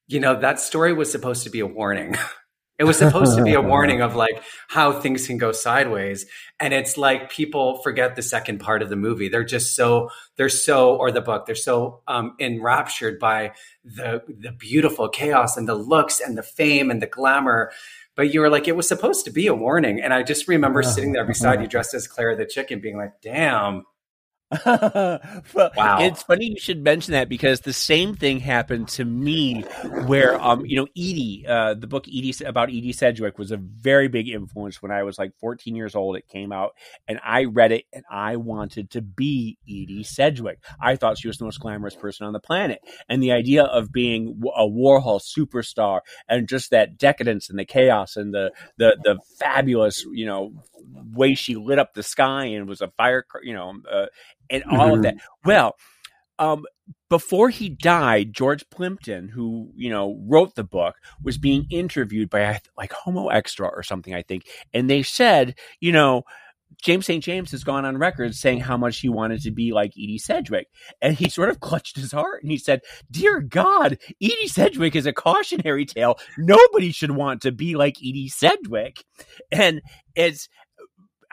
you 0.06 0.20
know, 0.20 0.38
that 0.40 0.60
story 0.60 0.92
was 0.92 1.10
supposed 1.10 1.44
to 1.44 1.50
be 1.50 1.60
a 1.60 1.66
warning. 1.66 2.16
It 2.76 2.84
was 2.84 2.98
supposed 2.98 3.36
to 3.38 3.44
be 3.44 3.54
a 3.54 3.60
warning 3.62 4.00
of 4.00 4.16
like 4.16 4.42
how 4.68 4.92
things 4.92 5.26
can 5.26 5.38
go 5.38 5.52
sideways. 5.52 6.26
And 6.58 6.74
it's 6.74 6.96
like 6.96 7.30
people 7.30 7.80
forget 7.82 8.16
the 8.16 8.22
second 8.22 8.58
part 8.58 8.82
of 8.82 8.88
the 8.88 8.96
movie. 8.96 9.28
They're 9.28 9.44
just 9.44 9.76
so, 9.76 10.10
they're 10.36 10.48
so, 10.48 10.96
or 10.96 11.12
the 11.12 11.20
book, 11.20 11.46
they're 11.46 11.54
so 11.54 12.00
um, 12.08 12.34
enraptured 12.40 13.20
by 13.20 13.52
the, 13.84 14.22
the 14.26 14.50
beautiful 14.50 15.08
chaos 15.08 15.56
and 15.56 15.68
the 15.68 15.74
looks 15.74 16.18
and 16.18 16.36
the 16.36 16.42
fame 16.42 16.90
and 16.90 17.00
the 17.00 17.06
glamour. 17.06 17.70
But 18.16 18.34
you 18.34 18.40
were 18.40 18.50
like, 18.50 18.66
it 18.66 18.76
was 18.76 18.88
supposed 18.88 19.24
to 19.26 19.30
be 19.30 19.46
a 19.46 19.54
warning. 19.54 20.00
And 20.00 20.12
I 20.12 20.22
just 20.22 20.48
remember 20.48 20.82
sitting 20.82 21.12
there 21.12 21.24
beside 21.24 21.60
you 21.60 21.66
dressed 21.68 21.94
as 21.94 22.08
Clara 22.08 22.36
the 22.36 22.46
chicken 22.46 22.80
being 22.80 22.96
like, 22.96 23.20
damn, 23.22 23.84
wow. 24.66 25.98
It's 26.00 26.22
funny 26.22 26.46
you 26.46 26.58
should 26.58 26.82
mention 26.82 27.12
that 27.12 27.28
because 27.28 27.60
the 27.60 27.72
same 27.72 28.14
thing 28.14 28.40
happened 28.40 28.88
to 28.88 29.04
me 29.04 29.62
where 30.06 30.40
um 30.40 30.64
you 30.66 30.76
know 30.76 30.86
Edie 30.96 31.44
uh 31.48 31.74
the 31.74 31.86
book 31.86 32.06
Edie 32.08 32.34
about 32.44 32.68
Edie 32.68 32.92
Sedgwick 32.92 33.38
was 33.38 33.50
a 33.50 33.56
very 33.56 34.08
big 34.08 34.28
influence 34.28 34.80
when 34.82 34.92
I 34.92 35.02
was 35.02 35.18
like 35.18 35.32
14 35.40 35.74
years 35.74 35.94
old 35.94 36.16
it 36.16 36.28
came 36.28 36.52
out 36.52 36.72
and 37.08 37.20
I 37.24 37.44
read 37.44 37.72
it 37.72 37.84
and 37.92 38.04
I 38.10 38.36
wanted 38.36 38.90
to 38.90 39.02
be 39.02 39.58
Edie 39.68 40.04
Sedgwick. 40.04 40.58
I 40.80 40.96
thought 40.96 41.18
she 41.18 41.28
was 41.28 41.38
the 41.38 41.44
most 41.44 41.60
glamorous 41.60 41.96
person 41.96 42.26
on 42.26 42.32
the 42.32 42.40
planet 42.40 42.80
and 43.08 43.22
the 43.22 43.32
idea 43.32 43.64
of 43.64 43.92
being 43.92 44.42
a 44.56 44.66
Warhol 44.66 45.20
superstar 45.20 46.00
and 46.28 46.48
just 46.48 46.70
that 46.70 46.98
decadence 46.98 47.50
and 47.50 47.58
the 47.58 47.64
chaos 47.64 48.16
and 48.16 48.32
the 48.34 48.52
the 48.76 48.96
the 49.02 49.18
fabulous, 49.38 50.04
you 50.12 50.26
know, 50.26 50.52
way 51.12 51.34
she 51.34 51.54
lit 51.54 51.78
up 51.78 51.94
the 51.94 52.02
sky 52.02 52.46
and 52.46 52.68
was 52.68 52.80
a 52.80 52.88
fire, 52.96 53.24
you 53.42 53.54
know, 53.54 53.74
uh, 53.90 54.06
and 54.50 54.64
all 54.70 54.88
mm-hmm. 54.88 54.96
of 54.96 55.02
that. 55.02 55.16
Well, 55.44 55.76
um, 56.38 56.64
before 57.08 57.48
he 57.48 57.68
died, 57.68 58.32
George 58.32 58.68
Plimpton, 58.70 59.28
who 59.28 59.70
you 59.76 59.90
know 59.90 60.20
wrote 60.26 60.54
the 60.54 60.64
book, 60.64 60.96
was 61.22 61.38
being 61.38 61.66
interviewed 61.70 62.30
by 62.30 62.60
like 62.76 62.92
Homo 62.92 63.28
Xtra 63.28 63.70
or 63.70 63.82
something, 63.82 64.14
I 64.14 64.22
think, 64.22 64.46
and 64.72 64.88
they 64.88 65.02
said, 65.02 65.54
you 65.80 65.92
know. 65.92 66.22
James 66.82 67.06
St. 67.06 67.22
James 67.22 67.52
has 67.52 67.62
gone 67.62 67.84
on 67.84 67.96
record 67.98 68.34
saying 68.34 68.60
how 68.60 68.76
much 68.76 68.98
he 68.98 69.08
wanted 69.08 69.40
to 69.42 69.52
be 69.52 69.72
like 69.72 69.92
Edie 69.92 70.18
Sedgwick. 70.18 70.66
And 71.00 71.16
he 71.16 71.30
sort 71.30 71.48
of 71.48 71.60
clutched 71.60 71.96
his 71.96 72.10
heart 72.10 72.42
and 72.42 72.50
he 72.50 72.58
said, 72.58 72.80
Dear 73.10 73.40
God, 73.40 73.96
Edie 74.20 74.48
Sedgwick 74.48 74.96
is 74.96 75.06
a 75.06 75.12
cautionary 75.12 75.86
tale. 75.86 76.18
Nobody 76.36 76.90
should 76.90 77.12
want 77.12 77.42
to 77.42 77.52
be 77.52 77.76
like 77.76 77.96
Edie 77.98 78.28
Sedgwick. 78.28 79.04
And 79.52 79.80
it's 80.16 80.48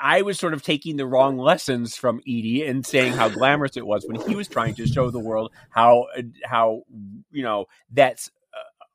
I 0.01 0.23
was 0.23 0.39
sort 0.39 0.53
of 0.53 0.63
taking 0.63 0.97
the 0.97 1.05
wrong 1.05 1.37
lessons 1.37 1.95
from 1.95 2.19
Edie 2.21 2.65
and 2.65 2.85
saying 2.85 3.13
how 3.13 3.29
glamorous 3.29 3.77
it 3.77 3.85
was 3.85 4.05
when 4.07 4.19
he 4.27 4.35
was 4.35 4.47
trying 4.47 4.73
to 4.75 4.87
show 4.87 5.11
the 5.11 5.19
world 5.19 5.51
how 5.69 6.07
how 6.43 6.83
you 7.31 7.43
know 7.43 7.67
that's 7.91 8.31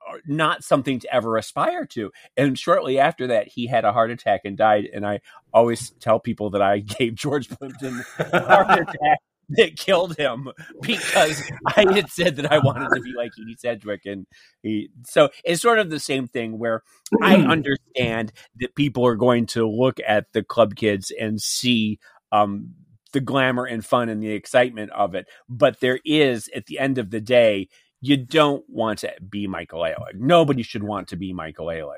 uh, 0.09 0.17
not 0.27 0.65
something 0.65 0.99
to 1.01 1.15
ever 1.15 1.37
aspire 1.37 1.87
to. 1.87 2.11
And 2.37 2.59
shortly 2.59 2.99
after 2.99 3.29
that, 3.29 3.49
he 3.49 3.67
had 3.67 3.85
a 3.85 3.93
heart 3.93 4.11
attack 4.11 4.43
and 4.45 4.57
died. 4.57 4.89
And 4.93 5.07
I 5.07 5.21
always 5.53 5.91
tell 6.01 6.19
people 6.19 6.51
that 6.51 6.63
I 6.63 6.79
gave 6.99 7.15
George 7.15 7.49
Plimpton 7.49 8.05
a 8.19 8.41
heart 8.41 8.79
attack 8.81 9.21
that 9.51 9.77
killed 9.77 10.17
him 10.17 10.49
because 10.83 11.43
I 11.67 11.93
had 11.93 12.11
said 12.11 12.37
that 12.37 12.53
I 12.53 12.59
wanted 12.59 12.89
to 12.95 13.01
be 13.01 13.13
like 13.17 13.33
Edie 13.41 13.57
Sedgwick, 13.59 14.03
and 14.05 14.27
he. 14.63 14.91
So 15.07 15.31
it's 15.45 15.63
sort 15.63 15.79
of 15.79 15.91
the 15.91 16.01
same 16.01 16.27
thing 16.27 16.59
where 16.59 16.83
I 17.23 17.37
understand 17.37 18.33
that 18.61 18.75
people 18.75 19.07
are 19.07 19.17
going 19.17 19.47
to 19.47 19.69
look 19.69 19.99
at 20.07 20.33
the 20.33 20.43
club 20.43 20.75
kids 20.75 21.13
and 21.19 21.41
see 21.41 21.99
um, 22.33 22.75
the 23.13 23.21
glamour 23.21 23.65
and 23.65 23.85
fun 23.85 24.09
and 24.09 24.23
the 24.23 24.33
excitement 24.33 24.91
of 24.93 25.15
it, 25.15 25.27
but 25.49 25.81
there 25.81 26.01
is 26.05 26.51
at 26.55 26.67
the 26.67 26.79
end 26.79 26.99
of 26.99 27.11
the 27.11 27.21
day, 27.21 27.69
you 28.01 28.17
don't 28.17 28.65
want 28.69 28.99
to 29.01 29.15
be 29.27 29.47
Michael 29.47 29.81
Alig. 29.81 30.15
Nobody 30.17 30.63
should 30.63 30.83
want 30.83 31.09
to 31.09 31.17
be 31.17 31.33
Michael 31.33 31.67
Alig. 31.67 31.95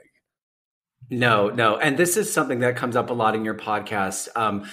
No, 1.11 1.48
no, 1.48 1.76
and 1.76 1.96
this 1.96 2.16
is 2.16 2.32
something 2.32 2.61
that 2.61 2.76
comes 2.76 2.94
up 2.94 3.11
a 3.11 3.14
lot 3.14 3.34
in 3.34 3.44
your 3.44 3.54
podcast. 3.54 4.28
Um, 4.37 4.68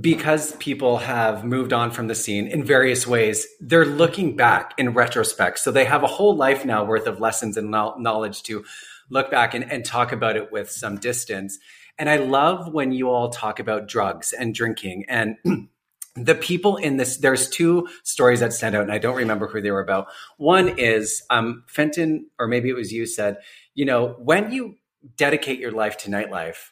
because 0.00 0.54
people 0.56 0.98
have 0.98 1.44
moved 1.44 1.72
on 1.72 1.90
from 1.90 2.08
the 2.08 2.14
scene 2.14 2.48
in 2.48 2.64
various 2.64 3.06
ways, 3.06 3.46
they're 3.60 3.86
looking 3.86 4.36
back 4.36 4.74
in 4.78 4.94
retrospect. 4.94 5.58
So 5.60 5.70
they 5.70 5.84
have 5.84 6.02
a 6.02 6.08
whole 6.08 6.36
life 6.36 6.64
now 6.64 6.84
worth 6.84 7.06
of 7.06 7.20
lessons 7.20 7.56
and 7.56 7.70
knowledge 7.70 8.42
to 8.44 8.64
look 9.10 9.30
back 9.30 9.54
and, 9.54 9.70
and 9.70 9.84
talk 9.84 10.12
about 10.12 10.36
it 10.36 10.50
with 10.50 10.70
some 10.70 10.98
distance. 10.98 11.58
And 11.98 12.10
I 12.10 12.16
love 12.16 12.72
when 12.72 12.92
you 12.92 13.10
all 13.10 13.30
talk 13.30 13.60
about 13.60 13.88
drugs 13.88 14.32
and 14.32 14.54
drinking 14.54 15.04
and 15.08 15.36
the 16.16 16.34
people 16.34 16.76
in 16.76 16.96
this 16.96 17.18
there's 17.18 17.48
two 17.48 17.86
stories 18.02 18.40
that 18.40 18.50
stand 18.50 18.74
out 18.74 18.82
and 18.82 18.90
i 18.90 18.96
don't 18.96 19.16
remember 19.16 19.46
who 19.46 19.60
they 19.60 19.70
were 19.70 19.82
about 19.82 20.08
one 20.38 20.78
is 20.78 21.22
um, 21.28 21.62
fenton 21.66 22.26
or 22.38 22.48
maybe 22.48 22.70
it 22.70 22.74
was 22.74 22.90
you 22.90 23.04
said 23.04 23.36
you 23.74 23.84
know 23.84 24.16
when 24.18 24.50
you 24.50 24.76
dedicate 25.16 25.60
your 25.60 25.72
life 25.72 25.98
to 25.98 26.08
nightlife 26.08 26.70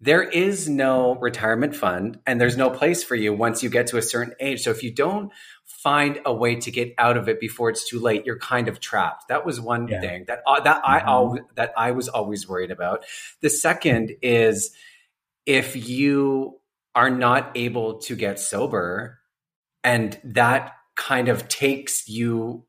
there 0.00 0.22
is 0.22 0.68
no 0.68 1.16
retirement 1.16 1.74
fund 1.74 2.20
and 2.26 2.40
there's 2.40 2.56
no 2.56 2.70
place 2.70 3.02
for 3.02 3.16
you 3.16 3.32
once 3.32 3.62
you 3.62 3.68
get 3.68 3.88
to 3.88 3.96
a 3.96 4.02
certain 4.02 4.34
age. 4.38 4.62
So 4.62 4.70
if 4.70 4.82
you 4.82 4.92
don't 4.92 5.32
find 5.64 6.20
a 6.24 6.32
way 6.32 6.56
to 6.56 6.70
get 6.70 6.94
out 6.98 7.16
of 7.16 7.28
it 7.28 7.40
before 7.40 7.70
it's 7.70 7.88
too 7.88 7.98
late, 7.98 8.24
you're 8.24 8.38
kind 8.38 8.68
of 8.68 8.78
trapped. 8.78 9.28
That 9.28 9.44
was 9.44 9.60
one 9.60 9.88
yeah. 9.88 10.00
thing 10.00 10.24
that 10.28 10.42
uh, 10.46 10.60
that 10.60 10.82
mm-hmm. 10.82 10.90
I 10.90 11.00
always, 11.00 11.42
that 11.56 11.72
I 11.76 11.90
was 11.90 12.08
always 12.08 12.48
worried 12.48 12.70
about. 12.70 13.04
The 13.40 13.50
second 13.50 14.12
is 14.22 14.70
if 15.46 15.74
you 15.88 16.60
are 16.94 17.10
not 17.10 17.52
able 17.56 17.98
to 18.00 18.14
get 18.14 18.38
sober 18.38 19.18
and 19.82 20.18
that 20.24 20.74
kind 20.94 21.28
of 21.28 21.48
takes 21.48 22.08
you 22.08 22.64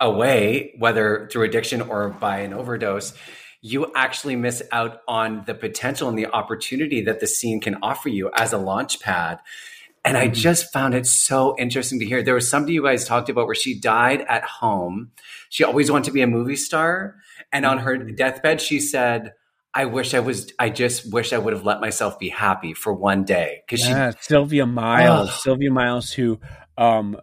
away 0.00 0.74
whether 0.78 1.28
through 1.30 1.44
addiction 1.44 1.82
or 1.82 2.08
by 2.08 2.40
an 2.40 2.52
overdose 2.52 3.12
you 3.62 3.92
actually 3.94 4.36
miss 4.36 4.62
out 4.72 5.00
on 5.06 5.44
the 5.46 5.54
potential 5.54 6.08
and 6.08 6.18
the 6.18 6.26
opportunity 6.26 7.02
that 7.02 7.20
the 7.20 7.26
scene 7.26 7.60
can 7.60 7.76
offer 7.82 8.08
you 8.08 8.30
as 8.34 8.52
a 8.52 8.58
launch 8.58 9.00
pad. 9.00 9.38
And 10.02 10.16
I 10.16 10.26
mm-hmm. 10.26 10.34
just 10.34 10.72
found 10.72 10.94
it 10.94 11.06
so 11.06 11.54
interesting 11.58 12.00
to 12.00 12.06
hear. 12.06 12.22
There 12.22 12.34
was 12.34 12.48
somebody 12.48 12.72
you 12.72 12.82
guys 12.82 13.04
talked 13.04 13.28
about 13.28 13.46
where 13.46 13.54
she 13.54 13.78
died 13.78 14.22
at 14.22 14.44
home. 14.44 15.10
She 15.50 15.62
always 15.62 15.90
wanted 15.90 16.04
to 16.06 16.12
be 16.12 16.22
a 16.22 16.26
movie 16.26 16.56
star. 16.56 17.16
And 17.52 17.66
on 17.66 17.78
her 17.78 17.98
mm-hmm. 17.98 18.14
deathbed, 18.14 18.62
she 18.62 18.80
said, 18.80 19.34
I 19.74 19.84
wish 19.84 20.14
I 20.14 20.20
was, 20.20 20.52
I 20.58 20.70
just 20.70 21.12
wish 21.12 21.32
I 21.32 21.38
would 21.38 21.52
have 21.52 21.64
let 21.64 21.80
myself 21.80 22.18
be 22.18 22.30
happy 22.30 22.72
for 22.72 22.94
one 22.94 23.24
day. 23.24 23.62
Cause 23.68 23.80
yeah, 23.80 24.12
she, 24.12 24.16
Sylvia 24.22 24.66
Miles, 24.66 25.28
oh. 25.30 25.32
Sylvia 25.32 25.70
Miles, 25.70 26.10
who, 26.12 26.40
um, 26.78 27.20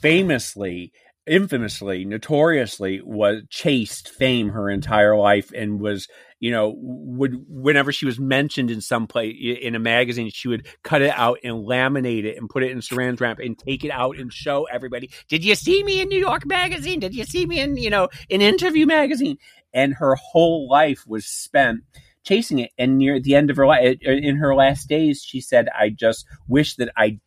famously 0.00 0.92
infamously, 1.28 2.04
notoriously 2.04 3.00
was 3.04 3.42
chased 3.50 4.08
fame 4.08 4.50
her 4.50 4.68
entire 4.70 5.16
life 5.16 5.52
and 5.54 5.80
was, 5.80 6.08
you 6.40 6.50
know, 6.50 6.74
would 6.78 7.44
whenever 7.48 7.92
she 7.92 8.06
was 8.06 8.18
mentioned 8.18 8.70
in 8.70 8.80
some 8.80 9.06
place 9.06 9.36
in 9.40 9.74
a 9.74 9.78
magazine, 9.78 10.30
she 10.32 10.48
would 10.48 10.66
cut 10.82 11.02
it 11.02 11.12
out 11.16 11.38
and 11.44 11.66
laminate 11.66 12.24
it 12.24 12.36
and 12.36 12.48
put 12.48 12.62
it 12.62 12.70
in 12.70 12.78
saran 12.78 13.20
wrap 13.20 13.38
and 13.38 13.58
take 13.58 13.84
it 13.84 13.90
out 13.90 14.18
and 14.18 14.32
show 14.32 14.64
everybody. 14.64 15.10
Did 15.28 15.44
you 15.44 15.54
see 15.54 15.84
me 15.84 16.00
in 16.00 16.08
New 16.08 16.18
York 16.18 16.46
Magazine? 16.46 17.00
Did 17.00 17.14
you 17.14 17.24
see 17.24 17.46
me 17.46 17.60
in 17.60 17.76
you 17.76 17.90
know 17.90 18.08
an 18.30 18.40
interview 18.40 18.86
magazine? 18.86 19.38
And 19.72 19.94
her 19.94 20.14
whole 20.14 20.68
life 20.68 21.04
was 21.06 21.26
spent 21.26 21.82
chasing 22.24 22.58
it. 22.58 22.70
And 22.78 22.98
near 22.98 23.20
the 23.20 23.34
end 23.34 23.50
of 23.50 23.56
her 23.56 23.66
life, 23.66 23.98
uh, 24.06 24.10
in 24.10 24.36
her 24.36 24.54
last 24.54 24.88
days, 24.88 25.22
she 25.22 25.40
said, 25.40 25.68
"I 25.78 25.90
just 25.90 26.26
wish 26.46 26.76
that 26.76 26.90
I 26.96 27.20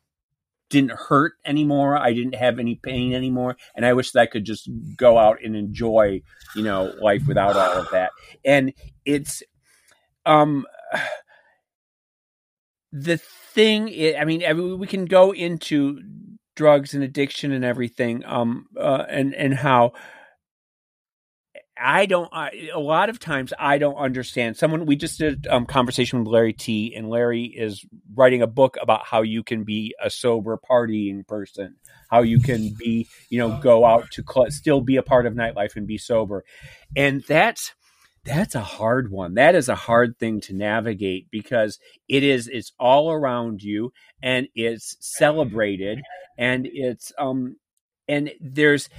didn't 0.72 0.94
hurt 0.94 1.34
anymore. 1.46 1.98
I 1.98 2.14
didn't 2.14 2.36
have 2.36 2.58
any 2.58 2.76
pain 2.76 3.14
anymore. 3.14 3.58
And 3.76 3.86
I 3.86 3.94
wish 3.94 4.12
that 4.12 4.22
I 4.22 4.26
could 4.26 4.46
just 4.46 4.70
go 4.96 5.20
out 5.20 5.38
and 5.44 5.56
enjoy, 5.56 6.22
you 6.56 6.64
know, 6.64 6.94
life 7.00 7.28
without 7.28 7.56
all 7.56 7.82
of 7.82 7.92
that. 7.92 8.12
And 8.44 8.74
it's, 9.06 9.44
um, 10.26 10.66
the 12.92 13.18
thing 13.18 13.90
is, 13.90 14.16
I 14.20 14.24
mean, 14.24 14.80
we 14.80 14.88
can 14.88 15.06
go 15.06 15.32
into 15.32 16.00
drugs 16.56 16.94
and 16.94 17.04
addiction 17.04 17.52
and 17.52 17.64
everything, 17.64 18.24
um, 18.26 18.66
uh, 18.80 19.06
and, 19.08 19.36
and 19.36 19.54
how, 19.54 19.94
I 21.82 22.06
don't. 22.06 22.30
I, 22.32 22.70
a 22.74 22.80
lot 22.80 23.10
of 23.10 23.20
times, 23.20 23.54
I 23.58 23.78
don't 23.78 23.96
understand. 23.96 24.58
Someone 24.58 24.86
we 24.86 24.96
just 24.96 25.18
did 25.18 25.46
a 25.48 25.56
um, 25.56 25.66
conversation 25.66 26.20
with 26.20 26.28
Larry 26.28 26.54
T, 26.54 26.94
and 26.96 27.10
Larry 27.10 27.46
is 27.46 27.86
writing 28.14 28.42
a 28.42 28.48
book 28.48 28.78
about 28.82 29.06
how 29.06 29.22
you 29.22 29.44
can 29.44 29.64
be 29.64 29.96
a 30.02 30.10
sober 30.10 30.60
partying 30.70 31.26
person, 31.28 31.76
how 32.10 32.22
you 32.22 32.40
can 32.40 32.74
be, 32.78 33.08
you 33.30 33.40
know, 33.40 33.60
go 33.62 33.86
out 33.86 34.12
to 34.12 34.24
cl- 34.28 34.52
still 34.52 34.82
be 34.82 34.98
a 34.98 35.04
part 35.04 35.26
of 35.26 35.34
nightlife 35.34 35.76
and 35.76 35.88
be 35.88 35.98
sober, 35.98 36.44
and 36.96 37.24
that's 37.28 37.74
that's 38.24 38.56
a 38.56 38.62
hard 38.62 39.12
one. 39.12 39.34
That 39.34 39.56
is 39.56 39.68
a 39.68 39.76
hard 39.76 40.20
thing 40.20 40.42
to 40.42 40.54
navigate 40.54 41.28
because 41.32 41.80
it 42.08 42.24
is 42.24 42.48
it's 42.48 42.72
all 42.80 43.12
around 43.12 43.64
you 43.64 43.94
and 44.22 44.48
it's 44.54 44.96
celebrated 45.00 46.02
and 46.38 46.68
it's 46.72 47.12
um 47.18 47.56
and 48.08 48.32
there's 48.40 48.90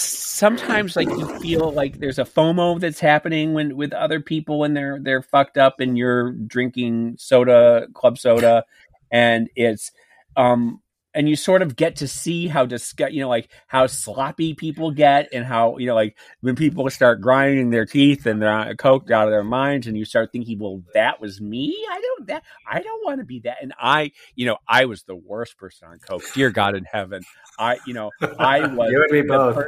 sometimes 0.00 0.96
like 0.96 1.08
you 1.08 1.26
feel 1.40 1.72
like 1.72 1.98
there's 1.98 2.18
a 2.18 2.24
FOMO 2.24 2.80
that's 2.80 3.00
happening 3.00 3.54
when 3.54 3.76
with 3.76 3.92
other 3.92 4.20
people 4.20 4.60
when 4.60 4.74
they're 4.74 4.98
they're 5.00 5.22
fucked 5.22 5.58
up 5.58 5.80
and 5.80 5.98
you're 5.98 6.32
drinking 6.32 7.16
soda, 7.18 7.86
club 7.94 8.18
soda, 8.18 8.64
and 9.10 9.48
it's 9.56 9.92
um 10.36 10.80
and 11.18 11.28
you 11.28 11.34
sort 11.34 11.62
of 11.62 11.74
get 11.74 11.96
to 11.96 12.06
see 12.06 12.46
how 12.46 12.64
disgust, 12.64 13.12
you 13.12 13.20
know, 13.20 13.28
like 13.28 13.48
how 13.66 13.88
sloppy 13.88 14.54
people 14.54 14.92
get, 14.92 15.28
and 15.32 15.44
how 15.44 15.76
you 15.76 15.86
know, 15.88 15.96
like 15.96 16.16
when 16.42 16.54
people 16.54 16.88
start 16.90 17.20
grinding 17.20 17.70
their 17.70 17.84
teeth 17.84 18.24
and 18.24 18.40
they're 18.40 18.76
coked 18.76 19.10
out 19.10 19.26
of 19.26 19.32
their 19.32 19.42
minds, 19.42 19.88
and 19.88 19.98
you 19.98 20.04
start 20.04 20.30
thinking, 20.30 20.60
well, 20.60 20.80
that 20.94 21.20
was 21.20 21.40
me. 21.40 21.76
I 21.90 22.00
don't 22.00 22.28
that 22.28 22.44
I 22.70 22.80
don't 22.80 23.04
want 23.04 23.18
to 23.18 23.24
be 23.24 23.40
that. 23.40 23.56
And 23.60 23.74
I, 23.80 24.12
you 24.36 24.46
know, 24.46 24.58
I 24.68 24.84
was 24.84 25.02
the 25.02 25.16
worst 25.16 25.58
person 25.58 25.88
on 25.88 25.98
coke. 25.98 26.22
Dear 26.34 26.50
God 26.50 26.76
in 26.76 26.84
heaven, 26.84 27.24
I, 27.58 27.78
you 27.84 27.94
know, 27.94 28.12
I 28.38 28.60
was. 28.74 28.88
you 28.92 29.02
and 29.02 29.10
me 29.10 29.22
both. 29.22 29.64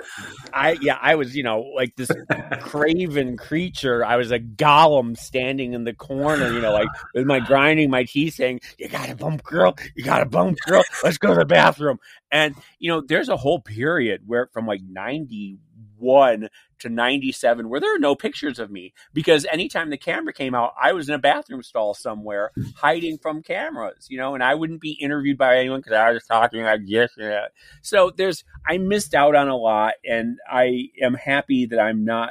I 0.54 0.78
yeah, 0.80 0.98
I 1.00 1.16
was, 1.16 1.34
you 1.34 1.42
know, 1.42 1.62
like 1.74 1.96
this 1.96 2.12
craven 2.60 3.36
creature. 3.36 4.04
I 4.04 4.14
was 4.14 4.30
a 4.30 4.38
golem 4.38 5.18
standing 5.18 5.72
in 5.72 5.82
the 5.82 5.94
corner, 5.94 6.52
you 6.52 6.60
know, 6.60 6.72
like 6.72 6.88
with 7.12 7.26
my 7.26 7.40
grinding 7.40 7.90
my 7.90 8.04
teeth, 8.04 8.34
saying, 8.34 8.60
"You 8.78 8.88
got 8.88 9.10
a 9.10 9.16
bump, 9.16 9.42
girl. 9.42 9.76
You 9.96 10.04
got 10.04 10.22
a 10.22 10.26
bump, 10.26 10.58
girl. 10.66 10.84
Let's 11.02 11.18
go 11.18 11.34
the 11.40 11.54
bathroom." 11.54 11.98
And 12.30 12.54
you 12.78 12.90
know, 12.90 13.00
there's 13.00 13.28
a 13.28 13.36
whole 13.36 13.60
period 13.60 14.22
where 14.26 14.48
from 14.52 14.66
like 14.66 14.82
91 14.82 16.48
to 16.80 16.88
97 16.88 17.68
where 17.68 17.80
there 17.80 17.94
are 17.94 17.98
no 17.98 18.14
pictures 18.14 18.58
of 18.58 18.70
me 18.70 18.92
because 19.12 19.46
anytime 19.52 19.90
the 19.90 19.96
camera 19.96 20.32
came 20.32 20.54
out 20.54 20.72
i 20.82 20.92
was 20.92 21.08
in 21.08 21.14
a 21.14 21.18
bathroom 21.18 21.62
stall 21.62 21.94
somewhere 21.94 22.50
hiding 22.74 23.18
from 23.18 23.42
cameras 23.42 24.06
you 24.08 24.16
know 24.16 24.34
and 24.34 24.42
i 24.42 24.54
wouldn't 24.54 24.80
be 24.80 24.92
interviewed 24.92 25.38
by 25.38 25.58
anyone 25.58 25.80
because 25.80 25.92
i 25.92 26.10
was 26.10 26.24
talking 26.24 26.62
like 26.62 26.80
yes 26.84 27.10
yeah. 27.18 27.46
so 27.82 28.10
there's 28.16 28.44
i 28.66 28.78
missed 28.78 29.14
out 29.14 29.34
on 29.34 29.48
a 29.48 29.56
lot 29.56 29.94
and 30.04 30.38
i 30.50 30.88
am 31.02 31.14
happy 31.14 31.66
that 31.66 31.78
i'm 31.78 32.04
not 32.04 32.30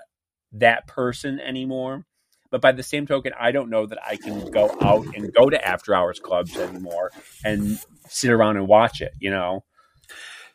that 0.52 0.88
person 0.88 1.40
anymore 1.40 2.06
but 2.52 2.62
by 2.62 2.72
the 2.72 2.84
same 2.84 3.06
token 3.06 3.34
i 3.40 3.52
don't 3.52 3.70
know 3.70 3.86
that 3.86 4.00
i 4.06 4.16
can 4.16 4.50
go 4.52 4.76
out 4.82 5.06
and 5.16 5.34
go 5.34 5.50
to 5.50 5.68
after 5.68 5.94
hours 5.94 6.20
clubs 6.20 6.56
anymore 6.58 7.12
and 7.44 7.80
sit 8.08 8.32
around 8.32 8.58
and 8.58 8.68
watch 8.68 9.02
it 9.02 9.12
you 9.20 9.30
know 9.30 9.64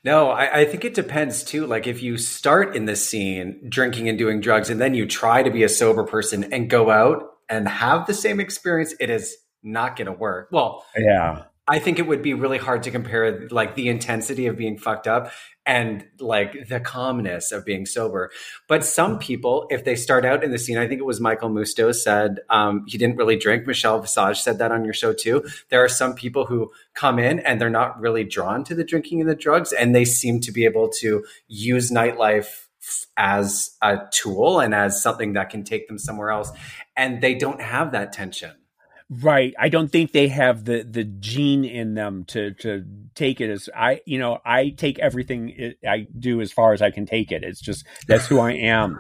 no, 0.04 0.28
I, 0.28 0.61
I, 0.61 0.64
think 0.66 0.85
it 0.85 0.92
depends 0.92 1.42
too. 1.42 1.66
Like 1.66 1.87
if 1.87 2.02
you 2.02 2.18
start 2.18 2.76
in 2.76 2.85
the 2.85 2.94
scene 2.94 3.59
drinking 3.70 4.07
and 4.11 4.18
doing 4.18 4.42
drugs, 4.42 4.68
and 4.68 4.78
then 4.78 4.92
you 4.92 5.07
try 5.07 5.42
to 5.42 5.50
be 5.50 5.62
a 5.62 5.68
sober 5.68 6.04
person 6.04 6.52
and 6.52 6.68
go 6.68 6.90
out 6.90 7.24
and 7.48 7.66
have 7.66 8.07
the 8.07 8.12
same 8.12 8.38
experience, 8.38 8.94
it 9.00 9.09
is 9.09 9.35
not 9.62 9.96
going 9.96 10.07
to 10.07 10.12
work. 10.12 10.48
Well, 10.52 10.85
yeah. 10.94 11.44
I 11.66 11.79
think 11.79 11.98
it 11.98 12.07
would 12.07 12.20
be 12.20 12.35
really 12.35 12.59
hard 12.59 12.83
to 12.83 12.90
compare 12.90 13.48
like 13.50 13.74
the 13.74 13.88
intensity 13.88 14.46
of 14.46 14.57
being 14.57 14.77
fucked 14.77 15.07
up 15.07 15.33
and 15.64 16.07
like 16.20 16.68
the 16.68 16.79
calmness 16.79 17.53
of 17.53 17.64
being 17.64 17.87
sober. 17.87 18.31
But 18.68 18.85
some 18.85 19.18
people, 19.18 19.66
if 19.70 19.83
they 19.83 19.96
start 19.96 20.27
out 20.27 20.44
in 20.44 20.50
the 20.50 20.59
scene, 20.59 20.77
I 20.77 20.87
think 20.87 21.00
it 21.00 21.07
was 21.07 21.22
Michael 21.22 21.48
Musto 21.48 21.94
said 21.94 22.40
um, 22.50 22.85
he 22.87 22.98
didn't 22.98 23.16
really 23.16 23.37
drink. 23.37 23.66
Michelle 23.66 23.98
Visage 23.98 24.40
said 24.40 24.59
that 24.59 24.72
on 24.72 24.85
your 24.85 24.92
show 24.92 25.14
too. 25.14 25.42
There 25.70 25.83
are 25.83 25.88
some 25.88 26.14
people 26.14 26.44
who 26.44 26.70
come 26.92 27.18
in 27.18 27.38
and 27.40 27.59
they're 27.59 27.70
not 27.70 27.98
really 27.98 28.24
drawn 28.24 28.62
to 28.64 28.74
the 28.74 28.85
drinking 28.85 29.22
and 29.22 29.31
the 29.31 29.35
drugs, 29.35 29.72
and 29.72 29.94
they 29.94 30.05
seem 30.05 30.40
to 30.40 30.53
be 30.53 30.66
able 30.66 30.90
to 31.00 31.24
use 31.48 31.90
nightlife 31.90 32.66
as 33.16 33.74
a 33.81 34.00
tool 34.12 34.61
and 34.61 34.74
as 34.74 35.03
something 35.03 35.33
that 35.33 35.48
can 35.48 35.64
take 35.64 35.88
them 35.88 35.98
somewhere 35.98 36.31
else. 36.31 36.53
And 36.94 37.22
they 37.22 37.35
don't 37.35 37.62
have 37.62 37.92
that 37.92 38.12
tension. 38.12 38.53
Right. 39.10 39.54
I 39.58 39.68
don't 39.68 39.88
think 39.88 40.12
they 40.12 40.28
have 40.28 40.64
the 40.64 40.82
the 40.82 41.04
gene 41.04 41.64
in 41.64 41.94
them 41.94 42.24
to 42.28 42.52
to 42.54 42.84
take 43.14 43.40
it 43.40 43.50
as 43.50 43.68
I 43.76 44.00
you 44.06 44.18
know 44.18 44.38
I 44.46 44.70
take 44.70 44.98
everything 44.98 45.74
I 45.86 46.06
do 46.18 46.40
as 46.40 46.50
far 46.52 46.72
as 46.72 46.80
I 46.80 46.90
can 46.90 47.04
take 47.04 47.30
it. 47.30 47.44
It's 47.44 47.60
just 47.60 47.84
that's 48.08 48.26
who 48.26 48.40
I 48.40 48.52
am. 48.52 48.98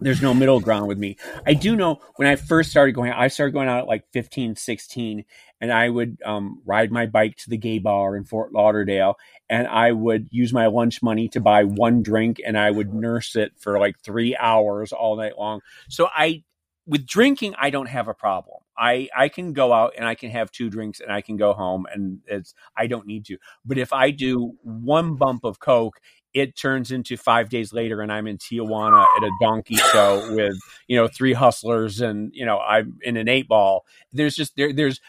There's 0.00 0.22
no 0.22 0.32
middle 0.32 0.60
ground 0.60 0.86
with 0.86 0.96
me. 0.96 1.18
I 1.44 1.54
do 1.54 1.76
know 1.76 2.00
when 2.16 2.26
I 2.26 2.36
first 2.36 2.70
started 2.70 2.92
going 2.92 3.12
I 3.12 3.28
started 3.28 3.52
going 3.52 3.68
out 3.68 3.80
at 3.80 3.86
like 3.86 4.04
15, 4.12 4.56
16 4.56 5.24
and 5.60 5.72
I 5.72 5.90
would 5.90 6.18
um, 6.24 6.62
ride 6.64 6.90
my 6.90 7.04
bike 7.04 7.36
to 7.38 7.50
the 7.50 7.58
gay 7.58 7.80
bar 7.80 8.16
in 8.16 8.24
Fort 8.24 8.52
Lauderdale 8.52 9.16
and 9.50 9.66
I 9.66 9.92
would 9.92 10.28
use 10.30 10.54
my 10.54 10.68
lunch 10.68 11.02
money 11.02 11.28
to 11.30 11.40
buy 11.40 11.64
one 11.64 12.02
drink 12.02 12.40
and 12.46 12.56
I 12.56 12.70
would 12.70 12.94
nurse 12.94 13.36
it 13.36 13.52
for 13.58 13.78
like 13.78 14.00
3 14.00 14.36
hours 14.36 14.92
all 14.92 15.16
night 15.16 15.36
long. 15.36 15.60
So 15.90 16.08
I 16.14 16.44
with 16.86 17.04
drinking 17.06 17.54
I 17.58 17.68
don't 17.68 17.88
have 17.88 18.08
a 18.08 18.14
problem. 18.14 18.60
I 18.78 19.08
I 19.16 19.28
can 19.28 19.52
go 19.52 19.72
out 19.72 19.94
and 19.96 20.06
I 20.06 20.14
can 20.14 20.30
have 20.30 20.50
two 20.50 20.70
drinks 20.70 21.00
and 21.00 21.12
I 21.12 21.20
can 21.20 21.36
go 21.36 21.52
home 21.52 21.86
and 21.92 22.20
it's 22.26 22.54
I 22.76 22.86
don't 22.86 23.06
need 23.06 23.24
to. 23.26 23.38
But 23.64 23.78
if 23.78 23.92
I 23.92 24.10
do 24.10 24.54
one 24.62 25.16
bump 25.16 25.44
of 25.44 25.58
coke, 25.58 26.00
it 26.34 26.56
turns 26.56 26.92
into 26.92 27.16
five 27.16 27.48
days 27.48 27.72
later 27.72 28.00
and 28.00 28.12
I'm 28.12 28.26
in 28.26 28.38
Tijuana 28.38 29.04
at 29.16 29.24
a 29.24 29.30
donkey 29.40 29.76
show 29.76 30.34
with 30.34 30.56
you 30.86 30.96
know 30.96 31.08
three 31.08 31.32
hustlers 31.32 32.00
and 32.00 32.30
you 32.34 32.46
know 32.46 32.58
I'm 32.58 32.98
in 33.02 33.16
an 33.16 33.28
eight 33.28 33.48
ball. 33.48 33.84
There's 34.12 34.36
just 34.36 34.54
there 34.56 34.72
there's 34.72 35.00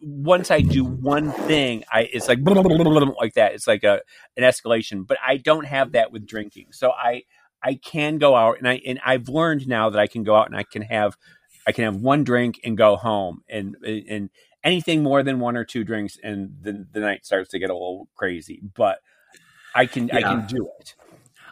once 0.00 0.50
I 0.50 0.60
do 0.60 0.84
one 0.84 1.32
thing, 1.32 1.84
I 1.92 2.08
it's 2.12 2.28
like 2.28 2.38
like 3.20 3.34
that. 3.34 3.52
It's 3.54 3.66
like 3.66 3.84
a 3.84 4.00
an 4.36 4.44
escalation. 4.44 5.06
But 5.06 5.18
I 5.26 5.36
don't 5.36 5.66
have 5.66 5.92
that 5.92 6.12
with 6.12 6.26
drinking, 6.26 6.68
so 6.70 6.90
I 6.92 7.24
I 7.62 7.74
can 7.74 8.18
go 8.18 8.36
out 8.36 8.58
and 8.58 8.68
I 8.68 8.80
and 8.86 9.00
I've 9.04 9.28
learned 9.28 9.66
now 9.66 9.90
that 9.90 9.98
I 9.98 10.06
can 10.06 10.22
go 10.22 10.34
out 10.34 10.46
and 10.46 10.56
I 10.56 10.62
can 10.62 10.82
have 10.82 11.16
I 11.68 11.72
can 11.72 11.84
have 11.84 11.96
one 11.96 12.24
drink 12.24 12.60
and 12.64 12.78
go 12.78 12.96
home, 12.96 13.42
and 13.46 13.76
and 13.84 14.30
anything 14.64 15.02
more 15.02 15.22
than 15.22 15.38
one 15.38 15.54
or 15.54 15.66
two 15.66 15.84
drinks, 15.84 16.16
and 16.22 16.56
the 16.62 16.86
the 16.90 17.00
night 17.00 17.26
starts 17.26 17.50
to 17.50 17.58
get 17.58 17.68
a 17.68 17.74
little 17.74 18.08
crazy. 18.14 18.62
But 18.74 19.00
I 19.74 19.84
can 19.84 20.08
yeah. 20.08 20.16
I 20.16 20.22
can 20.22 20.46
do 20.46 20.66
it. 20.80 20.94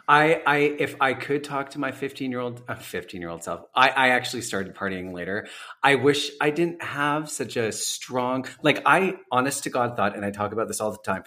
I, 0.09 0.41
I, 0.47 0.57
if 0.57 0.95
I 1.01 1.13
could 1.13 1.43
talk 1.43 1.71
to 1.71 1.79
my 1.79 1.91
15 1.91 2.31
year 2.31 2.39
old, 2.39 2.63
uh, 2.69 2.75
15 2.75 3.19
year 3.19 3.29
old 3.29 3.43
self, 3.43 3.65
I, 3.75 3.89
I 3.89 4.09
actually 4.11 4.41
started 4.41 4.73
partying 4.73 5.13
later. 5.13 5.49
I 5.83 5.95
wish 5.95 6.31
I 6.39 6.49
didn't 6.49 6.81
have 6.81 7.29
such 7.29 7.57
a 7.57 7.73
strong, 7.73 8.45
like, 8.63 8.81
I, 8.85 9.15
honest 9.33 9.65
to 9.65 9.69
God, 9.69 9.97
thought, 9.97 10.15
and 10.15 10.23
I 10.23 10.31
talk 10.31 10.53
about 10.53 10.69
this 10.69 10.79
all 10.79 10.91
the 10.91 10.97
time. 11.03 11.25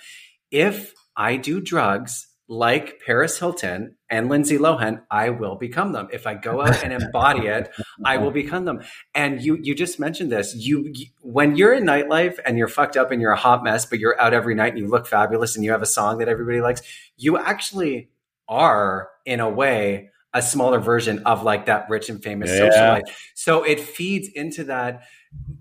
If 0.50 0.94
I 1.14 1.36
do 1.36 1.60
drugs 1.60 2.26
like 2.50 3.00
Paris 3.06 3.38
Hilton 3.38 3.94
and 4.10 4.28
Lindsay 4.28 4.58
Lohan, 4.58 5.02
I 5.08 5.30
will 5.30 5.54
become 5.54 5.92
them. 5.92 6.08
If 6.12 6.26
I 6.26 6.34
go 6.34 6.60
out 6.60 6.82
and 6.82 6.92
embody 6.92 7.46
it, 7.46 7.70
I 8.04 8.16
will 8.16 8.32
become 8.32 8.64
them. 8.64 8.82
And 9.14 9.40
you 9.40 9.56
you 9.62 9.72
just 9.72 10.00
mentioned 10.00 10.32
this. 10.32 10.52
You, 10.56 10.90
you, 10.92 11.06
when 11.22 11.54
you're 11.54 11.72
in 11.72 11.84
nightlife 11.84 12.40
and 12.44 12.58
you're 12.58 12.66
fucked 12.66 12.96
up 12.96 13.12
and 13.12 13.22
you're 13.22 13.30
a 13.30 13.36
hot 13.36 13.62
mess, 13.62 13.86
but 13.86 14.00
you're 14.00 14.20
out 14.20 14.34
every 14.34 14.56
night 14.56 14.72
and 14.72 14.82
you 14.82 14.88
look 14.88 15.06
fabulous 15.06 15.54
and 15.54 15.64
you 15.64 15.70
have 15.70 15.80
a 15.80 15.86
song 15.86 16.18
that 16.18 16.28
everybody 16.28 16.60
likes, 16.60 16.82
you 17.16 17.38
actually 17.38 18.10
are 18.48 19.10
in 19.24 19.38
a 19.38 19.48
way 19.48 20.10
a 20.34 20.42
smaller 20.42 20.80
version 20.80 21.20
of 21.26 21.44
like 21.44 21.66
that 21.66 21.88
rich 21.88 22.08
and 22.08 22.20
famous 22.20 22.50
yeah. 22.50 22.68
socialite. 22.68 23.02
So 23.36 23.62
it 23.62 23.78
feeds 23.78 24.26
into 24.26 24.64
that 24.64 25.04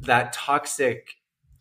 that 0.01 0.33
toxic 0.33 1.13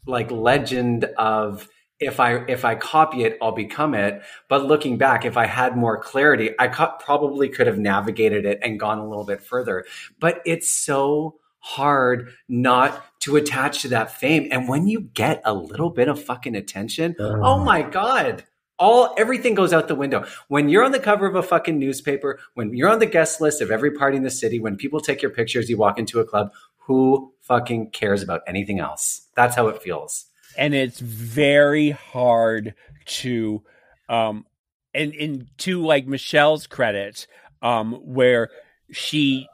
like 0.07 0.31
legend 0.31 1.05
of 1.19 1.69
if 2.01 2.21
I 2.21 2.45
if 2.47 2.65
I 2.65 2.75
copy 2.75 3.25
it, 3.25 3.39
I'll 3.43 3.53
become 3.53 3.95
it. 3.95 4.23
But 4.49 4.65
looking 4.65 4.99
back, 4.99 5.25
if 5.25 5.37
I 5.37 5.47
had 5.47 5.77
more 5.77 6.01
clarity, 6.01 6.51
I 6.59 6.69
co- 6.69 6.95
probably 7.01 7.49
could 7.49 7.67
have 7.67 7.79
navigated 7.79 8.45
it 8.45 8.61
and 8.63 8.79
gone 8.79 8.99
a 8.99 9.09
little 9.09 9.25
bit 9.25 9.43
further. 9.43 9.85
But 10.21 10.41
it's 10.47 10.71
so 10.71 11.37
hard 11.61 12.33
not 12.49 13.05
to 13.21 13.37
attach 13.37 13.83
to 13.83 13.89
that 13.89 14.13
fame. 14.13 14.49
And 14.53 14.69
when 14.69 14.87
you 14.87 15.01
get 15.01 15.43
a 15.45 15.53
little 15.53 15.91
bit 15.91 16.09
of 16.09 16.23
fucking 16.23 16.55
attention, 16.55 17.17
uh. 17.19 17.39
oh 17.43 17.59
my 17.65 17.83
god, 17.83 18.45
all 18.79 19.13
everything 19.19 19.55
goes 19.55 19.73
out 19.73 19.89
the 19.89 19.97
window. 19.97 20.25
When 20.47 20.69
you're 20.69 20.85
on 20.85 20.93
the 20.93 21.01
cover 21.01 21.27
of 21.27 21.35
a 21.35 21.43
fucking 21.43 21.79
newspaper, 21.79 22.39
when 22.55 22.75
you're 22.75 22.91
on 22.91 23.01
the 23.01 23.07
guest 23.07 23.41
list 23.41 23.61
of 23.61 23.73
every 23.73 23.91
party 23.91 24.17
in 24.17 24.23
the 24.23 24.31
city, 24.31 24.61
when 24.61 24.77
people 24.77 25.01
take 25.01 25.21
your 25.21 25.33
pictures, 25.33 25.69
you 25.69 25.77
walk 25.77 25.99
into 25.99 26.21
a 26.21 26.25
club. 26.25 26.53
Who 26.87 27.35
fucking 27.43 27.91
cares 27.91 28.23
about 28.23 28.43
anything 28.47 28.79
else? 28.79 29.27
That's 29.35 29.55
how 29.57 29.69
it 29.69 29.83
feels 29.83 30.28
and 30.59 30.75
it's 30.75 31.01
very 31.01 31.91
hard 31.91 32.75
to 33.07 33.63
um 34.11 34.45
and 34.93 35.15
and 35.15 35.47
to 35.57 35.83
like 35.83 36.07
Michelle's 36.07 36.67
credit 36.67 37.27
um 37.63 37.95
where 37.95 38.51
she 38.91 39.49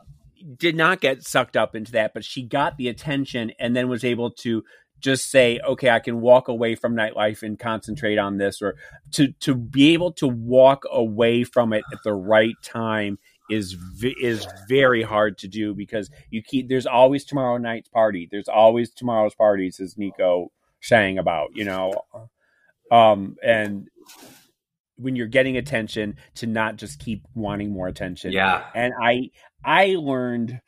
did 0.57 0.75
not 0.75 1.01
get 1.01 1.23
sucked 1.23 1.57
up 1.57 1.77
into 1.77 1.93
that 1.93 2.13
but 2.15 2.25
she 2.25 2.43
got 2.43 2.77
the 2.77 2.89
attention 2.89 3.53
and 3.61 3.77
then 3.77 3.89
was 3.89 4.05
able 4.05 4.31
to 4.31 4.65
just 4.99 5.31
say 5.31 5.61
okay 5.61 5.91
I 5.91 6.01
can 6.01 6.21
walk 6.21 6.49
away 6.49 6.75
from 6.75 6.97
nightlife 6.97 7.43
and 7.43 7.59
concentrate 7.59 8.19
on 8.19 8.39
this 8.39 8.63
or 8.63 8.75
to 9.13 9.33
to 9.41 9.55
be 9.55 9.93
able 9.93 10.13
to 10.15 10.27
walk 10.27 10.85
away 10.91 11.45
from 11.45 11.73
it 11.73 11.85
at 11.93 11.99
the 12.03 12.15
right 12.15 12.57
time 12.63 13.19
is 13.51 13.77
is 14.21 14.47
very 14.69 15.03
hard 15.03 15.37
to 15.39 15.49
do 15.49 15.75
because 15.75 16.11
you 16.31 16.43
keep 16.43 16.69
there's 16.69 16.87
always 16.87 17.25
tomorrow 17.25 17.59
night's 17.59 17.89
party. 17.89 18.29
There's 18.31 18.49
always 18.49 18.91
tomorrow's 18.91 19.35
parties 19.35 19.81
as 19.81 19.99
Nico 19.99 20.51
saying 20.85 21.19
about, 21.19 21.51
you 21.55 21.65
know. 21.65 21.93
Um, 22.91 23.37
and 23.43 23.89
when 24.97 25.17
you're 25.17 25.27
getting 25.27 25.57
attention 25.57 26.17
to 26.37 26.47
not 26.47 26.77
just 26.77 26.99
keep 26.99 27.27
wanting 27.35 27.73
more 27.73 27.89
attention. 27.89 28.33
Yeah. 28.33 28.65
And 28.75 28.93
I 29.01 29.31
I 29.65 29.97
learned 29.99 30.61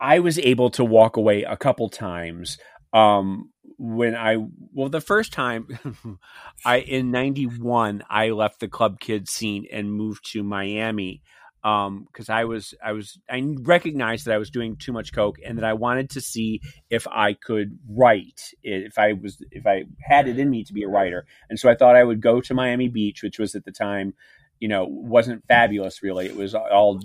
I 0.00 0.20
was 0.20 0.38
able 0.38 0.70
to 0.70 0.84
walk 0.84 1.16
away 1.16 1.42
a 1.42 1.56
couple 1.56 1.88
times 1.88 2.58
um 2.92 3.50
when 3.78 4.16
I 4.16 4.36
well 4.72 4.88
the 4.88 5.00
first 5.00 5.32
time 5.32 5.68
I 6.64 6.78
in 6.78 7.10
91 7.10 8.02
I 8.08 8.30
left 8.30 8.60
the 8.60 8.68
club 8.68 8.98
kids 9.00 9.32
scene 9.32 9.66
and 9.70 9.92
moved 9.92 10.30
to 10.32 10.42
Miami 10.42 11.22
um 11.62 12.06
because 12.10 12.30
i 12.30 12.44
was 12.44 12.74
i 12.82 12.92
was 12.92 13.18
i 13.28 13.42
recognized 13.60 14.24
that 14.24 14.34
i 14.34 14.38
was 14.38 14.50
doing 14.50 14.76
too 14.76 14.92
much 14.92 15.12
coke 15.12 15.38
and 15.44 15.58
that 15.58 15.64
i 15.64 15.72
wanted 15.72 16.08
to 16.08 16.20
see 16.20 16.60
if 16.88 17.06
i 17.08 17.34
could 17.34 17.78
write 17.88 18.40
if 18.62 18.98
i 18.98 19.12
was 19.12 19.42
if 19.50 19.66
i 19.66 19.84
had 20.00 20.26
it 20.26 20.38
in 20.38 20.48
me 20.48 20.64
to 20.64 20.72
be 20.72 20.82
a 20.82 20.88
writer. 20.88 21.26
And 21.48 21.58
so 21.58 21.68
i 21.68 21.74
thought 21.74 21.96
i 21.96 22.04
would 22.04 22.20
go 22.20 22.40
to 22.40 22.54
miami 22.54 22.88
beach 22.88 23.22
which 23.22 23.38
was 23.38 23.54
at 23.54 23.64
the 23.64 23.72
time 23.72 24.14
you 24.60 24.68
know 24.68 24.86
wasn't 24.88 25.44
fabulous 25.48 26.02
really. 26.02 26.26
It 26.26 26.36
was 26.36 26.54
all 26.54 27.00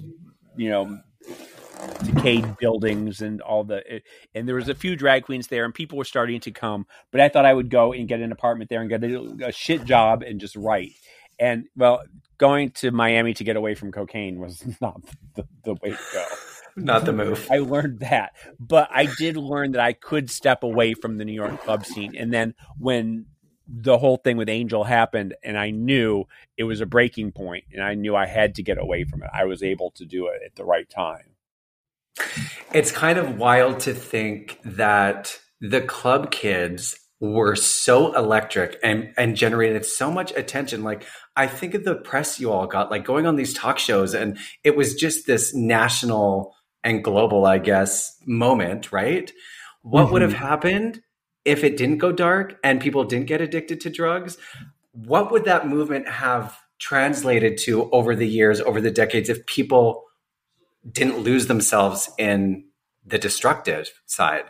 you 0.56 0.70
know 0.70 1.00
decayed 2.04 2.58
buildings 2.58 3.22
and 3.22 3.42
all 3.42 3.64
the 3.64 4.02
and 4.34 4.48
there 4.48 4.56
was 4.56 4.70
a 4.70 4.76
few 4.76 4.96
drag 4.96 5.24
queens 5.24 5.48
there 5.48 5.66
and 5.66 5.74
people 5.74 5.98
were 5.98 6.06
starting 6.06 6.40
to 6.40 6.50
come 6.50 6.86
but 7.12 7.20
i 7.20 7.28
thought 7.28 7.46
i 7.46 7.54
would 7.54 7.70
go 7.70 7.92
and 7.92 8.08
get 8.08 8.22
an 8.22 8.32
apartment 8.32 8.70
there 8.70 8.80
and 8.80 8.90
get 8.90 9.04
a, 9.04 9.48
a 9.48 9.52
shit 9.52 9.84
job 9.84 10.24
and 10.24 10.40
just 10.40 10.56
write 10.56 10.94
and 11.40 11.66
well 11.76 12.04
going 12.38 12.72
to 12.72 12.92
Miami 12.92 13.34
to 13.34 13.44
get 13.44 13.56
away 13.56 13.76
from 13.76 13.92
cocaine 13.92 14.40
was 14.40 14.64
not 14.82 15.02
the, 15.36 15.48
the 15.64 15.74
way 15.76 15.92
to 15.92 16.00
go. 16.14 16.26
Not 16.78 17.06
the 17.06 17.14
move. 17.14 17.48
I 17.50 17.60
learned 17.60 18.00
that. 18.00 18.34
But 18.60 18.90
I 18.92 19.06
did 19.18 19.38
learn 19.38 19.72
that 19.72 19.82
I 19.82 19.94
could 19.94 20.30
step 20.30 20.62
away 20.62 20.94
from 20.94 21.18
the 21.18 21.24
New 21.24 21.34
York 21.34 21.62
club 21.64 21.86
scene. 21.86 22.16
And 22.18 22.34
then 22.34 22.54
when 22.78 23.28
the 23.68 23.98
whole 23.98 24.18
thing 24.18 24.36
with 24.36 24.50
Angel 24.50 24.84
happened 24.84 25.36
and 25.42 25.58
I 25.58 25.72
knew 25.72 26.26
it 26.58 26.66
was 26.66 26.82
a 26.82 26.86
breaking 26.86 27.32
point 27.32 27.64
and 27.72 27.82
I 27.82 27.94
knew 27.94 28.16
I 28.16 28.26
had 28.26 28.56
to 28.56 28.64
get 28.64 28.78
away 28.78 29.06
from 29.06 29.24
it, 29.24 29.30
I 29.34 29.46
was 29.46 29.64
able 29.64 29.92
to 29.92 30.06
do 30.06 30.28
it 30.28 30.42
at 30.46 30.56
the 30.56 30.66
right 30.66 30.90
time. 30.90 31.36
It's 32.74 32.92
kind 32.92 33.18
of 33.18 33.38
wild 33.38 33.80
to 33.82 33.94
think 33.94 34.60
that 34.66 35.40
the 35.62 35.82
club 35.82 36.30
kids 36.32 37.00
were 37.32 37.56
so 37.56 38.14
electric 38.16 38.78
and 38.84 39.14
and 39.18 39.36
generated 39.36 39.86
so 39.86 40.12
much 40.12 40.32
attention 40.36 40.84
like 40.84 41.06
i 41.36 41.48
think 41.48 41.74
of 41.74 41.84
the 41.84 41.96
press 41.96 42.40
you 42.40 42.52
all 42.52 42.68
got 42.68 42.92
like 42.92 43.06
going 43.06 43.26
on 43.26 43.36
these 43.36 43.54
talk 43.54 43.80
shows 43.80 44.14
and 44.14 44.38
it 44.64 44.76
was 44.76 44.96
just 44.96 45.28
this 45.28 45.54
national 45.54 46.56
and 46.84 47.04
global 47.04 47.46
i 47.46 47.58
guess 47.58 48.18
moment 48.26 48.92
right 48.92 49.32
what 49.82 50.04
mm-hmm. 50.04 50.14
would 50.14 50.22
have 50.22 50.34
mm-hmm. 50.34 50.46
happened 50.46 51.02
if 51.44 51.64
it 51.64 51.78
didn't 51.78 52.00
go 52.00 52.12
dark 52.12 52.58
and 52.64 52.82
people 52.82 53.04
didn't 53.04 53.28
get 53.28 53.42
addicted 53.42 53.82
to 53.82 53.90
drugs 53.90 54.38
what 54.92 55.32
would 55.32 55.46
that 55.46 55.68
movement 55.68 56.08
have 56.08 56.58
translated 56.80 57.58
to 57.58 57.90
over 57.92 58.16
the 58.16 58.28
years 58.28 58.60
over 58.62 58.82
the 58.82 58.92
decades 58.92 59.30
if 59.30 59.46
people 59.46 60.04
didn't 60.90 61.20
lose 61.20 61.48
themselves 61.48 62.10
in 62.18 62.66
the 63.06 63.18
destructive 63.18 63.90
side 64.06 64.46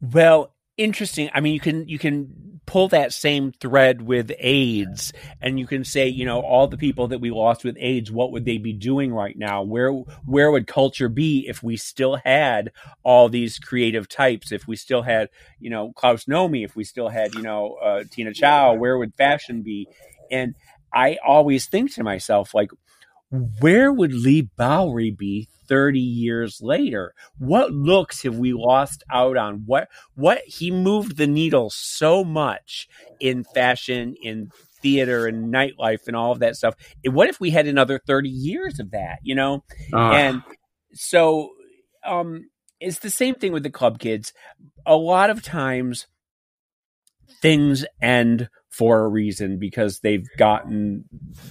well 0.00 0.52
interesting. 0.78 1.28
I 1.34 1.40
mean, 1.40 1.52
you 1.52 1.60
can 1.60 1.88
you 1.88 1.98
can 1.98 2.60
pull 2.64 2.88
that 2.88 3.12
same 3.12 3.50
thread 3.52 4.02
with 4.02 4.30
AIDS, 4.38 5.12
and 5.40 5.58
you 5.58 5.66
can 5.66 5.84
say, 5.84 6.06
you 6.08 6.24
know, 6.24 6.40
all 6.40 6.68
the 6.68 6.76
people 6.76 7.08
that 7.08 7.20
we 7.20 7.30
lost 7.30 7.64
with 7.64 7.76
AIDS, 7.80 8.10
what 8.10 8.30
would 8.32 8.44
they 8.44 8.58
be 8.58 8.72
doing 8.72 9.12
right 9.12 9.36
now? 9.36 9.62
Where 9.62 9.90
where 9.90 10.50
would 10.50 10.66
culture 10.66 11.08
be 11.08 11.46
if 11.48 11.62
we 11.62 11.76
still 11.76 12.16
had 12.16 12.72
all 13.02 13.28
these 13.28 13.58
creative 13.58 14.08
types? 14.08 14.52
If 14.52 14.66
we 14.66 14.76
still 14.76 15.02
had, 15.02 15.28
you 15.58 15.70
know, 15.70 15.92
Klaus 15.94 16.24
Nomi, 16.24 16.64
if 16.64 16.76
we 16.76 16.84
still 16.84 17.08
had, 17.08 17.34
you 17.34 17.42
know, 17.42 17.74
uh, 17.82 18.04
Tina 18.10 18.32
Chow, 18.32 18.74
where 18.74 18.96
would 18.96 19.14
fashion 19.14 19.62
be? 19.62 19.88
And 20.30 20.54
I 20.94 21.18
always 21.26 21.66
think 21.66 21.94
to 21.94 22.02
myself, 22.04 22.54
like, 22.54 22.70
where 23.30 23.92
would 23.92 24.12
Leigh 24.12 24.48
Bowery 24.56 25.10
be 25.10 25.48
30 25.68 26.00
years 26.00 26.60
later? 26.62 27.14
What 27.38 27.72
looks 27.72 28.22
have 28.22 28.38
we 28.38 28.52
lost 28.52 29.04
out 29.10 29.36
on? 29.36 29.64
What 29.66 29.88
what 30.14 30.40
he 30.46 30.70
moved 30.70 31.16
the 31.16 31.26
needle 31.26 31.70
so 31.70 32.24
much 32.24 32.88
in 33.20 33.44
fashion, 33.44 34.14
in 34.22 34.50
theater 34.80 35.26
and 35.26 35.52
nightlife 35.52 36.06
and 36.06 36.16
all 36.16 36.32
of 36.32 36.38
that 36.38 36.56
stuff. 36.56 36.74
And 37.04 37.14
What 37.14 37.28
if 37.28 37.40
we 37.40 37.50
had 37.50 37.66
another 37.66 37.98
30 37.98 38.28
years 38.28 38.78
of 38.78 38.92
that, 38.92 39.18
you 39.22 39.34
know? 39.34 39.64
Uh. 39.92 40.10
And 40.12 40.42
so 40.94 41.50
um 42.04 42.48
it's 42.80 43.00
the 43.00 43.10
same 43.10 43.34
thing 43.34 43.52
with 43.52 43.64
the 43.64 43.70
club 43.70 43.98
kids. 43.98 44.32
A 44.86 44.96
lot 44.96 45.30
of 45.30 45.42
times 45.42 46.06
things 47.42 47.84
end 48.00 48.48
for 48.78 49.04
a 49.04 49.08
reason 49.08 49.58
because 49.58 49.98
they've 50.00 50.28
gotten 50.36 51.04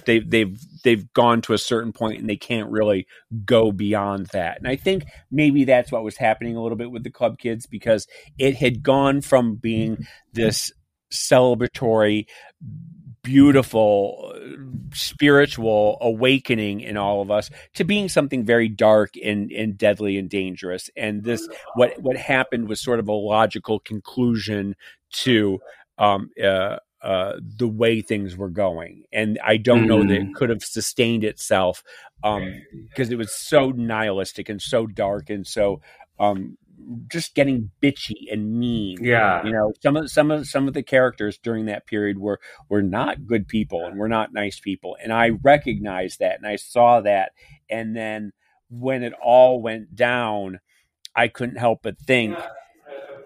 they've 0.06 0.28
they've 0.30 0.58
they've 0.82 1.12
gone 1.12 1.42
to 1.42 1.52
a 1.52 1.58
certain 1.58 1.92
point 1.92 2.18
and 2.18 2.28
they 2.28 2.36
can't 2.36 2.70
really 2.70 3.06
go 3.44 3.70
beyond 3.70 4.28
that. 4.28 4.56
And 4.56 4.66
I 4.66 4.76
think 4.76 5.04
maybe 5.30 5.64
that's 5.64 5.92
what 5.92 6.02
was 6.02 6.16
happening 6.16 6.56
a 6.56 6.62
little 6.62 6.78
bit 6.78 6.90
with 6.90 7.04
the 7.04 7.10
club 7.10 7.38
kids 7.38 7.66
because 7.66 8.06
it 8.38 8.56
had 8.56 8.82
gone 8.82 9.20
from 9.20 9.56
being 9.56 10.06
this 10.32 10.72
celebratory 11.12 12.24
beautiful 13.22 14.32
spiritual 14.94 15.98
awakening 16.00 16.80
in 16.80 16.96
all 16.96 17.20
of 17.20 17.30
us 17.30 17.50
to 17.74 17.84
being 17.84 18.08
something 18.08 18.42
very 18.42 18.68
dark 18.68 19.10
and, 19.22 19.50
and 19.52 19.76
deadly 19.76 20.16
and 20.16 20.30
dangerous 20.30 20.88
and 20.96 21.24
this 21.24 21.46
what 21.74 22.00
what 22.00 22.16
happened 22.16 22.68
was 22.68 22.80
sort 22.80 22.98
of 22.98 23.08
a 23.08 23.12
logical 23.12 23.80
conclusion 23.80 24.74
to 25.10 25.58
um, 25.98 26.30
uh, 26.42 26.76
uh, 27.02 27.34
the 27.40 27.68
way 27.68 28.00
things 28.00 28.36
were 28.36 28.50
going. 28.50 29.04
And 29.12 29.38
I 29.44 29.56
don't 29.56 29.84
mm. 29.84 29.88
know 29.88 30.02
that 30.02 30.10
it 30.10 30.28
mm. 30.28 30.34
could 30.34 30.50
have 30.50 30.62
sustained 30.62 31.24
itself 31.24 31.84
because 32.22 33.08
um, 33.08 33.12
it 33.12 33.16
was 33.16 33.32
so 33.32 33.70
nihilistic 33.70 34.48
and 34.48 34.60
so 34.60 34.86
dark 34.86 35.30
and 35.30 35.46
so 35.46 35.80
um, 36.18 36.58
just 37.08 37.34
getting 37.34 37.70
bitchy 37.82 38.32
and 38.32 38.58
mean. 38.58 38.98
Yeah, 39.02 39.44
you 39.44 39.52
know, 39.52 39.72
some 39.82 39.96
of 39.96 40.10
some 40.10 40.30
of 40.30 40.46
some 40.46 40.68
of 40.68 40.74
the 40.74 40.82
characters 40.82 41.38
during 41.38 41.66
that 41.66 41.86
period 41.86 42.18
were 42.18 42.40
were 42.68 42.82
not 42.82 43.26
good 43.26 43.46
people 43.48 43.84
and 43.84 43.98
were 43.98 44.08
not 44.08 44.32
nice 44.32 44.58
people, 44.60 44.96
and 45.02 45.12
I 45.12 45.30
recognized 45.42 46.18
that 46.20 46.36
and 46.36 46.46
I 46.46 46.56
saw 46.56 47.00
that, 47.02 47.32
and 47.70 47.96
then 47.96 48.32
when 48.70 49.02
it 49.02 49.12
all 49.22 49.62
went 49.62 49.94
down, 49.94 50.60
I 51.14 51.28
couldn't 51.28 51.56
help 51.56 51.80
but 51.82 51.98
think 51.98 52.36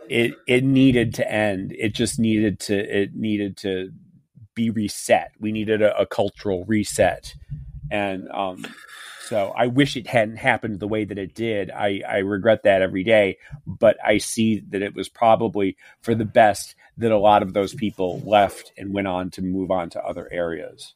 it 0.09 0.35
it 0.47 0.65
needed 0.65 1.15
to 1.15 1.31
end. 1.31 1.75
It 1.79 1.95
just 1.95 2.19
needed 2.19 2.61
to 2.61 2.75
it 2.75 3.15
needed 3.15 3.57
to 3.59 3.93
be 4.55 4.71
reset. 4.71 5.33
We 5.41 5.53
needed 5.53 5.83
a, 5.83 5.99
a 5.99 6.07
cultural 6.07 6.65
reset, 6.65 7.35
and 7.91 8.29
um, 8.31 8.67
so 9.33 9.55
I 9.57 9.69
wish 9.69 9.97
it 9.97 10.07
hadn't 10.07 10.37
happened 10.37 10.79
the 10.79 10.87
way 10.87 11.05
that 11.05 11.17
it 11.17 11.35
did. 11.35 11.71
I, 11.71 12.03
I 12.07 12.19
regret 12.19 12.65
that 12.65 12.83
every 12.83 13.03
day, 13.03 13.39
but 13.67 13.97
I 14.05 14.19
see 14.19 14.61
that 14.69 14.83
it 14.83 14.95
was 14.95 15.09
probably 15.09 15.79
for 16.03 16.15
the 16.15 16.27
best 16.27 16.75
that 16.99 17.13
a 17.13 17.19
lot 17.19 17.43
of 17.43 17.55
those 17.55 17.73
people 17.73 18.21
left 18.27 18.73
and 18.77 18.93
went 18.93 19.07
on 19.07 19.31
to 19.31 19.41
move 19.41 19.71
on 19.71 19.89
to 19.91 20.05
other 20.05 20.29
areas. 20.31 20.95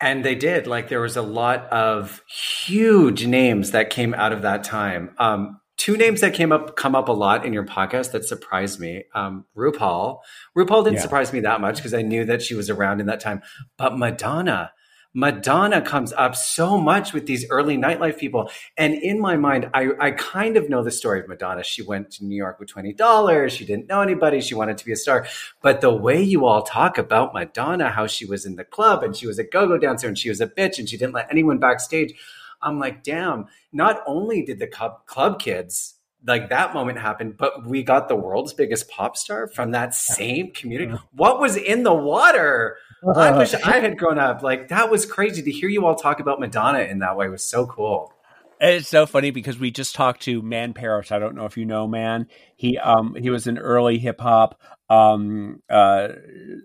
And 0.00 0.24
they 0.24 0.34
did. 0.34 0.66
Like 0.66 0.88
there 0.88 1.02
was 1.02 1.16
a 1.16 1.22
lot 1.22 1.66
of 1.66 2.22
huge 2.26 3.24
names 3.26 3.70
that 3.70 3.90
came 3.90 4.12
out 4.12 4.32
of 4.32 4.42
that 4.42 4.64
time. 4.64 5.14
Um, 5.18 5.59
two 5.80 5.96
names 5.96 6.20
that 6.20 6.34
came 6.34 6.52
up 6.52 6.76
come 6.76 6.94
up 6.94 7.08
a 7.08 7.12
lot 7.12 7.46
in 7.46 7.54
your 7.54 7.64
podcast 7.64 8.12
that 8.12 8.22
surprised 8.26 8.78
me. 8.78 9.04
Um, 9.14 9.46
RuPaul. 9.56 10.18
RuPaul 10.54 10.84
didn't 10.84 10.96
yeah. 10.96 11.00
surprise 11.00 11.32
me 11.32 11.40
that 11.40 11.62
much 11.62 11.76
because 11.76 11.94
I 11.94 12.02
knew 12.02 12.26
that 12.26 12.42
she 12.42 12.54
was 12.54 12.68
around 12.68 13.00
in 13.00 13.06
that 13.06 13.20
time. 13.20 13.40
But 13.78 13.96
Madonna. 13.96 14.72
Madonna 15.14 15.80
comes 15.80 16.12
up 16.12 16.36
so 16.36 16.78
much 16.78 17.14
with 17.14 17.26
these 17.26 17.48
early 17.48 17.78
nightlife 17.78 18.18
people. 18.18 18.50
And 18.76 18.94
in 18.94 19.18
my 19.18 19.36
mind, 19.36 19.70
I, 19.72 19.88
I 19.98 20.10
kind 20.12 20.58
of 20.58 20.68
know 20.68 20.84
the 20.84 20.90
story 20.90 21.18
of 21.18 21.28
Madonna. 21.28 21.64
She 21.64 21.82
went 21.82 22.10
to 22.12 22.26
New 22.26 22.36
York 22.36 22.60
with 22.60 22.72
$20. 22.72 23.50
She 23.50 23.64
didn't 23.64 23.88
know 23.88 24.02
anybody. 24.02 24.42
She 24.42 24.54
wanted 24.54 24.76
to 24.78 24.84
be 24.84 24.92
a 24.92 24.96
star. 24.96 25.26
But 25.62 25.80
the 25.80 25.92
way 25.92 26.22
you 26.22 26.44
all 26.44 26.62
talk 26.62 26.98
about 26.98 27.32
Madonna, 27.32 27.90
how 27.90 28.06
she 28.06 28.26
was 28.26 28.44
in 28.44 28.56
the 28.56 28.64
club 28.64 29.02
and 29.02 29.16
she 29.16 29.26
was 29.26 29.38
a 29.38 29.44
go 29.44 29.66
go 29.66 29.78
dancer 29.78 30.06
and 30.06 30.18
she 30.18 30.28
was 30.28 30.42
a 30.42 30.46
bitch 30.46 30.78
and 30.78 30.88
she 30.88 30.98
didn't 30.98 31.14
let 31.14 31.26
anyone 31.30 31.58
backstage. 31.58 32.14
I'm 32.62 32.78
like, 32.78 33.02
damn, 33.02 33.46
not 33.72 34.02
only 34.06 34.42
did 34.42 34.58
the 34.58 34.66
club, 34.66 35.06
club 35.06 35.40
kids 35.40 35.96
like 36.26 36.50
that 36.50 36.74
moment 36.74 36.98
happened, 36.98 37.36
but 37.36 37.66
we 37.66 37.82
got 37.82 38.08
the 38.08 38.16
world's 38.16 38.52
biggest 38.52 38.88
pop 38.88 39.16
star 39.16 39.48
from 39.48 39.70
that 39.72 39.94
same 39.94 40.52
community. 40.52 40.92
What 41.12 41.40
was 41.40 41.56
in 41.56 41.82
the 41.82 41.94
water? 41.94 42.76
I 43.16 43.36
wish 43.36 43.54
I 43.54 43.78
had 43.78 43.96
grown 43.96 44.18
up. 44.18 44.42
Like 44.42 44.68
that 44.68 44.90
was 44.90 45.06
crazy 45.06 45.42
to 45.42 45.50
hear 45.50 45.68
you 45.68 45.86
all 45.86 45.94
talk 45.94 46.20
about 46.20 46.38
Madonna 46.40 46.80
in 46.80 46.98
that 46.98 47.16
way 47.16 47.28
was 47.28 47.42
so 47.42 47.66
cool. 47.66 48.12
It's 48.60 48.88
so 48.88 49.06
funny 49.06 49.30
because 49.30 49.58
we 49.58 49.70
just 49.70 49.94
talked 49.94 50.20
to 50.22 50.42
Man 50.42 50.74
Parrish. 50.74 51.12
I 51.12 51.18
don't 51.18 51.34
know 51.34 51.46
if 51.46 51.56
you 51.56 51.64
know 51.64 51.88
Man. 51.88 52.26
He 52.56 52.76
um 52.76 53.14
he 53.14 53.30
was 53.30 53.46
an 53.46 53.56
early 53.56 53.98
hip 53.98 54.20
hop 54.20 54.60
um 54.90 55.62
uh 55.70 56.08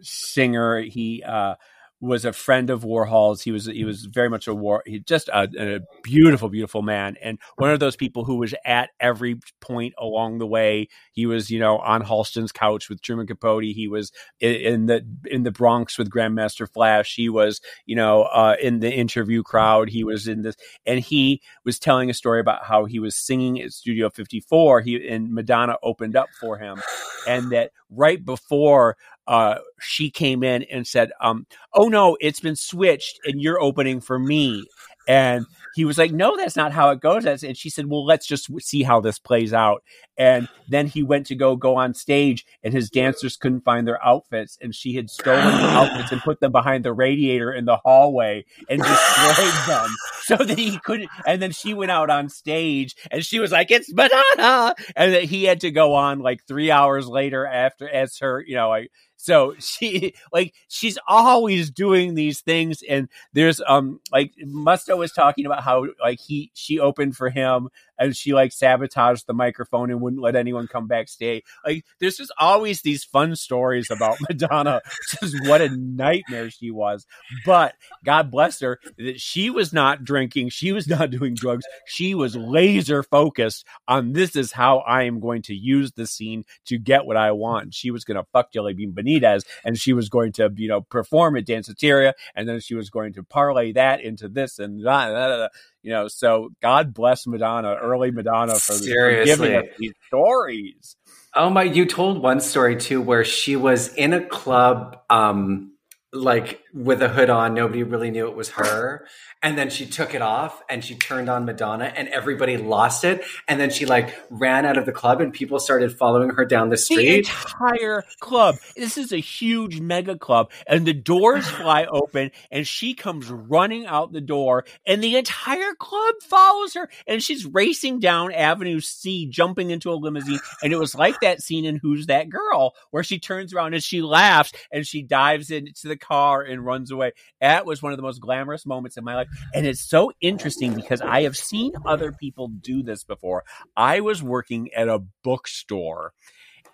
singer. 0.01 0.81
He 0.81 1.23
uh 1.23 1.55
was 2.01 2.25
a 2.25 2.34
friend 2.34 2.69
of 2.69 2.84
Warhol's. 2.84 3.41
He 3.41 3.51
was 3.51 3.65
he 3.65 3.86
was 3.86 4.05
very 4.05 4.29
much 4.29 4.47
a 4.47 4.53
war. 4.53 4.84
He 4.86 4.99
just 4.99 5.29
a, 5.29 5.47
a, 5.58 5.79
beautiful, 6.03 6.49
beautiful 6.49 6.81
man, 6.81 7.15
and 7.21 7.39
one 7.55 7.71
of 7.71 7.79
those 7.79 7.95
people 7.95 8.25
who 8.25 8.36
was 8.36 8.53
at 8.65 8.89
every 8.99 9.39
point 9.62 9.93
along 9.97 10.39
the 10.39 10.47
way. 10.47 10.89
He 11.13 11.25
was, 11.25 11.49
you 11.49 11.60
know, 11.60 11.77
on 11.79 12.01
Halston's 12.01 12.51
couch 12.51 12.89
with 12.89 13.01
Truman 13.01 13.27
Capote. 13.27 13.63
He 13.63 13.88
was 13.88 14.12
in, 14.39 14.86
the 14.86 15.05
in 15.25 15.43
the 15.43 15.51
Bronx 15.51 15.97
with 15.97 16.10
Grandmaster 16.10 16.71
Flash. 16.71 17.15
He 17.15 17.29
was, 17.29 17.62
you 17.86 17.95
know, 17.95 18.23
uh, 18.23 18.55
in 18.62 18.79
the 18.79 18.91
interview 18.91 19.43
crowd. 19.43 19.89
He 19.89 20.03
was 20.03 20.27
in 20.27 20.41
this, 20.41 20.55
and 20.86 20.99
he 20.99 21.41
was 21.63 21.79
telling 21.79 22.10
a 22.10 22.13
story 22.13 22.39
about 22.39 22.65
how 22.65 22.86
he 22.86 22.99
was 22.99 23.15
singing 23.15 23.62
at 23.62 23.71
Studio 23.71 24.10
54. 24.10 24.81
He 24.81 25.08
and 25.08 25.31
Madonna 25.31 25.77
opened 25.81 26.15
up 26.15 26.29
for 26.39 26.58
him, 26.58 26.81
and 27.27 27.51
that 27.51 27.71
right 27.89 28.23
before 28.23 28.97
uh, 29.27 29.55
she 29.79 30.09
came 30.09 30.43
in 30.43 30.63
and 30.63 30.85
said, 30.85 31.11
um, 31.21 31.47
"Oh 31.73 31.88
no, 31.88 32.17
it's 32.19 32.39
been 32.39 32.55
switched, 32.55 33.19
and 33.25 33.41
you're 33.41 33.61
opening 33.61 34.01
for 34.01 34.19
me." 34.19 34.65
And 35.07 35.45
he 35.75 35.85
was 35.85 35.97
like, 35.97 36.11
"No, 36.11 36.35
that's 36.38 36.55
not 36.55 36.71
how 36.71 36.89
it 36.89 36.99
goes." 36.99 37.25
And 37.43 37.57
she 37.57 37.69
said, 37.69 37.88
"Well, 37.88 38.05
let's 38.05 38.25
just 38.25 38.49
see 38.61 38.83
how 38.83 39.01
this 39.01 39.19
plays 39.19 39.53
out." 39.53 39.83
And 40.17 40.47
then 40.69 40.88
he 40.88 41.03
went 41.03 41.27
to 41.27 41.35
go 41.35 41.55
go 41.55 41.75
on 41.75 41.93
stage, 41.93 42.45
and 42.63 42.73
his 42.73 42.89
dancers 42.89 43.35
couldn't 43.35 43.65
find 43.65 43.88
their 43.88 44.03
outfits, 44.03 44.57
and 44.61 44.73
she 44.73 44.95
had 44.95 45.09
stolen 45.09 45.45
the 45.45 45.51
outfits 45.69 46.11
and 46.11 46.21
put 46.21 46.39
them 46.39 46.51
behind 46.51 46.85
the 46.85 46.93
radiator 46.93 47.51
in 47.51 47.65
the 47.65 47.77
hallway 47.77 48.45
and 48.69 48.81
destroyed 48.81 49.67
them 49.67 49.89
so 50.23 50.38
that 50.38 50.57
he 50.57 50.79
couldn't. 50.79 51.09
And 51.25 51.41
then 51.41 51.51
she 51.51 51.73
went 51.73 51.91
out 51.91 52.09
on 52.09 52.29
stage, 52.29 52.95
and 53.11 53.23
she 53.25 53.39
was 53.39 53.51
like, 53.51 53.69
"It's 53.69 53.93
Madonna," 53.93 54.75
and 54.95 55.13
that 55.13 55.23
he 55.23 55.43
had 55.43 55.61
to 55.61 55.71
go 55.71 55.93
on 55.95 56.19
like 56.19 56.45
three 56.47 56.71
hours 56.71 57.07
later 57.07 57.45
after 57.45 57.89
as 57.89 58.17
her, 58.19 58.43
you 58.45 58.55
know, 58.55 58.69
like 58.69 58.91
so 59.25 59.55
she 59.59 60.13
like 60.33 60.53
she's 60.67 60.97
always 61.07 61.69
doing 61.71 62.15
these 62.15 62.41
things, 62.41 62.83
and 62.88 63.09
there's 63.33 63.61
um 63.67 63.99
like 64.11 64.33
Musto 64.45 64.97
was 64.97 65.11
talking 65.11 65.45
about 65.45 65.63
how 65.63 65.85
like 66.01 66.19
he 66.19 66.51
she 66.53 66.79
opened 66.79 67.15
for 67.17 67.29
him 67.29 67.69
and 67.97 68.15
she 68.15 68.34
like 68.34 68.51
sabotaged 68.51 69.27
the 69.27 69.34
microphone 69.34 69.91
and 69.91 70.01
wouldn't 70.01 70.21
let 70.21 70.36
anyone 70.36 70.67
come 70.67 70.88
backstage. 70.88 71.43
Like 71.65 71.86
there's 71.99 72.17
just 72.17 72.34
always 72.39 72.81
these 72.81 73.03
fun 73.03 73.36
stories 73.36 73.89
about 73.89 74.17
Madonna, 74.29 74.81
just 75.21 75.36
what 75.47 75.62
a 75.62 75.69
nightmare 75.69 76.49
she 76.49 76.71
was. 76.71 77.05
But 77.45 77.75
God 78.03 78.31
bless 78.31 78.60
her 78.60 78.79
that 78.97 79.19
she 79.19 79.49
was 79.49 79.73
not 79.73 80.03
drinking, 80.03 80.49
she 80.49 80.71
was 80.71 80.88
not 80.88 81.12
doing 81.12 81.36
drugs. 81.36 81.65
She 81.86 82.15
was 82.15 82.36
laser 82.36 83.03
focused 83.03 83.65
on 83.88 84.13
this 84.13 84.36
is 84.36 84.51
how 84.51 84.79
I 84.79 85.03
am 85.03 85.19
going 85.19 85.41
to 85.43 85.55
use 85.55 85.91
the 85.93 86.08
scene 86.08 86.45
to 86.65 86.77
get 86.77 87.05
what 87.05 87.17
I 87.17 87.31
want. 87.31 87.73
She 87.73 87.91
was 87.91 88.03
going 88.03 88.17
to 88.17 88.27
fuck 88.31 88.51
Jelly 88.51 88.73
Bean 88.73 88.93
Benitez 88.93 89.45
and 89.63 89.77
she 89.77 89.93
was 89.93 90.10
going 90.10 90.31
to, 90.34 90.51
you 90.55 90.67
know, 90.67 90.81
perform 90.81 91.38
at 91.38 91.45
Danceteria 91.45 92.13
and 92.36 92.47
then 92.47 92.60
she 92.60 92.75
was 92.75 92.89
going 92.89 93.13
to 93.13 93.23
parlay 93.23 93.71
that 93.73 94.01
into 94.01 94.27
this 94.27 94.60
and 94.60 94.86
that 94.86 95.51
you 95.85 95.91
know, 95.91 96.07
so 96.07 96.49
God 96.63 96.95
bless 96.95 97.27
Madonna, 97.27 97.75
early 97.75 98.09
Madonna, 98.09 98.55
for, 98.55 98.73
for 98.73 98.83
giving 99.23 99.55
us 99.55 99.65
these 99.77 99.93
stories. 100.07 100.95
Oh 101.35 101.51
my! 101.51 101.61
You 101.61 101.85
told 101.85 102.23
one 102.23 102.39
story 102.39 102.75
too, 102.75 103.03
where 103.03 103.23
she 103.23 103.55
was 103.55 103.93
in 103.93 104.11
a 104.11 104.25
club, 104.25 104.97
um, 105.11 105.73
like 106.11 106.59
with 106.75 107.01
a 107.01 107.09
hood 107.09 107.29
on. 107.29 107.53
Nobody 107.53 107.81
really 107.83 108.11
knew 108.11 108.27
it 108.27 108.35
was 108.35 108.49
her, 108.49 109.07
and 109.45 109.57
then 109.59 109.69
she 109.69 109.85
took 109.85 110.15
it 110.15 110.23
off 110.23 110.63
and 110.69 110.83
she 110.83 110.95
turned 110.95 111.29
on 111.29 111.45
Madonna 111.45 111.93
and 111.95 112.07
everybody 112.07 112.57
lost 112.57 113.03
it. 113.03 113.23
And 113.47 113.59
then 113.59 113.69
she 113.69 113.85
like 113.85 114.15
ran 114.31 114.65
out 114.65 114.75
of 114.75 114.88
the 114.88 114.91
club 114.91 115.21
and 115.21 115.31
people 115.31 115.59
started 115.59 115.95
following 115.95 116.31
her 116.31 116.45
down 116.45 116.69
the 116.69 116.77
street. 116.77 117.05
The 117.05 117.17
entire 117.17 118.03
club. 118.19 118.55
This 118.75 118.97
is 118.97 119.13
a 119.13 119.19
huge 119.19 119.79
mega 119.79 120.17
club 120.17 120.49
and 120.65 120.83
the 120.83 120.93
doors 120.93 121.47
fly 121.51 121.85
open 121.85 122.31
and 122.49 122.67
she 122.67 122.95
comes 122.95 123.29
running 123.29 123.85
out 123.85 124.13
the 124.13 124.19
door 124.19 124.65
and 124.88 125.03
the 125.03 125.15
entire 125.15 125.75
club 125.75 126.15
follows 126.23 126.73
her 126.73 126.89
and 127.05 127.21
she's 127.21 127.45
racing 127.45 127.99
down 127.99 128.31
Avenue 128.31 128.79
C, 128.79 129.27
jumping 129.27 129.69
into 129.69 129.91
a 129.91 129.93
limousine. 129.93 130.39
And 130.63 130.73
it 130.73 130.79
was 130.79 130.95
like 130.95 131.19
that 131.19 131.43
scene 131.43 131.65
in 131.65 131.75
Who's 131.75 132.07
That 132.07 132.29
Girl 132.29 132.73
where 132.89 133.03
she 133.03 133.19
turns 133.19 133.53
around 133.53 133.75
and 133.75 133.83
she 133.83 134.01
laughs 134.01 134.53
and 134.71 134.88
she 134.88 135.03
dives 135.03 135.51
into 135.51 135.88
the 135.88 135.97
car 135.97 136.41
and 136.41 136.64
runs 136.65 136.91
away. 136.91 137.12
That 137.41 137.65
was 137.65 137.82
one 137.82 137.93
of 137.93 137.97
the 137.97 138.04
most 138.04 138.19
glamorous 138.19 138.65
moments 138.65 138.97
in 138.97 139.04
my 139.04 139.15
life. 139.15 139.28
And 139.54 139.65
it's 139.65 139.88
so 139.88 140.12
interesting 140.21 140.73
because 140.73 141.01
I 141.01 141.23
have 141.23 141.38
seen 141.38 141.73
other 141.86 142.12
people 142.12 142.47
do 142.47 142.84
this 142.84 143.04
before. 143.04 143.43
I 143.75 143.99
was 144.01 144.21
working 144.21 144.73
at 144.73 144.88
a 144.88 145.04
bookstore 145.23 146.13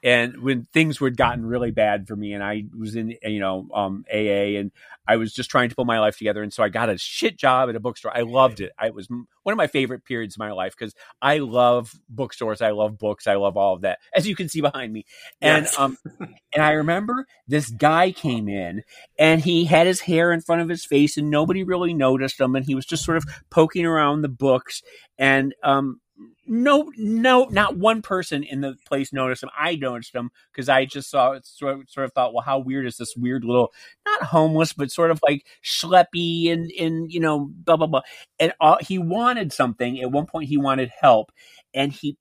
and 0.03 0.41
when 0.41 0.65
things 0.65 0.99
were 0.99 1.09
gotten 1.09 1.45
really 1.45 1.71
bad 1.71 2.07
for 2.07 2.15
me 2.15 2.33
and 2.33 2.43
i 2.43 2.63
was 2.77 2.95
in 2.95 3.15
you 3.23 3.39
know 3.39 3.67
um, 3.73 4.05
aa 4.13 4.57
and 4.57 4.71
i 5.07 5.17
was 5.17 5.33
just 5.33 5.49
trying 5.49 5.69
to 5.69 5.75
pull 5.75 5.85
my 5.85 5.99
life 5.99 6.17
together 6.17 6.41
and 6.41 6.53
so 6.53 6.63
i 6.63 6.69
got 6.69 6.89
a 6.89 6.97
shit 6.97 7.37
job 7.37 7.69
at 7.69 7.75
a 7.75 7.79
bookstore. 7.79 8.15
I 8.15 8.21
loved 8.21 8.59
it. 8.59 8.71
I 8.77 8.89
was 8.91 9.07
one 9.09 9.53
of 9.53 9.57
my 9.57 9.67
favorite 9.67 10.05
periods 10.05 10.35
of 10.35 10.39
my 10.39 10.51
life 10.51 10.75
because 10.77 10.93
i 11.21 11.39
love 11.39 11.93
bookstores 12.09 12.61
i 12.61 12.71
love 12.71 12.97
books 12.97 13.27
i 13.27 13.35
love 13.35 13.57
all 13.57 13.73
of 13.73 13.81
that 13.81 13.99
as 14.15 14.27
you 14.27 14.35
can 14.35 14.49
see 14.49 14.61
behind 14.61 14.91
me. 14.91 15.05
And 15.41 15.65
yes. 15.65 15.77
um 15.77 15.97
and 16.19 16.63
i 16.63 16.71
remember 16.71 17.25
this 17.47 17.69
guy 17.69 18.11
came 18.11 18.47
in 18.47 18.83
and 19.17 19.41
he 19.41 19.65
had 19.65 19.87
his 19.87 20.01
hair 20.01 20.31
in 20.31 20.41
front 20.41 20.61
of 20.61 20.69
his 20.69 20.85
face 20.85 21.17
and 21.17 21.29
nobody 21.29 21.63
really 21.63 21.93
noticed 21.93 22.39
him 22.39 22.55
and 22.55 22.65
he 22.65 22.75
was 22.75 22.85
just 22.85 23.03
sort 23.03 23.17
of 23.17 23.25
poking 23.49 23.85
around 23.85 24.21
the 24.21 24.29
books 24.29 24.81
and 25.17 25.53
um 25.63 25.99
no, 26.47 26.91
no, 26.97 27.45
not 27.45 27.77
one 27.77 28.01
person 28.01 28.43
in 28.43 28.61
the 28.61 28.75
place 28.87 29.13
noticed 29.13 29.43
him. 29.43 29.49
I 29.57 29.75
noticed 29.75 30.13
him 30.13 30.31
because 30.51 30.69
I 30.69 30.85
just 30.85 31.09
saw 31.09 31.37
sort 31.43 31.79
of, 31.79 31.89
sort 31.89 32.05
of 32.05 32.13
thought, 32.13 32.33
well, 32.33 32.43
how 32.43 32.59
weird 32.59 32.85
is 32.85 32.97
this 32.97 33.15
weird 33.15 33.43
little, 33.43 33.71
not 34.05 34.23
homeless, 34.23 34.73
but 34.73 34.91
sort 34.91 35.11
of 35.11 35.19
like 35.27 35.45
schleppy 35.63 36.51
and, 36.51 36.71
and, 36.71 37.11
you 37.11 37.19
know, 37.19 37.49
blah, 37.53 37.77
blah, 37.77 37.87
blah. 37.87 38.01
And 38.39 38.53
uh, 38.59 38.77
he 38.81 38.97
wanted 38.97 39.53
something. 39.53 40.01
At 40.01 40.11
one 40.11 40.25
point, 40.25 40.49
he 40.49 40.57
wanted 40.57 40.91
help 40.99 41.31
and 41.73 41.91
he 41.93 42.17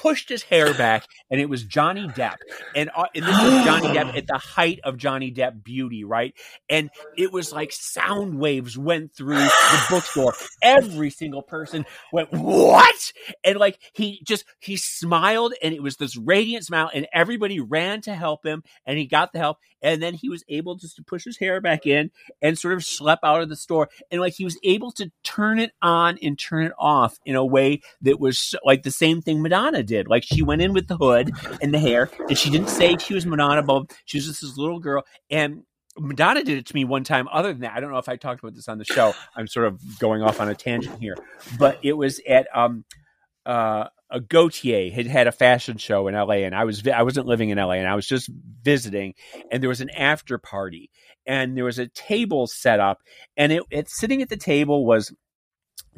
pushed 0.00 0.28
his 0.30 0.42
hair 0.42 0.72
back, 0.74 1.04
and 1.30 1.40
it 1.40 1.48
was 1.48 1.64
Johnny 1.64 2.08
Depp, 2.08 2.36
and 2.74 2.90
uh, 2.96 3.04
and 3.14 3.24
this 3.24 3.42
was 3.42 3.64
Johnny 3.64 3.88
Depp 3.88 4.16
at 4.16 4.26
the 4.26 4.38
height 4.38 4.80
of 4.82 4.96
Johnny 4.96 5.30
Depp 5.30 5.62
beauty, 5.62 6.04
right? 6.04 6.34
And 6.68 6.90
it 7.16 7.32
was 7.32 7.52
like 7.52 7.72
sound 7.72 8.38
waves 8.38 8.78
went 8.78 9.14
through 9.14 9.36
the 9.36 9.86
bookstore. 9.90 10.34
Every 10.62 11.10
single 11.10 11.42
person 11.42 11.84
went 12.12 12.32
what? 12.32 13.12
And 13.44 13.58
like 13.58 13.78
he 13.92 14.22
just 14.24 14.44
he 14.60 14.76
smiled, 14.76 15.54
and 15.62 15.74
it 15.74 15.82
was 15.82 15.96
this 15.96 16.16
radiant 16.16 16.64
smile, 16.64 16.90
and 16.92 17.06
everybody 17.12 17.60
ran 17.60 18.00
to 18.02 18.14
help 18.14 18.44
him, 18.44 18.62
and 18.86 18.98
he 18.98 19.06
got 19.06 19.32
the 19.32 19.38
help, 19.38 19.58
and 19.82 20.02
then 20.02 20.14
he 20.14 20.28
was 20.28 20.44
able 20.48 20.74
just 20.74 20.96
to 20.96 21.02
push 21.02 21.24
his 21.24 21.38
hair 21.38 21.60
back 21.60 21.86
in 21.86 22.10
and 22.42 22.58
sort 22.58 22.74
of 22.74 22.80
schlep 22.80 23.18
out 23.22 23.42
of 23.42 23.48
the 23.48 23.56
store, 23.56 23.88
and 24.10 24.20
like 24.20 24.34
he 24.34 24.44
was 24.44 24.58
able 24.62 24.90
to 24.92 25.10
turn 25.22 25.58
it 25.58 25.72
on 25.82 26.18
and 26.22 26.38
turn 26.38 26.64
it 26.64 26.72
off 26.78 27.18
in 27.24 27.36
a 27.36 27.44
way 27.44 27.80
that 28.02 28.20
was 28.20 28.54
like 28.64 28.82
the 28.82 28.90
same 28.90 29.20
thing 29.22 29.42
Madonna 29.42 29.82
did. 29.82 30.08
Like 30.08 30.24
she 30.24 30.42
went 30.42 30.62
in 30.62 30.72
with 30.72 30.88
the 30.88 30.96
hood 30.96 31.30
and 31.62 31.72
the 31.72 31.78
hair, 31.78 32.10
and 32.28 32.36
she 32.36 32.50
didn't 32.50 32.68
say 32.68 32.96
she 32.96 33.14
was 33.14 33.26
Madonna, 33.26 33.62
but 33.62 33.92
she 34.04 34.18
was 34.18 34.26
just 34.26 34.42
this 34.42 34.56
little 34.56 34.80
girl. 34.80 35.04
And 35.30 35.64
Madonna 35.98 36.44
did 36.44 36.58
it 36.58 36.66
to 36.66 36.74
me 36.74 36.84
one 36.84 37.04
time. 37.04 37.28
Other 37.28 37.52
than 37.52 37.62
that, 37.62 37.76
I 37.76 37.80
don't 37.80 37.90
know 37.90 37.98
if 37.98 38.08
I 38.08 38.16
talked 38.16 38.40
about 38.40 38.54
this 38.54 38.68
on 38.68 38.78
the 38.78 38.84
show. 38.84 39.14
I'm 39.34 39.46
sort 39.46 39.66
of 39.66 39.98
going 39.98 40.22
off 40.22 40.40
on 40.40 40.48
a 40.48 40.54
tangent 40.54 40.98
here, 40.98 41.16
but 41.58 41.78
it 41.82 41.94
was 41.94 42.20
at 42.28 42.46
um 42.56 42.84
uh 43.50 43.88
a 44.10 44.20
Gaultier 44.20 44.90
had 44.90 45.06
had 45.06 45.26
a 45.26 45.32
fashion 45.32 45.78
show 45.78 46.08
in 46.08 46.14
LA 46.14 46.42
and 46.44 46.54
I 46.54 46.64
was 46.64 46.86
I 46.88 47.02
wasn't 47.02 47.26
living 47.26 47.50
in 47.50 47.58
LA 47.58 47.74
and 47.74 47.88
I 47.88 47.94
was 47.94 48.06
just 48.06 48.28
visiting 48.62 49.14
and 49.50 49.62
there 49.62 49.68
was 49.68 49.80
an 49.80 49.90
after 49.90 50.36
party 50.36 50.90
and 51.26 51.56
there 51.56 51.64
was 51.64 51.78
a 51.78 51.86
table 51.88 52.46
set 52.46 52.80
up 52.80 52.98
and 53.36 53.52
it, 53.52 53.62
it 53.70 53.88
sitting 53.88 54.20
at 54.20 54.28
the 54.28 54.36
table 54.36 54.84
was 54.84 55.12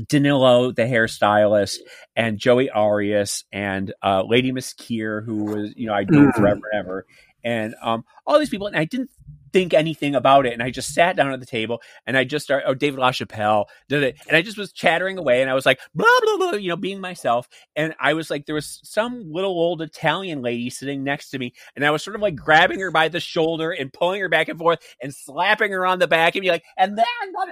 Danilo, 0.08 0.72
the 0.72 0.82
hairstylist, 0.82 1.78
and 2.16 2.38
Joey 2.38 2.70
Arias 2.70 3.44
and 3.52 3.92
uh, 4.02 4.22
Lady 4.26 4.50
Miss 4.50 4.72
Kier, 4.72 5.24
who 5.24 5.44
was, 5.44 5.74
you 5.76 5.86
know, 5.86 5.92
I'd 5.92 6.10
known 6.10 6.32
mm. 6.32 6.34
forever 6.34 6.60
and 6.72 6.80
ever. 6.80 7.06
And 7.44 7.74
um, 7.82 8.04
all 8.26 8.38
these 8.38 8.48
people, 8.48 8.66
and 8.66 8.76
I 8.76 8.84
didn't 8.84 9.10
think 9.52 9.74
anything 9.74 10.14
about 10.14 10.46
it. 10.46 10.52
And 10.52 10.62
I 10.62 10.70
just 10.70 10.94
sat 10.94 11.16
down 11.16 11.32
at 11.32 11.40
the 11.40 11.46
table 11.46 11.80
and 12.06 12.16
I 12.16 12.24
just 12.24 12.44
started, 12.44 12.68
oh, 12.68 12.74
David 12.74 13.00
LaChapelle 13.00 13.66
did 13.88 14.02
it. 14.02 14.16
And 14.26 14.36
I 14.36 14.42
just 14.42 14.58
was 14.58 14.72
chattering 14.72 15.18
away 15.18 15.42
and 15.42 15.50
I 15.50 15.54
was 15.54 15.66
like, 15.66 15.80
blah, 15.94 16.06
blah, 16.22 16.36
blah, 16.36 16.52
you 16.52 16.68
know, 16.68 16.76
being 16.76 17.00
myself. 17.00 17.48
And 17.76 17.94
I 18.00 18.14
was 18.14 18.30
like, 18.30 18.46
there 18.46 18.54
was 18.54 18.80
some 18.82 19.30
little 19.30 19.50
old 19.50 19.82
Italian 19.82 20.42
lady 20.42 20.70
sitting 20.70 21.04
next 21.04 21.30
to 21.30 21.38
me. 21.38 21.52
And 21.76 21.84
I 21.84 21.90
was 21.90 22.02
sort 22.02 22.16
of 22.16 22.22
like 22.22 22.36
grabbing 22.36 22.80
her 22.80 22.90
by 22.90 23.08
the 23.08 23.20
shoulder 23.20 23.70
and 23.70 23.92
pulling 23.92 24.20
her 24.20 24.28
back 24.28 24.48
and 24.48 24.58
forth 24.58 24.80
and 25.02 25.14
slapping 25.14 25.72
her 25.72 25.86
on 25.86 25.98
the 25.98 26.08
back 26.08 26.34
and 26.34 26.42
be 26.42 26.50
like, 26.50 26.64
and 26.76 26.96
then, 26.96 27.04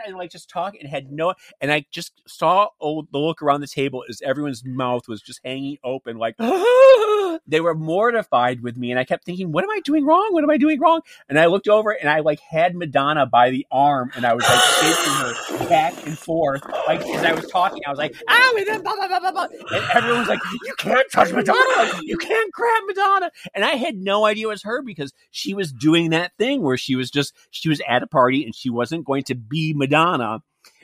and 0.07 0.17
like 0.17 0.31
just 0.31 0.49
talking 0.49 0.81
and 0.81 0.91
had 0.91 1.11
no, 1.11 1.35
and 1.61 1.73
I 1.73 1.85
just 1.91 2.23
saw 2.27 2.69
old, 2.81 3.09
the 3.13 3.19
look 3.19 3.43
around 3.43 3.61
the 3.61 3.67
table 3.67 4.05
as 4.09 4.23
everyone's 4.23 4.65
mouth 4.65 5.09
was 5.09 5.21
just 5.21 5.41
hanging 5.45 5.79
open, 5.85 6.17
like, 6.17 6.37
they 7.47 7.61
were 7.61 7.75
mortified 7.75 8.63
with 8.63 8.77
me. 8.77 8.91
And 8.91 8.99
I 8.99 9.05
kept 9.05 9.25
thinking, 9.25 9.53
what 9.53 9.65
am 9.65 9.71
I 9.71 9.81
doing 9.85 10.05
wrong? 10.05 10.29
What 10.33 10.45
am 10.45 10.51
I 10.51 10.57
doing 10.57 10.81
wrong? 10.81 11.01
And 11.29 11.39
I 11.39 11.47
looked 11.47 11.69
over 11.69 11.90
and 11.93 12.09
I 12.09 12.21
like 12.21 12.41
had 12.41 12.75
Madonna 12.75 13.27
by 13.27 13.51
the 13.51 13.67
arm 13.71 14.11
and 14.15 14.25
I 14.25 14.35
was 14.35 14.45
like 14.45 14.61
shaking 14.61 15.13
her 15.15 15.69
back 15.69 16.07
and 16.07 16.19
forth. 16.19 16.63
Like 16.87 17.01
as 17.01 17.25
I 17.25 17.33
was 17.33 17.47
talking, 17.47 17.83
I 17.87 17.91
was 17.91 17.99
like, 17.99 18.15
ah, 18.29 18.53
and 18.57 18.67
then 18.67 18.83
blah, 18.83 18.95
blah, 18.95 19.09
blah, 19.09 19.21
blah, 19.21 19.33
blah. 19.33 19.47
And 19.71 19.85
everyone 19.95 20.21
was 20.21 20.29
like, 20.29 20.41
you 20.65 20.75
can't 20.79 21.11
touch 21.13 21.33
Madonna. 21.33 22.01
You 22.03 22.19
can't 22.19 22.53
grab 22.53 22.83
Madonna. 22.87 23.31
And 23.55 23.65
I 23.65 23.73
had 23.73 23.97
no 23.97 24.25
idea 24.27 24.47
it 24.47 24.51
was 24.51 24.63
her 24.65 24.83
because 24.83 25.13
she 25.31 25.55
was 25.55 25.73
doing 25.73 26.11
that 26.11 26.33
thing 26.39 26.63
where 26.63 26.77
she 26.77 26.97
was 26.97 27.11
just, 27.11 27.35
she 27.51 27.69
was 27.69 27.81
at 27.89 28.03
a 28.03 28.07
party 28.07 28.45
and 28.45 28.55
she 28.55 28.71
wasn't 28.71 29.05
going 29.05 29.25
to 29.25 29.35
be 29.35 29.73
Madonna. 29.75 30.43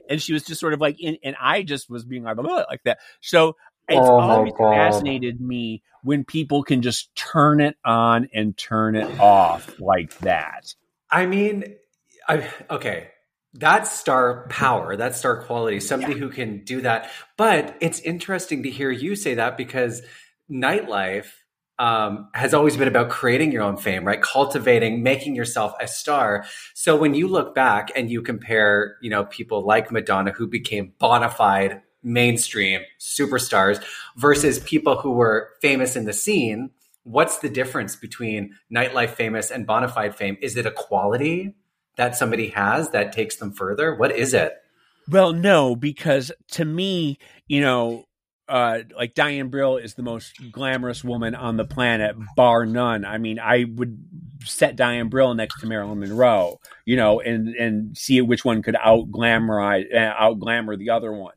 And 0.09 0.23
she 0.23 0.33
was 0.33 0.45
just 0.45 0.61
sort 0.61 0.73
of 0.73 0.81
like, 0.81 1.01
in, 1.01 1.19
and 1.25 1.35
I 1.41 1.63
just 1.63 1.91
was 1.91 2.05
being 2.05 2.23
like, 2.23 2.37
like 2.37 2.83
that. 2.85 2.99
So 3.21 3.57
it's 3.89 4.01
oh 4.01 4.19
always 4.19 4.53
fascinated 4.59 5.41
me 5.41 5.83
when 6.03 6.25
people 6.25 6.63
can 6.63 6.83
just 6.83 7.15
turn 7.15 7.61
it 7.61 7.77
on 7.85 8.29
and 8.35 8.57
turn 8.57 8.97
it 8.97 9.21
off 9.21 9.79
like 9.81 10.17
that. 10.19 10.75
I 11.11 11.27
mean, 11.27 11.77
I, 12.29 12.49
okay, 12.71 13.09
that's 13.55 13.91
star 13.91 14.47
power, 14.49 14.97
that's 14.97 15.19
star 15.19 15.43
quality, 15.43 15.81
somebody 15.81 16.15
yeah. 16.15 16.19
who 16.19 16.31
can 16.31 16.65
do 16.65 16.83
that. 16.83 17.11
But 17.37 17.77
it's 17.81 18.01
interesting 18.01 18.65
to 18.65 18.71
hear 18.71 18.91
you 18.91 19.17
say 19.17 19.35
that 19.35 19.57
because 19.57 20.03
nightlife 20.51 21.27
um, 21.79 22.29
has 22.35 22.55
always 22.55 22.77
been 22.77 22.89
about 22.89 23.11
creating 23.11 23.53
your 23.53 23.63
own 23.63 23.77
fame, 23.77 24.05
right? 24.05 24.21
Cultivating, 24.21 25.03
making 25.03 25.37
yourself 25.37 25.75
a 25.81 25.87
star. 25.87 26.47
So 26.75 26.97
when 26.97 27.15
you 27.15 27.29
look 27.29 27.55
back 27.55 27.91
and 27.95 28.11
you 28.11 28.23
compare, 28.23 28.97
you 29.03 29.11
know, 29.11 29.25
people 29.25 29.65
like 29.65 29.93
Madonna 29.93 30.33
who 30.33 30.47
became 30.47 30.95
bona 30.99 31.29
fide 31.29 31.83
mainstream 32.03 32.83
superstars 33.01 33.83
versus 34.17 34.59
people 34.61 34.97
who 34.97 35.13
were 35.13 35.51
famous 35.61 35.97
in 35.97 36.05
the 36.05 36.13
scene 36.13 36.71
what's 37.07 37.39
the 37.39 37.49
difference 37.49 37.95
between 37.95 38.55
nightlife 38.75 39.11
famous 39.11 39.51
and 39.51 39.67
bona 39.67 39.89
fide 39.89 40.15
fame? 40.15 40.37
Is 40.43 40.57
it 40.57 40.67
a 40.67 40.73
quality 40.73 41.55
that 41.97 42.17
somebody 42.17 42.49
has 42.49 42.91
that 42.91 43.13
takes 43.13 43.37
them 43.37 43.53
further? 43.53 43.95
What 43.95 44.13
is 44.13 44.35
it? 44.35 44.55
Well, 45.09 45.33
no, 45.33 45.77
because 45.77 46.33
to 46.53 46.65
me, 46.65 47.19
you 47.47 47.61
know, 47.61 48.05
uh, 48.49 48.81
like 48.97 49.15
Diane 49.15 49.49
Brill 49.49 49.77
is 49.77 49.95
the 49.95 50.03
most 50.03 50.35
glamorous 50.53 51.05
woman 51.05 51.35
on 51.35 51.57
the 51.57 51.65
planet, 51.65 52.17
bar 52.37 52.67
none. 52.67 53.05
I 53.05 53.19
mean, 53.19 53.39
I 53.39 53.65
would 53.75 54.05
set 54.45 54.77
Diane 54.77 55.09
Brill 55.09 55.35
next 55.35 55.61
to 55.61 55.67
Marilyn 55.67 56.01
Monroe, 56.01 56.61
you 56.85 56.97
know, 56.97 57.21
and 57.21 57.49
and 57.55 57.97
see 57.97 58.21
which 58.21 58.45
one 58.45 58.63
could 58.63 58.77
out 58.77 59.11
glamorize, 59.11 59.93
uh, 59.95 60.15
out 60.19 60.39
glamour 60.41 60.77
the 60.77 60.91
other 60.91 61.13
one. 61.13 61.35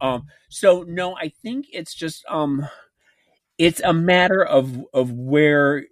Um, 0.00 0.26
so 0.48 0.82
no, 0.86 1.14
I 1.16 1.28
think 1.28 1.66
it's 1.72 1.94
just 1.94 2.24
um, 2.28 2.66
it's 3.60 3.80
a 3.84 3.92
matter 3.92 4.42
of 4.42 4.84
of 4.94 5.12
where 5.12 5.84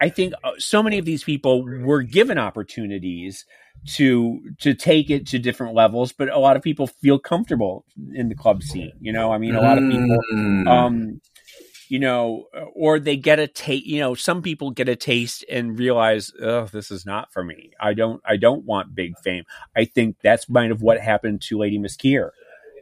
I 0.00 0.10
think 0.10 0.34
uh, 0.44 0.52
so 0.58 0.82
many 0.82 0.98
of 0.98 1.06
these 1.06 1.24
people 1.24 1.64
were 1.64 2.02
given 2.02 2.36
opportunities 2.36 3.46
to 3.94 4.40
to 4.60 4.74
take 4.74 5.08
it 5.08 5.26
to 5.28 5.38
different 5.38 5.74
levels, 5.74 6.12
but 6.12 6.28
a 6.28 6.38
lot 6.38 6.56
of 6.56 6.62
people 6.62 6.86
feel 6.86 7.18
comfortable 7.18 7.86
in 8.12 8.28
the 8.28 8.34
club 8.34 8.62
scene. 8.62 8.92
You 9.00 9.14
know, 9.14 9.32
I 9.32 9.38
mean, 9.38 9.54
a 9.54 9.62
lot 9.62 9.78
of 9.78 9.90
people, 9.90 10.18
mm. 10.34 10.68
um, 10.68 11.22
you 11.88 11.98
know, 11.98 12.48
or 12.74 13.00
they 13.00 13.16
get 13.16 13.38
a 13.38 13.46
taste. 13.46 13.86
You 13.86 14.00
know, 14.00 14.14
some 14.14 14.42
people 14.42 14.70
get 14.70 14.86
a 14.86 14.96
taste 14.96 15.42
and 15.50 15.78
realize, 15.78 16.32
oh, 16.42 16.66
this 16.66 16.90
is 16.90 17.06
not 17.06 17.32
for 17.32 17.42
me. 17.42 17.70
I 17.80 17.94
don't, 17.94 18.20
I 18.26 18.36
don't 18.36 18.66
want 18.66 18.94
big 18.94 19.18
fame. 19.20 19.44
I 19.74 19.86
think 19.86 20.16
that's 20.22 20.44
kind 20.44 20.70
of 20.70 20.82
what 20.82 21.00
happened 21.00 21.40
to 21.42 21.58
Lady 21.58 21.78
Miss 21.78 21.96
Kier. 21.96 22.30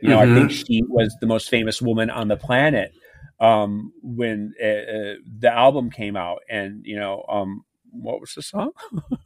You 0.00 0.08
know, 0.08 0.18
mm-hmm. 0.18 0.32
I 0.32 0.34
think 0.34 0.50
she 0.50 0.82
was 0.88 1.16
the 1.20 1.28
most 1.28 1.48
famous 1.48 1.80
woman 1.80 2.10
on 2.10 2.26
the 2.26 2.36
planet 2.36 2.92
um, 3.40 3.92
when 4.02 4.54
uh, 4.62 4.66
uh, 4.66 5.14
the 5.38 5.52
album 5.52 5.90
came 5.90 6.16
out, 6.16 6.40
and 6.48 6.84
you 6.84 6.96
know, 6.96 7.24
um, 7.28 7.64
what 7.92 8.20
was 8.20 8.34
the 8.34 8.42
song? 8.42 8.72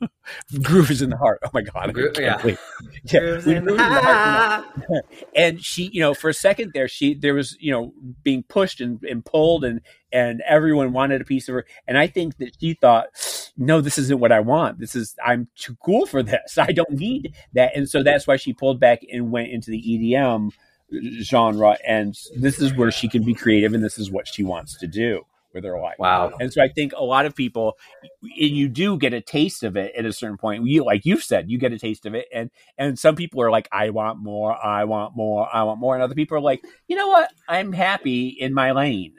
Groove 0.63 0.91
is 0.91 1.01
in 1.01 1.11
the 1.11 1.17
heart. 1.17 1.41
Oh 1.45 1.51
my 1.55 1.63
god! 1.63 1.95
Gro- 1.95 2.11
yeah, 2.19 2.43
yeah. 3.05 4.63
and 5.35 5.65
she, 5.65 5.91
you 5.93 6.01
know, 6.01 6.15
for 6.15 6.29
a 6.29 6.35
second 6.35 6.73
there, 6.75 6.89
she 6.89 7.15
there 7.15 7.35
was, 7.35 7.57
you 7.61 7.71
know, 7.71 7.93
being 8.23 8.43
pushed 8.43 8.81
and, 8.81 9.03
and 9.05 9.25
pulled, 9.25 9.65
and 9.65 9.81
and 10.13 10.43
everyone 10.47 10.93
wanted 10.93 11.21
a 11.21 11.25
piece 11.25 11.49
of 11.49 11.55
her. 11.55 11.67
And 11.87 11.97
I 11.97 12.07
think 12.09 12.39
that 12.39 12.57
she 12.61 12.75
thought, 12.75 13.07
no, 13.57 13.81
this 13.81 13.99
isn't 13.99 14.19
what 14.19 14.33
I 14.33 14.41
want. 14.41 14.79
This 14.81 14.95
is 14.95 15.15
I'm 15.25 15.49
too 15.57 15.77
cool 15.85 16.07
for 16.07 16.23
this. 16.23 16.57
I 16.59 16.73
don't 16.73 16.91
need 16.91 17.35
that. 17.53 17.77
And 17.77 17.89
so 17.89 18.03
that's 18.03 18.27
why 18.27 18.37
she 18.37 18.53
pulled 18.53 18.81
back 18.81 19.01
and 19.11 19.31
went 19.31 19.51
into 19.51 19.71
the 19.71 19.83
EDM 19.83 20.51
genre 21.23 21.77
and 21.87 22.15
this 22.37 22.61
is 22.61 22.75
where 22.75 22.91
she 22.91 23.09
can 23.09 23.25
be 23.25 23.35
creative 23.35 23.73
and 23.73 23.83
this 23.83 23.99
is 23.99 24.11
what 24.11 24.29
she 24.29 24.43
wants 24.43 24.79
to 24.79 24.87
do 24.87 25.23
with 25.53 25.65
her 25.65 25.81
life. 25.81 25.97
Wow. 25.99 26.33
And 26.39 26.53
so 26.53 26.63
i 26.63 26.69
think 26.69 26.93
a 26.95 27.03
lot 27.03 27.27
of 27.27 27.35
people 27.35 27.77
and 28.23 28.51
you 28.51 28.69
do 28.69 28.97
get 28.97 29.13
a 29.15 29.21
taste 29.21 29.63
of 29.63 29.77
it 29.77 29.95
at 29.97 30.05
a 30.05 30.13
certain 30.13 30.37
point. 30.37 30.67
You 30.67 30.85
like 30.85 31.05
you've 31.05 31.23
said 31.23 31.51
you 31.51 31.59
get 31.59 31.73
a 31.73 31.79
taste 31.79 32.07
of 32.07 32.15
it 32.15 32.27
and 32.33 32.51
and 32.79 32.99
some 32.99 33.17
people 33.17 33.43
are 33.43 33.51
like 33.51 33.69
i 33.73 33.91
want 33.91 34.19
more 34.19 34.57
i 34.65 34.85
want 34.85 35.17
more 35.17 35.49
i 35.53 35.63
want 35.63 35.81
more 35.81 35.95
and 35.95 36.03
other 36.03 36.15
people 36.15 36.37
are 36.37 36.41
like 36.41 36.63
you 36.89 36.97
know 36.97 37.09
what? 37.09 37.31
I'm 37.49 37.73
happy 37.73 38.29
in 38.29 38.55
my 38.55 38.73
lane. 38.73 39.15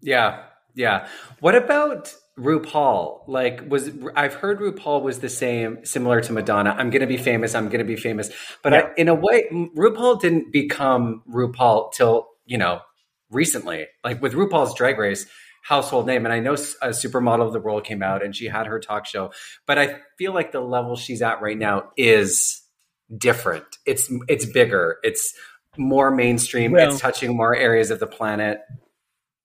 Yeah 0.00 0.42
yeah. 0.74 1.08
What 1.40 1.54
about 1.54 2.14
RuPaul, 2.38 3.28
like, 3.28 3.62
was 3.68 3.90
I've 4.16 4.34
heard 4.34 4.60
RuPaul 4.60 5.02
was 5.02 5.20
the 5.20 5.28
same, 5.28 5.84
similar 5.84 6.20
to 6.22 6.32
Madonna. 6.32 6.70
I'm 6.70 6.90
going 6.90 7.00
to 7.00 7.06
be 7.06 7.18
famous. 7.18 7.54
I'm 7.54 7.66
going 7.66 7.80
to 7.80 7.84
be 7.84 7.96
famous. 7.96 8.30
But 8.62 8.72
yeah. 8.72 8.78
I, 8.80 8.90
in 8.96 9.08
a 9.08 9.14
way, 9.14 9.44
RuPaul 9.52 10.20
didn't 10.20 10.52
become 10.52 11.22
RuPaul 11.28 11.92
till 11.92 12.28
you 12.46 12.58
know 12.58 12.80
recently. 13.30 13.86
Like 14.02 14.22
with 14.22 14.32
RuPaul's 14.32 14.74
Drag 14.74 14.98
Race, 14.98 15.26
household 15.62 16.06
name. 16.06 16.26
And 16.26 16.32
I 16.32 16.40
know 16.40 16.52
a 16.52 16.88
supermodel 16.88 17.46
of 17.46 17.52
the 17.52 17.60
world 17.60 17.84
came 17.84 18.02
out 18.02 18.22
and 18.22 18.34
she 18.36 18.46
had 18.46 18.66
her 18.66 18.78
talk 18.78 19.06
show. 19.06 19.32
But 19.66 19.78
I 19.78 20.00
feel 20.18 20.34
like 20.34 20.52
the 20.52 20.60
level 20.60 20.96
she's 20.96 21.22
at 21.22 21.40
right 21.40 21.56
now 21.56 21.90
is 21.96 22.62
different. 23.16 23.64
It's 23.86 24.10
it's 24.28 24.44
bigger. 24.44 24.98
It's 25.02 25.34
more 25.78 26.10
mainstream. 26.10 26.72
Well, 26.72 26.90
it's 26.90 27.00
touching 27.00 27.36
more 27.36 27.54
areas 27.54 27.90
of 27.90 28.00
the 28.00 28.06
planet. 28.06 28.60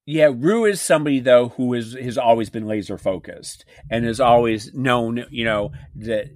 Yeah, 0.09 0.31
Rue 0.33 0.63
is 0.63 0.79
somebody 0.79 1.19
though 1.19 1.49
who 1.49 1.73
is 1.73 1.93
has 1.93 2.17
always 2.17 2.49
been 2.49 2.65
laser 2.65 2.97
focused 2.97 3.65
and 3.91 4.05
has 4.05 4.21
always 4.21 4.73
known, 4.73 5.25
you 5.29 5.43
know, 5.43 5.71
that 5.97 6.27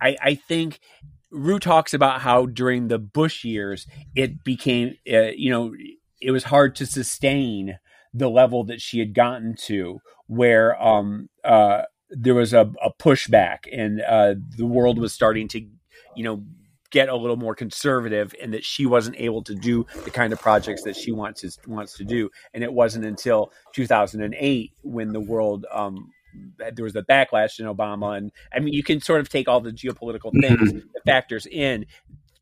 I 0.00 0.14
I 0.22 0.34
think 0.34 0.78
Rue 1.30 1.58
talks 1.58 1.94
about 1.94 2.20
how 2.20 2.44
during 2.44 2.88
the 2.88 2.98
Bush 2.98 3.44
years 3.44 3.86
it 4.14 4.44
became, 4.44 4.94
uh, 5.10 5.30
you 5.34 5.50
know, 5.50 5.72
it 6.20 6.32
was 6.32 6.44
hard 6.44 6.76
to 6.76 6.86
sustain 6.86 7.78
the 8.12 8.28
level 8.28 8.62
that 8.64 8.82
she 8.82 8.98
had 8.98 9.14
gotten 9.14 9.56
to, 9.56 10.00
where 10.26 10.80
um, 10.82 11.30
uh, 11.44 11.82
there 12.10 12.34
was 12.34 12.52
a, 12.52 12.70
a 12.82 12.92
pushback 13.00 13.60
and 13.72 14.02
uh, 14.02 14.34
the 14.58 14.66
world 14.66 14.98
was 14.98 15.14
starting 15.14 15.48
to, 15.48 15.60
you 16.14 16.24
know, 16.24 16.44
get 16.90 17.08
a 17.08 17.16
little 17.16 17.36
more 17.36 17.54
conservative 17.54 18.34
and 18.40 18.54
that 18.54 18.64
she 18.64 18.86
wasn't 18.86 19.16
able 19.18 19.42
to 19.42 19.54
do 19.54 19.86
the 20.04 20.10
kind 20.10 20.32
of 20.32 20.40
projects 20.40 20.82
that 20.84 20.96
she 20.96 21.12
wants 21.12 21.42
to, 21.42 21.70
wants 21.70 21.96
to 21.98 22.04
do. 22.04 22.30
And 22.54 22.64
it 22.64 22.72
wasn't 22.72 23.04
until 23.04 23.52
2008 23.74 24.72
when 24.82 25.12
the 25.12 25.20
world 25.20 25.66
um, 25.70 26.10
there 26.58 26.84
was 26.84 26.92
the 26.92 27.02
backlash 27.02 27.58
in 27.58 27.66
Obama, 27.66 28.16
and 28.16 28.32
I 28.52 28.60
mean, 28.60 28.74
you 28.74 28.82
can 28.82 29.00
sort 29.00 29.20
of 29.20 29.28
take 29.28 29.48
all 29.48 29.60
the 29.60 29.72
geopolitical 29.72 30.30
things, 30.40 30.72
the 30.72 31.00
factors 31.06 31.46
in 31.46 31.86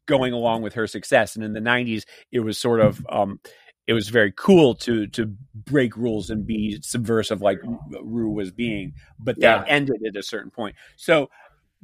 going 0.06 0.32
along 0.32 0.62
with 0.62 0.74
her 0.74 0.86
success. 0.86 1.36
And 1.36 1.44
in 1.44 1.52
the 1.52 1.60
'90s, 1.60 2.04
it 2.32 2.40
was 2.40 2.58
sort 2.58 2.80
of 2.80 3.04
um, 3.08 3.40
it 3.86 3.92
was 3.92 4.08
very 4.08 4.32
cool 4.32 4.74
to 4.76 5.06
to 5.08 5.32
break 5.54 5.96
rules 5.96 6.30
and 6.30 6.46
be 6.46 6.80
subversive, 6.82 7.42
like 7.42 7.58
Ru 8.02 8.30
was 8.30 8.50
being. 8.50 8.94
But 9.18 9.40
that 9.40 9.66
yeah. 9.66 9.72
ended 9.72 10.02
at 10.06 10.16
a 10.16 10.22
certain 10.22 10.50
point. 10.50 10.76
So 10.96 11.30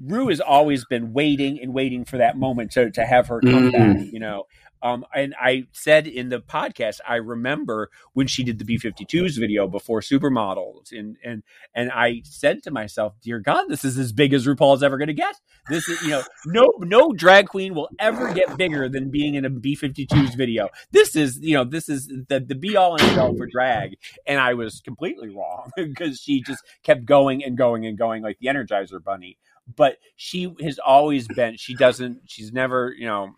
Ru 0.00 0.28
has 0.28 0.40
always 0.40 0.84
been 0.84 1.12
waiting 1.12 1.60
and 1.60 1.72
waiting 1.72 2.04
for 2.04 2.18
that 2.18 2.36
moment 2.36 2.72
to 2.72 2.90
to 2.90 3.04
have 3.04 3.28
her 3.28 3.40
come 3.40 3.70
mm-hmm. 3.70 3.98
back. 3.98 4.12
You 4.12 4.20
know, 4.20 4.44
um, 4.82 5.06
and 5.14 5.34
I 5.40 5.66
said 5.72 6.06
in 6.06 6.28
the 6.28 6.40
podcast, 6.40 6.98
I 7.06 7.16
remember 7.16 7.88
when 8.14 8.26
she 8.26 8.42
did 8.42 8.58
the 8.58 8.64
B 8.64 8.78
52s 8.78 9.38
video 9.38 9.68
before 9.68 10.00
Supermodels. 10.00 10.90
And, 10.90 11.16
and, 11.24 11.42
and 11.74 11.90
I 11.92 12.22
said 12.24 12.64
to 12.64 12.72
myself, 12.72 13.14
dear 13.22 13.38
God, 13.38 13.66
this 13.68 13.84
is 13.84 13.96
as 13.96 14.12
big 14.12 14.34
as 14.34 14.46
RuPaul's 14.46 14.82
ever 14.82 14.98
going 14.98 15.08
to 15.08 15.14
get. 15.14 15.36
This 15.68 15.88
is, 15.88 16.02
you 16.02 16.10
know, 16.10 16.22
no, 16.46 16.72
no 16.80 17.12
drag 17.12 17.46
queen 17.46 17.74
will 17.74 17.88
ever 18.00 18.34
get 18.34 18.56
bigger 18.56 18.88
than 18.88 19.10
being 19.10 19.36
in 19.36 19.44
a 19.44 19.50
B 19.50 19.76
52s 19.76 20.36
video. 20.36 20.68
This 20.90 21.14
is, 21.14 21.38
you 21.40 21.54
know, 21.54 21.64
this 21.64 21.88
is 21.88 22.08
the, 22.28 22.40
the 22.40 22.56
be 22.56 22.76
all 22.76 22.94
and 22.94 23.02
end 23.02 23.20
all 23.20 23.36
for 23.36 23.46
drag. 23.46 23.96
And 24.26 24.40
I 24.40 24.54
was 24.54 24.80
completely 24.80 25.28
wrong 25.28 25.70
because 25.76 26.20
she 26.20 26.42
just 26.42 26.64
kept 26.82 27.04
going 27.04 27.44
and 27.44 27.56
going 27.56 27.86
and 27.86 27.96
going 27.96 28.22
like 28.22 28.38
the 28.40 28.48
Energizer 28.48 29.02
Bunny. 29.02 29.38
But 29.74 29.96
she 30.16 30.54
has 30.60 30.78
always 30.78 31.28
been, 31.28 31.56
she 31.56 31.74
doesn't, 31.74 32.22
she's 32.26 32.52
never, 32.52 32.94
you 32.96 33.06
know, 33.06 33.30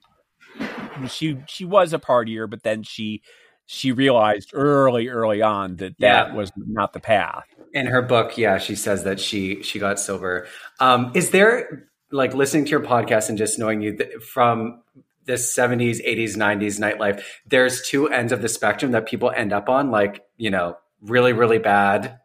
she 1.09 1.39
she 1.47 1.65
was 1.65 1.93
a 1.93 1.99
partier, 1.99 2.49
but 2.49 2.63
then 2.63 2.83
she 2.83 3.23
she 3.67 3.93
realized 3.93 4.51
early 4.53 5.09
early 5.09 5.43
on 5.43 5.77
that 5.77 5.99
that 5.99 6.35
was 6.35 6.53
not 6.57 6.93
the 6.93 7.01
path. 7.01 7.45
In 7.73 7.87
her 7.87 8.03
book, 8.03 8.39
yeah, 8.39 8.59
she 8.59 8.77
says 8.77 9.05
that 9.05 9.19
she 9.19 9.63
she 9.63 9.79
got 9.79 9.99
sober. 9.99 10.47
Um, 10.81 11.11
is 11.15 11.31
there 11.31 11.89
like 12.11 12.35
listening 12.35 12.65
to 12.67 12.71
your 12.71 12.81
podcast 12.81 13.29
and 13.29 13.37
just 13.37 13.59
knowing 13.59 13.81
you 13.81 13.99
from 14.21 14.83
this 15.25 15.57
70s, 15.57 16.07
80s, 16.07 16.37
90s 16.37 16.79
nightlife, 16.79 17.23
there's 17.47 17.83
two 17.83 18.09
ends 18.09 18.33
of 18.33 18.43
the 18.43 18.49
spectrum 18.49 18.93
that 18.93 19.07
people 19.07 19.31
end 19.31 19.53
up 19.53 19.69
on, 19.69 19.91
like, 19.91 20.23
you 20.37 20.51
know, 20.51 20.77
really, 21.01 21.33
really 21.33 21.59
bad, 21.59 22.19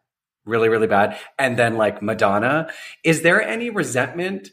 really, 0.44 0.68
really 0.68 0.86
bad, 0.86 1.18
and 1.38 1.58
then 1.58 1.76
like 1.76 2.02
Madonna. 2.02 2.70
Is 3.04 3.22
there 3.22 3.42
any 3.42 3.70
resentment 3.70 4.50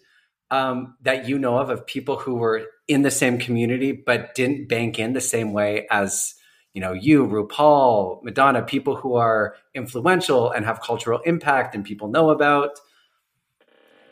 um, 0.52 0.96
that 1.02 1.28
you 1.28 1.38
know 1.40 1.58
of 1.58 1.70
of 1.70 1.86
people 1.86 2.18
who 2.18 2.36
were 2.36 2.68
in 2.88 3.02
the 3.02 3.12
same 3.12 3.38
community 3.38 3.92
but 3.92 4.34
didn't 4.34 4.68
bank 4.70 5.00
in 5.00 5.14
the 5.14 5.22
same 5.22 5.54
way 5.54 5.88
as 5.92 6.36
you 6.74 6.82
know 6.82 6.94
you 6.94 7.26
RuPaul 7.28 8.24
Madonna 8.24 8.62
people 8.62 8.96
who 8.96 9.16
are 9.16 9.56
influential 9.74 10.52
and 10.52 10.66
have 10.66 10.82
cultural 10.82 11.20
impact 11.26 11.76
and 11.76 11.84
people 11.84 12.08
know 12.08 12.30
about? 12.30 12.80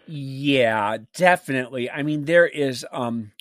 Yeah 0.08 0.98
definitely. 1.16 1.90
I 1.90 2.04
mean 2.04 2.26
there 2.26 2.48
is 2.48 2.86
um 2.92 3.32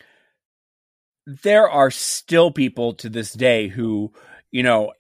there 1.27 1.69
are 1.69 1.91
still 1.91 2.51
people 2.51 2.95
to 2.95 3.09
this 3.09 3.33
day 3.33 3.69
who 3.69 4.13
you 4.53 4.63
know 4.63 4.93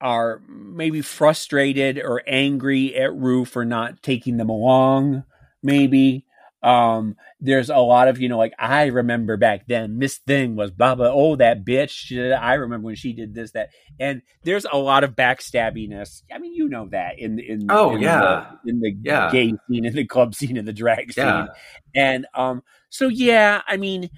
are 0.00 0.40
maybe 0.48 1.00
frustrated 1.00 1.98
or 1.98 2.22
angry 2.26 2.94
at 2.94 3.14
Ru 3.14 3.44
for 3.44 3.64
not 3.64 4.02
taking 4.02 4.36
them 4.36 4.48
along 4.48 5.24
maybe 5.62 6.24
um, 6.62 7.14
there's 7.40 7.70
a 7.70 7.76
lot 7.76 8.08
of, 8.08 8.20
you 8.20 8.28
know, 8.28 8.36
like 8.36 8.52
I 8.58 8.86
remember 8.86 9.36
back 9.36 9.66
then, 9.68 9.98
Miss 9.98 10.18
Thing 10.18 10.56
was 10.56 10.72
Baba. 10.72 11.08
Oh, 11.12 11.36
that 11.36 11.64
bitch. 11.64 12.36
I 12.36 12.54
remember 12.54 12.86
when 12.86 12.96
she 12.96 13.12
did 13.12 13.32
this, 13.32 13.52
that, 13.52 13.70
and 14.00 14.22
there's 14.42 14.66
a 14.70 14.76
lot 14.76 15.04
of 15.04 15.14
backstabbiness. 15.14 16.22
I 16.32 16.38
mean, 16.38 16.54
you 16.54 16.68
know 16.68 16.88
that 16.90 17.18
in 17.18 17.38
in 17.38 17.66
oh 17.70 17.94
in 17.94 18.02
yeah 18.02 18.50
the, 18.64 18.70
in 18.70 18.80
the 18.80 18.92
yeah. 19.02 19.30
gay 19.30 19.54
scene, 19.68 19.84
in 19.84 19.94
the 19.94 20.04
club 20.04 20.34
scene, 20.34 20.56
in 20.56 20.64
the 20.64 20.72
drag 20.72 21.12
scene, 21.12 21.24
yeah. 21.24 21.46
and 21.94 22.26
um, 22.34 22.62
so 22.88 23.06
yeah, 23.06 23.62
I 23.68 23.76
mean, 23.76 24.10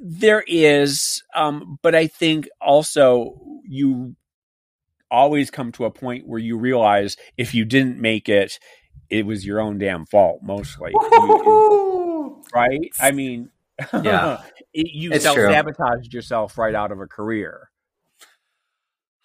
there 0.00 0.42
is, 0.44 1.22
um, 1.36 1.78
but 1.82 1.94
I 1.94 2.08
think 2.08 2.48
also 2.60 3.40
you 3.62 4.16
always 5.10 5.50
come 5.50 5.72
to 5.72 5.84
a 5.84 5.90
point 5.90 6.26
where 6.26 6.38
you 6.38 6.56
realize 6.56 7.16
if 7.36 7.54
you 7.54 7.64
didn't 7.64 7.98
make 7.98 8.28
it 8.28 8.58
it 9.10 9.26
was 9.26 9.44
your 9.46 9.60
own 9.60 9.78
damn 9.78 10.06
fault 10.06 10.40
mostly. 10.42 10.92
You, 10.92 12.42
right? 12.54 12.90
I 13.00 13.10
mean, 13.10 13.50
yeah, 14.02 14.42
you 14.72 15.18
self 15.18 15.36
sabotaged 15.36 16.12
yourself 16.12 16.58
right 16.58 16.74
out 16.74 16.92
of 16.92 17.00
a 17.00 17.06
career. 17.06 17.70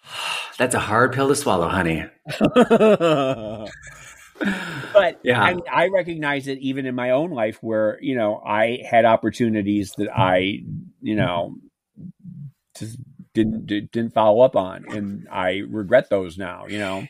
That's 0.58 0.74
a 0.74 0.80
hard 0.80 1.12
pill 1.12 1.28
to 1.28 1.36
swallow, 1.36 1.68
honey. 1.68 2.04
but 2.54 3.68
yeah, 5.24 5.42
I, 5.42 5.56
I, 5.70 5.88
recognize 5.88 6.46
it 6.46 6.58
even 6.58 6.86
in 6.86 6.94
my 6.94 7.10
own 7.10 7.32
life 7.32 7.58
where 7.60 7.98
you 8.00 8.14
know 8.14 8.40
I 8.46 8.78
had 8.88 9.04
opportunities 9.04 9.92
that 9.96 10.16
I 10.16 10.60
you 11.00 11.16
know 11.16 11.56
just 12.78 12.98
didn't 13.34 13.66
didn't 13.66 14.14
follow 14.14 14.40
up 14.40 14.56
on, 14.56 14.86
and 14.88 15.28
I 15.30 15.62
regret 15.68 16.08
those 16.08 16.38
now. 16.38 16.66
You 16.66 16.78
know. 16.78 17.06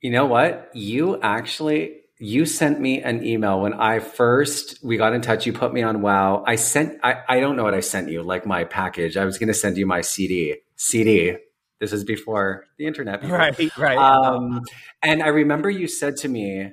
You 0.00 0.10
know 0.10 0.26
what? 0.26 0.70
You 0.74 1.20
actually 1.22 2.02
you 2.18 2.46
sent 2.46 2.80
me 2.80 3.02
an 3.02 3.24
email 3.24 3.60
when 3.60 3.74
I 3.74 3.98
first 3.98 4.78
we 4.84 4.96
got 4.96 5.14
in 5.14 5.20
touch. 5.20 5.46
You 5.46 5.52
put 5.52 5.72
me 5.72 5.82
on 5.82 6.00
Wow. 6.02 6.44
I 6.46 6.56
sent 6.56 6.98
I, 7.02 7.16
I 7.28 7.40
don't 7.40 7.56
know 7.56 7.64
what 7.64 7.74
I 7.74 7.80
sent 7.80 8.10
you, 8.10 8.22
like 8.22 8.46
my 8.46 8.64
package. 8.64 9.16
I 9.16 9.24
was 9.24 9.38
gonna 9.38 9.54
send 9.54 9.76
you 9.76 9.86
my 9.86 10.00
CD. 10.00 10.56
CD. 10.76 11.36
This 11.80 11.92
is 11.92 12.04
before 12.04 12.66
the 12.78 12.86
internet. 12.86 13.20
People. 13.20 13.36
Right, 13.38 13.78
right. 13.78 13.98
Um, 13.98 14.62
and 15.02 15.22
I 15.22 15.28
remember 15.28 15.68
you 15.68 15.88
said 15.88 16.16
to 16.18 16.28
me, 16.28 16.70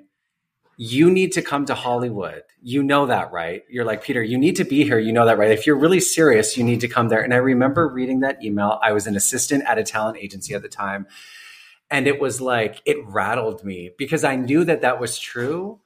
you 0.83 1.11
need 1.11 1.31
to 1.33 1.43
come 1.43 1.63
to 1.65 1.75
Hollywood. 1.75 2.41
You 2.63 2.81
know 2.81 3.05
that, 3.05 3.31
right? 3.31 3.63
You're 3.69 3.85
like, 3.85 4.03
Peter, 4.03 4.23
you 4.23 4.35
need 4.35 4.55
to 4.55 4.63
be 4.63 4.83
here. 4.83 4.97
You 4.97 5.13
know 5.13 5.27
that, 5.27 5.37
right? 5.37 5.51
If 5.51 5.67
you're 5.67 5.77
really 5.77 5.99
serious, 5.99 6.57
you 6.57 6.63
need 6.63 6.81
to 6.81 6.87
come 6.87 7.09
there. 7.09 7.21
And 7.21 7.35
I 7.35 7.37
remember 7.37 7.87
reading 7.87 8.21
that 8.21 8.43
email. 8.43 8.79
I 8.81 8.91
was 8.91 9.05
an 9.05 9.15
assistant 9.15 9.63
at 9.67 9.77
a 9.77 9.83
talent 9.83 10.17
agency 10.17 10.55
at 10.55 10.63
the 10.63 10.67
time 10.67 11.05
and 11.91 12.07
it 12.07 12.19
was 12.19 12.41
like 12.41 12.81
it 12.85 12.97
rattled 13.05 13.63
me 13.63 13.91
because 13.95 14.23
I 14.23 14.37
knew 14.37 14.63
that 14.63 14.81
that 14.81 14.99
was 14.99 15.19
true 15.19 15.81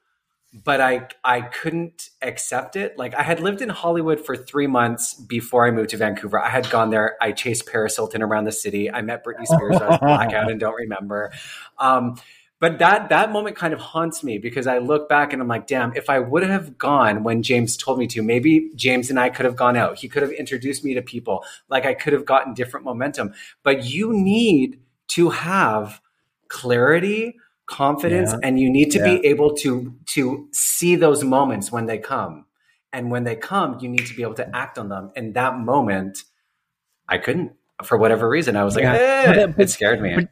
but 0.63 0.79
I 0.79 1.09
I 1.21 1.41
couldn't 1.41 2.11
accept 2.21 2.77
it. 2.77 2.97
Like 2.97 3.13
I 3.13 3.23
had 3.23 3.41
lived 3.41 3.61
in 3.61 3.67
Hollywood 3.67 4.25
for 4.25 4.37
three 4.37 4.67
months 4.67 5.13
before 5.13 5.67
I 5.67 5.71
moved 5.71 5.89
to 5.89 5.97
Vancouver. 5.97 6.39
I 6.39 6.47
had 6.47 6.69
gone 6.69 6.91
there. 6.91 7.17
I 7.21 7.33
chased 7.33 7.67
Paris 7.67 7.97
Hilton 7.97 8.21
around 8.21 8.45
the 8.45 8.53
city. 8.53 8.89
I 8.89 9.01
met 9.01 9.25
Britney 9.25 9.45
Spears. 9.45 9.75
I 9.75 9.89
was 9.89 9.99
blackout 10.01 10.49
and 10.49 10.57
don't 10.57 10.75
remember. 10.75 11.33
Um, 11.77 12.15
but 12.65 12.79
that 12.79 13.09
that 13.09 13.31
moment 13.31 13.55
kind 13.55 13.75
of 13.75 13.79
haunts 13.79 14.23
me 14.23 14.39
because 14.39 14.65
I 14.65 14.79
look 14.79 15.07
back 15.07 15.33
and 15.33 15.39
I'm 15.39 15.47
like, 15.47 15.67
damn, 15.67 15.95
if 15.95 16.09
I 16.09 16.17
would 16.17 16.41
have 16.41 16.79
gone 16.79 17.21
when 17.21 17.43
James 17.43 17.77
told 17.77 17.99
me 17.99 18.07
to, 18.07 18.23
maybe 18.23 18.71
James 18.73 19.11
and 19.11 19.19
I 19.19 19.29
could 19.29 19.45
have 19.45 19.55
gone 19.55 19.77
out. 19.77 19.99
He 19.99 20.09
could 20.09 20.23
have 20.23 20.31
introduced 20.31 20.83
me 20.83 20.95
to 20.95 21.03
people. 21.03 21.45
Like 21.69 21.85
I 21.85 21.93
could 21.93 22.13
have 22.13 22.25
gotten 22.25 22.55
different 22.55 22.83
momentum. 22.83 23.35
But 23.61 23.85
you 23.85 24.11
need 24.13 24.79
to 25.09 25.29
have 25.29 26.01
clarity 26.47 27.35
confidence 27.67 28.31
yeah. 28.31 28.39
and 28.41 28.59
you 28.59 28.71
need 28.71 28.89
to 28.93 28.97
yeah. 28.97 29.19
be 29.19 29.27
able 29.27 29.53
to 29.57 29.93
to 30.07 30.47
see 30.51 30.95
those 30.95 31.23
moments 31.23 31.71
when 31.71 31.85
they 31.85 31.99
come 31.99 32.45
and 32.91 33.11
when 33.11 33.25
they 33.25 33.35
come 33.35 33.77
you 33.79 33.89
need 33.89 34.07
to 34.07 34.15
be 34.15 34.23
able 34.23 34.33
to 34.33 34.55
act 34.55 34.79
on 34.79 34.89
them 34.89 35.11
in 35.15 35.33
that 35.33 35.59
moment 35.59 36.23
i 37.09 37.17
couldn't 37.17 37.51
for 37.83 37.97
whatever 37.97 38.29
reason 38.29 38.55
i 38.55 38.63
was 38.63 38.75
like 38.75 38.83
yeah. 38.83 38.93
eh, 38.93 39.47
but, 39.47 39.59
it 39.59 39.69
scared 39.69 39.99
me 39.99 40.15
but, 40.15 40.29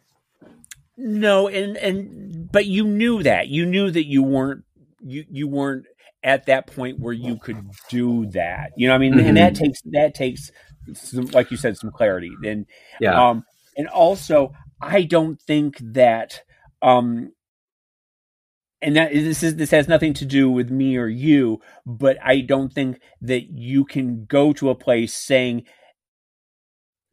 no 0.98 1.48
and 1.48 1.78
and 1.78 2.52
but 2.52 2.66
you 2.66 2.86
knew 2.86 3.24
that 3.24 3.48
you 3.48 3.66
knew 3.66 3.90
that 3.90 4.06
you 4.06 4.22
weren't 4.24 4.64
you 5.02 5.26
you 5.30 5.48
weren't 5.48 5.86
at 6.24 6.46
that 6.46 6.68
point 6.68 7.00
where 7.00 7.14
you 7.14 7.38
could 7.38 7.58
do 7.90 8.26
that 8.28 8.72
you 8.78 8.88
know 8.88 8.94
i 8.94 8.98
mean 8.98 9.14
mm-hmm. 9.14 9.28
and 9.28 9.38
that 9.38 9.54
mm-hmm. 9.54 9.66
takes 9.66 9.82
that 9.86 10.14
takes 10.14 10.52
some, 10.94 11.26
like 11.28 11.50
you 11.50 11.58
said 11.58 11.76
some 11.78 11.92
clarity 11.92 12.32
and 12.46 12.66
yeah 13.00 13.30
um 13.30 13.44
and 13.76 13.88
also 13.88 14.54
I 14.82 15.04
don't 15.04 15.42
think 15.42 15.78
that 15.80 16.42
um 16.82 17.32
and 18.82 18.98
that 18.98 19.14
this 19.14 19.44
is 19.44 19.56
this 19.56 19.72
has 19.72 19.88
nothing 19.88 20.14
to 20.16 20.26
do 20.26 20.52
with 20.52 20.70
me 20.70 20.98
or 20.98 21.08
you, 21.08 21.62
but 21.86 22.18
I 22.22 22.42
don't 22.42 22.74
think 22.74 23.00
that 23.22 23.50
you 23.50 23.86
can 23.86 24.26
go 24.26 24.52
to 24.54 24.70
a 24.70 24.76
place 24.76 25.14
saying 25.14 25.64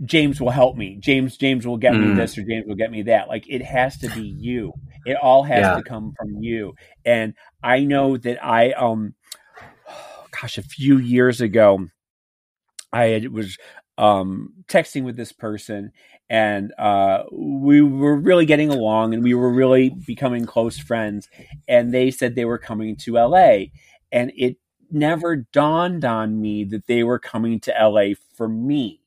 James 0.05 0.41
will 0.41 0.51
help 0.51 0.77
me. 0.77 0.97
James 1.01 1.37
James 1.37 1.67
will 1.67 1.77
get 1.77 1.93
mm. 1.93 2.09
me 2.11 2.15
this 2.15 2.37
or 2.39 2.43
James 2.43 2.67
will 2.67 2.77
get 2.77 2.91
me 2.91 3.03
that. 3.03 3.29
Like 3.29 3.45
it 3.49 3.63
has 3.63 3.99
to 3.99 4.09
be 4.11 4.23
you. 4.23 4.73
It 5.05 5.17
all 5.17 5.43
has 5.43 5.61
yeah. 5.61 5.75
to 5.75 5.83
come 5.83 6.13
from 6.19 6.37
you. 6.43 6.75
And 7.05 7.35
I 7.63 7.81
know 7.81 8.17
that 8.17 8.45
I 8.45 8.73
um 8.73 9.15
gosh, 10.41 10.59
a 10.59 10.63
few 10.63 10.99
years 10.99 11.41
ago 11.41 11.87
I 12.93 13.27
was 13.31 13.57
um, 14.01 14.55
texting 14.67 15.05
with 15.05 15.17
this 15.17 15.33
person, 15.33 15.93
and 16.29 16.73
uh, 16.79 17.25
we 17.31 17.83
were 17.83 18.17
really 18.17 18.47
getting 18.47 18.71
along, 18.71 19.15
and 19.15 19.23
we 19.23 19.35
were 19.35 19.53
really 19.53 19.91
becoming 19.91 20.47
close 20.47 20.79
friends. 20.79 21.29
And 21.69 21.93
they 21.93 22.11
said 22.11 22.35
they 22.35 22.47
were 22.47 22.59
coming 22.59 22.97
to 22.97 23.15
LA, 23.15 23.65
and 24.11 24.33
it 24.37 24.57
never 24.91 25.37
dawned 25.53 26.05
on 26.05 26.41
me 26.41 26.65
that 26.65 26.87
they 26.87 27.05
were 27.05 27.19
coming 27.19 27.61
to 27.61 27.75
LA 27.79 28.15
for 28.35 28.49
me, 28.49 29.00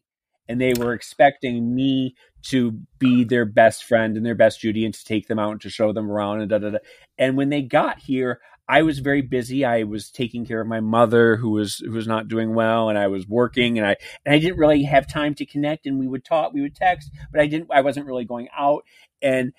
and 0.48 0.60
they 0.60 0.74
were 0.74 0.94
expecting 0.94 1.74
me 1.74 2.16
to 2.44 2.80
be 3.00 3.24
their 3.24 3.46
best 3.46 3.86
friend 3.86 4.18
and 4.18 4.26
their 4.26 4.36
best 4.36 4.60
Judy, 4.60 4.86
and 4.86 4.94
to 4.94 5.06
take 5.06 5.28
them 5.28 5.40
out 5.40 5.52
and 5.52 5.62
to 5.62 5.70
show 5.70 5.94
them 5.94 6.12
around 6.12 6.42
and 6.42 6.50
da 6.50 6.58
da 6.58 6.72
da. 6.72 6.78
And 7.18 7.38
when 7.38 7.50
they 7.50 7.62
got 7.62 8.00
here, 8.00 8.40
I 8.68 8.82
was 8.82 9.00
very 9.00 9.22
busy. 9.22 9.66
I 9.66 9.84
was 9.84 10.10
taking 10.10 10.46
care 10.46 10.62
of 10.62 10.68
my 10.68 10.80
mother 10.80 11.36
who 11.36 11.52
was 11.52 11.78
who 11.78 11.92
was 11.92 12.08
not 12.08 12.28
doing 12.28 12.56
well 12.56 12.90
and 12.90 12.98
I 12.98 13.08
was 13.08 13.28
working 13.28 13.78
and 13.78 13.86
I 13.86 13.96
and 14.26 14.34
I 14.34 14.40
didn't 14.40 14.58
really 14.58 14.84
have 14.84 15.08
time 15.08 15.36
to 15.36 15.46
connect 15.46 15.86
and 15.86 16.00
we 16.00 16.08
would 16.08 16.24
talk, 16.24 16.54
we 16.54 16.62
would 16.62 16.76
text, 16.76 17.12
but 17.32 17.42
I 17.42 17.48
didn't 17.48 17.70
I 17.72 17.82
wasn't 17.82 18.06
really 18.06 18.26
going 18.26 18.48
out 18.58 18.84
and 19.22 19.54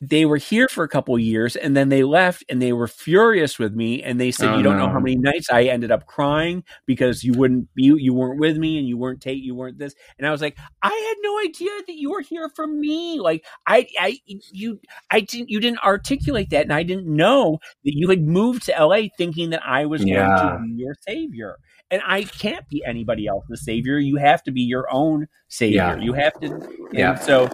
they 0.00 0.26
were 0.26 0.36
here 0.36 0.68
for 0.68 0.84
a 0.84 0.88
couple 0.88 1.18
years 1.18 1.56
and 1.56 1.76
then 1.76 1.88
they 1.88 2.02
left 2.02 2.44
and 2.48 2.60
they 2.60 2.72
were 2.72 2.86
furious 2.86 3.58
with 3.58 3.74
me 3.74 4.02
and 4.02 4.20
they 4.20 4.30
said 4.30 4.50
oh, 4.50 4.56
you 4.58 4.62
don't 4.62 4.76
no. 4.76 4.86
know 4.86 4.92
how 4.92 5.00
many 5.00 5.16
nights 5.16 5.48
I 5.50 5.64
ended 5.64 5.90
up 5.90 6.06
crying 6.06 6.64
because 6.84 7.24
you 7.24 7.32
wouldn't 7.32 7.68
you 7.74 7.96
you 7.96 8.12
weren't 8.12 8.38
with 8.38 8.58
me 8.58 8.78
and 8.78 8.86
you 8.86 8.98
weren't 8.98 9.22
Tate 9.22 9.42
you 9.42 9.54
weren't 9.54 9.78
this 9.78 9.94
and 10.18 10.26
I 10.26 10.30
was 10.30 10.42
like 10.42 10.58
I 10.82 10.88
had 10.88 11.16
no 11.22 11.38
idea 11.40 11.70
that 11.86 11.94
you 11.94 12.10
were 12.10 12.20
here 12.20 12.50
for 12.54 12.66
me 12.66 13.20
like 13.20 13.44
I 13.66 13.86
I 13.98 14.18
you 14.26 14.80
I 15.10 15.20
didn't 15.20 15.48
you 15.48 15.60
didn't 15.60 15.80
articulate 15.80 16.50
that 16.50 16.62
and 16.62 16.72
I 16.72 16.82
didn't 16.82 17.06
know 17.06 17.58
that 17.84 17.94
you 17.96 18.10
had 18.10 18.22
moved 18.22 18.66
to 18.66 18.72
LA 18.78 19.08
thinking 19.16 19.50
that 19.50 19.62
I 19.66 19.86
was 19.86 20.04
yeah. 20.04 20.26
going 20.26 20.52
to 20.52 20.62
be 20.68 20.82
your 20.82 20.94
savior 21.06 21.56
and 21.90 22.02
I 22.06 22.24
can't 22.24 22.68
be 22.68 22.84
anybody 22.84 23.26
else's 23.26 23.64
savior 23.64 23.98
you 23.98 24.16
have 24.16 24.42
to 24.42 24.52
be 24.52 24.60
your 24.60 24.92
own 24.92 25.26
savior 25.48 25.76
yeah. 25.76 25.96
you 25.98 26.12
have 26.12 26.38
to 26.40 26.68
yeah 26.92 27.14
so 27.14 27.48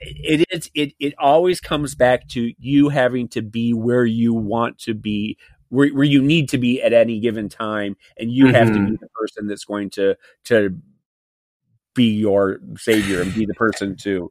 it 0.00 0.46
is 0.50 0.70
it 0.74 0.92
it 0.98 1.14
always 1.18 1.60
comes 1.60 1.94
back 1.94 2.28
to 2.28 2.52
you 2.58 2.88
having 2.88 3.28
to 3.28 3.42
be 3.42 3.72
where 3.72 4.04
you 4.04 4.34
want 4.34 4.78
to 4.78 4.94
be 4.94 5.36
where, 5.68 5.88
where 5.88 6.04
you 6.04 6.20
need 6.22 6.48
to 6.48 6.58
be 6.58 6.82
at 6.82 6.92
any 6.92 7.20
given 7.20 7.48
time 7.48 7.96
and 8.18 8.30
you 8.30 8.46
mm-hmm. 8.46 8.54
have 8.54 8.68
to 8.68 8.74
be 8.74 8.78
mm-hmm. 8.78 8.94
the 9.00 9.08
person 9.14 9.46
that's 9.46 9.64
going 9.64 9.90
to 9.90 10.16
to 10.44 10.76
be 11.94 12.12
your 12.18 12.60
savior 12.76 13.22
and 13.22 13.34
be 13.34 13.46
the 13.46 13.54
person 13.54 13.96
to 13.96 14.30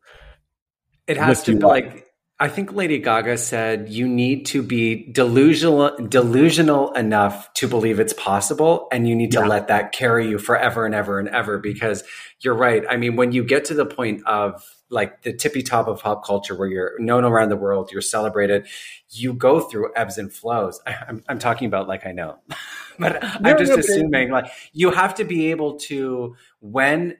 it 1.08 1.18
has 1.18 1.44
to 1.44 1.56
be 1.56 1.60
like 1.60 2.09
I 2.42 2.48
think 2.48 2.72
Lady 2.72 3.00
Gaga 3.00 3.38
said 3.38 3.90
you 3.90 4.08
need 4.08 4.46
to 4.48 4.64
be 4.64 5.12
delusional 5.12 5.98
delusional 6.08 6.94
enough 6.94 7.54
to 7.56 7.68
believe 7.68 8.00
it's 8.00 8.14
possible 8.14 8.88
and 8.94 9.08
you 9.10 9.16
need 9.16 9.32
to 9.34 9.40
yeah. 9.40 9.48
let 9.48 9.68
that 9.68 9.92
carry 9.92 10.30
you 10.30 10.38
forever 10.38 10.86
and 10.86 10.96
ever 10.96 11.20
and 11.20 11.28
ever 11.28 11.58
because 11.58 12.04
you're 12.40 12.56
right. 12.56 12.84
I 12.90 12.96
mean 12.96 13.18
when 13.18 13.34
you 13.34 13.44
get 13.44 13.66
to 13.66 13.74
the 13.74 13.86
point 13.86 14.26
of 14.26 14.64
like 14.90 15.22
the 15.22 15.34
tippy 15.34 15.62
top 15.62 15.88
of 15.88 16.02
pop 16.02 16.26
culture 16.26 16.56
where 16.56 16.68
you're 16.68 16.98
known 17.00 17.26
around 17.26 17.50
the 17.50 17.58
world, 17.58 17.92
you're 17.92 18.02
celebrated, 18.02 18.68
you 19.10 19.34
go 19.34 19.60
through 19.60 19.92
ebbs 19.96 20.18
and 20.18 20.32
flows. 20.32 20.80
I, 20.88 20.96
am 21.08 21.24
I'm 21.28 21.40
talking 21.40 21.68
about 21.68 21.88
like 21.88 22.06
I 22.06 22.14
know, 22.14 22.40
but 23.00 23.22
no, 23.22 23.50
I'm 23.50 23.58
just 23.58 23.72
no, 23.72 23.80
assuming 23.80 24.30
like 24.32 24.50
you 24.74 24.92
have 24.92 25.16
to 25.16 25.26
be 25.26 25.52
able 25.52 25.78
to, 25.82 26.36
when 26.62 27.18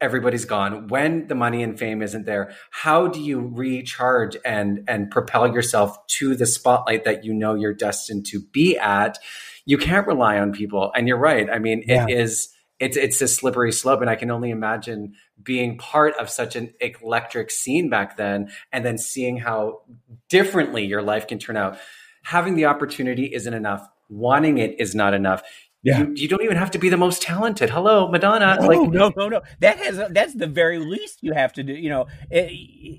everybody's 0.00 0.44
gone, 0.44 0.88
when 0.88 1.26
the 1.26 1.34
money 1.34 1.62
and 1.62 1.78
fame 1.78 2.02
isn't 2.02 2.26
there, 2.26 2.52
how 2.70 3.06
do 3.06 3.20
you 3.20 3.40
recharge 3.40 4.36
and, 4.44 4.84
and 4.88 5.10
propel 5.10 5.52
yourself 5.52 6.06
to 6.18 6.34
the 6.34 6.46
spotlight 6.46 7.04
that 7.04 7.24
you 7.24 7.34
know 7.34 7.54
you're 7.54 7.74
destined 7.74 8.26
to 8.26 8.40
be 8.40 8.78
at? 8.78 9.18
You 9.66 9.78
can't 9.78 10.06
rely 10.06 10.38
on 10.38 10.52
people. 10.52 10.90
And 10.94 11.06
you're 11.06 11.18
right. 11.18 11.48
I 11.50 11.58
mean, 11.58 11.84
yeah. 11.86 12.06
it 12.08 12.18
is, 12.18 12.48
it's 12.80 12.96
it's 12.96 13.20
a 13.20 13.28
slippery 13.28 13.70
slope 13.70 14.00
and 14.00 14.10
i 14.10 14.16
can 14.16 14.30
only 14.30 14.50
imagine 14.50 15.12
being 15.42 15.76
part 15.76 16.14
of 16.16 16.28
such 16.30 16.56
an 16.56 16.72
electric 16.80 17.50
scene 17.50 17.90
back 17.90 18.16
then 18.16 18.50
and 18.72 18.84
then 18.84 18.98
seeing 18.98 19.36
how 19.36 19.82
differently 20.28 20.84
your 20.86 21.02
life 21.02 21.26
can 21.26 21.38
turn 21.38 21.56
out 21.56 21.78
having 22.24 22.54
the 22.54 22.64
opportunity 22.64 23.26
isn't 23.26 23.54
enough 23.54 23.86
wanting 24.08 24.58
it 24.58 24.80
is 24.80 24.94
not 24.94 25.14
enough 25.14 25.42
yeah. 25.82 26.00
You, 26.00 26.12
you, 26.14 26.28
don't 26.28 26.42
even 26.42 26.56
have 26.56 26.70
to 26.72 26.78
be 26.78 26.88
the 26.88 26.96
most 26.96 27.22
talented. 27.22 27.70
Hello, 27.70 28.08
Madonna. 28.08 28.56
No, 28.60 28.66
like 28.66 28.90
no, 28.90 29.12
no, 29.16 29.28
no. 29.28 29.42
That 29.60 29.78
has 29.78 30.00
that's 30.10 30.34
the 30.34 30.46
very 30.46 30.78
least 30.78 31.18
you 31.22 31.32
have 31.32 31.52
to 31.54 31.62
do. 31.62 31.72
You 31.72 31.88
know, 31.88 32.06
it, 32.30 32.52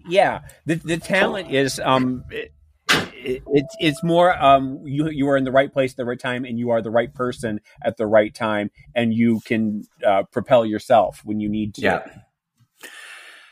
yeah. 0.07 0.41
The 0.65 0.75
the 0.75 0.97
talent 0.97 1.51
is 1.51 1.79
um 1.79 2.23
it, 2.31 2.53
it's 3.47 3.75
it's 3.79 4.03
more 4.03 4.35
um 4.41 4.81
you 4.85 5.09
you 5.09 5.29
are 5.29 5.37
in 5.37 5.43
the 5.43 5.51
right 5.51 5.71
place 5.71 5.91
at 5.91 5.97
the 5.97 6.05
right 6.05 6.19
time 6.19 6.43
and 6.43 6.57
you 6.57 6.71
are 6.71 6.81
the 6.81 6.89
right 6.89 7.13
person 7.13 7.61
at 7.83 7.97
the 7.97 8.07
right 8.07 8.33
time 8.33 8.71
and 8.95 9.13
you 9.13 9.41
can 9.41 9.83
uh, 10.05 10.23
propel 10.31 10.65
yourself 10.65 11.21
when 11.23 11.39
you 11.39 11.49
need 11.49 11.75
to. 11.75 11.81
Yeah. 11.81 12.03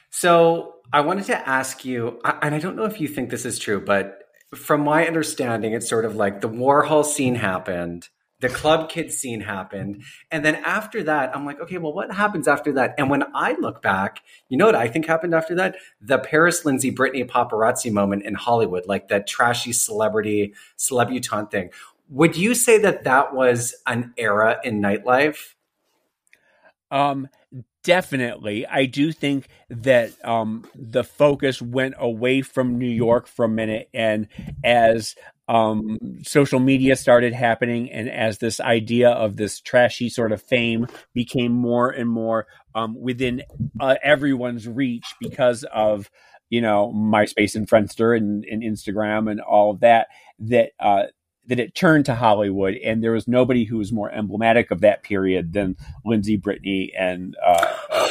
So 0.10 0.76
I 0.92 1.02
wanted 1.02 1.26
to 1.26 1.48
ask 1.48 1.86
you, 1.86 2.20
and 2.26 2.56
I 2.56 2.60
don't 2.60 2.76
know 2.76 2.86
if 2.86 3.00
you 3.00 3.08
think 3.08 3.30
this 3.30 3.46
is 3.46 3.60
true, 3.60 3.80
but 3.80 4.24
from 4.56 4.82
my 4.82 5.06
understanding, 5.06 5.74
it's 5.74 5.88
sort 5.88 6.04
of 6.04 6.16
like 6.16 6.42
the 6.42 6.50
Warhol 6.50 7.06
scene 7.06 7.36
happened 7.36 8.10
the 8.40 8.50
club 8.50 8.90
kid 8.90 9.12
scene 9.12 9.42
happened. 9.42 10.04
And 10.32 10.46
then 10.46 10.56
after 10.56 11.04
that, 11.04 11.36
I'm 11.36 11.46
like, 11.46 11.60
okay, 11.60 11.78
well, 11.78 11.94
what 11.94 12.12
happens 12.12 12.48
after 12.48 12.72
that? 12.74 12.96
And 12.98 13.10
when 13.10 13.24
I 13.36 13.56
look 13.60 13.82
back, 13.82 14.24
you 14.48 14.58
know 14.58 14.66
what 14.66 14.76
I 14.76 14.88
think 14.88 15.06
happened 15.06 15.36
after 15.36 15.56
that? 15.56 15.76
The 16.02 16.20
Paris 16.20 16.64
Lindsay 16.66 16.92
Britney 16.92 17.28
paparazzi 17.28 17.92
moment 17.92 18.24
in 18.24 18.36
Hollywood, 18.36 18.86
like 18.88 19.10
that 19.10 19.28
trashy 19.28 19.74
celebrity, 19.74 20.54
celebutante 20.78 21.52
thing. 21.52 21.70
Would 22.10 22.38
you 22.38 22.56
say 22.56 22.78
that 22.80 23.04
that 23.04 23.36
was 23.36 23.76
an 23.86 24.14
era 24.18 24.60
in 24.64 24.82
nightlife? 24.82 25.54
Um, 26.92 27.28
definitely. 27.90 28.68
I 28.68 28.86
do 28.86 29.12
think 29.12 29.48
that 29.72 30.14
um, 30.24 30.64
the 30.76 31.04
focus 31.04 31.60
went 31.60 31.96
away 31.98 32.44
from 32.44 32.78
New 32.78 32.88
York 32.88 33.26
for 33.26 33.46
a 33.46 33.50
minute, 33.50 33.90
and 33.96 34.28
as 34.64 35.16
um, 35.48 35.98
social 36.22 36.60
media 36.60 36.96
started 36.96 37.34
happening, 37.34 37.92
and 37.92 38.08
as 38.08 38.38
this 38.38 38.60
idea 38.60 39.10
of 39.10 39.38
this 39.38 39.60
trashy 39.60 40.08
sort 40.08 40.32
of 40.32 40.44
fame 40.44 40.86
became 41.16 41.52
more 41.52 41.90
and 41.90 42.08
more 42.08 42.46
um, 42.76 42.96
within 42.96 43.42
uh, 43.80 43.96
everyone's 44.04 44.68
reach 44.68 45.16
because 45.20 45.66
of 45.74 46.12
you 46.52 46.62
know 46.62 46.94
MySpace 46.96 47.56
and 47.56 47.68
Friendster 47.68 48.16
and, 48.16 48.46
and 48.46 48.62
Instagram 48.62 49.32
and 49.32 49.42
all 49.42 49.72
of 49.72 49.80
that, 49.80 50.10
that 50.42 50.74
uh, 50.80 51.06
that 51.50 51.60
it 51.60 51.76
turned 51.76 52.06
to 52.06 52.16
Hollywood, 52.16 52.76
and 52.76 53.04
there 53.04 53.12
was 53.12 53.28
nobody 53.28 53.66
who 53.66 53.78
was 53.78 53.92
more 53.92 54.12
emblematic 54.12 54.72
of 54.72 54.82
that 54.82 55.04
period 55.04 55.54
than 55.54 55.76
Lindsay, 56.06 56.38
Britney, 56.38 56.92
and 56.98 57.36
uh, 57.46 57.76
uh 57.92 58.10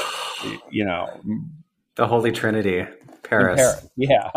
you 0.70 0.84
know 0.84 1.08
the 1.94 2.06
Holy 2.06 2.32
Trinity, 2.32 2.84
Paris. 3.22 3.60
Paris. 3.60 3.88
Yeah, 3.96 4.30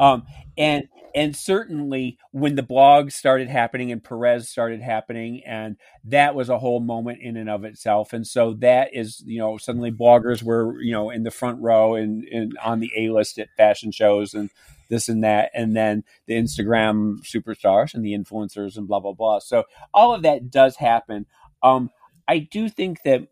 um, 0.00 0.24
and 0.56 0.88
and 1.14 1.34
certainly 1.34 2.18
when 2.32 2.54
the 2.54 2.62
blog 2.62 3.10
started 3.10 3.48
happening 3.48 3.92
and 3.92 4.02
Perez 4.02 4.48
started 4.48 4.80
happening, 4.80 5.42
and 5.46 5.76
that 6.04 6.34
was 6.34 6.48
a 6.48 6.58
whole 6.58 6.80
moment 6.80 7.20
in 7.22 7.36
and 7.36 7.48
of 7.48 7.64
itself. 7.64 8.12
And 8.12 8.26
so 8.26 8.54
that 8.54 8.90
is, 8.92 9.22
you 9.24 9.38
know, 9.38 9.56
suddenly 9.56 9.90
bloggers 9.90 10.42
were, 10.42 10.80
you 10.80 10.92
know, 10.92 11.10
in 11.10 11.22
the 11.22 11.30
front 11.30 11.60
row 11.60 11.94
and, 11.94 12.24
and 12.24 12.56
on 12.62 12.80
the 12.80 12.90
A 12.96 13.10
list 13.10 13.38
at 13.38 13.48
fashion 13.56 13.90
shows 13.90 14.34
and 14.34 14.50
this 14.88 15.08
and 15.08 15.24
that, 15.24 15.50
and 15.54 15.76
then 15.76 16.04
the 16.26 16.34
Instagram 16.34 17.18
superstars 17.22 17.94
and 17.94 18.04
the 18.04 18.14
influencers 18.14 18.76
and 18.76 18.88
blah 18.88 19.00
blah 19.00 19.12
blah. 19.12 19.38
So 19.38 19.64
all 19.92 20.14
of 20.14 20.22
that 20.22 20.50
does 20.50 20.76
happen. 20.76 21.26
Um, 21.62 21.90
I 22.26 22.38
do 22.38 22.68
think 22.68 23.02
that 23.04 23.28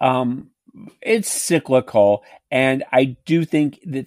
um, 0.00 0.50
it's 1.00 1.30
cyclical, 1.30 2.24
and 2.50 2.84
I 2.92 3.16
do 3.24 3.44
think 3.44 3.80
that 3.86 4.06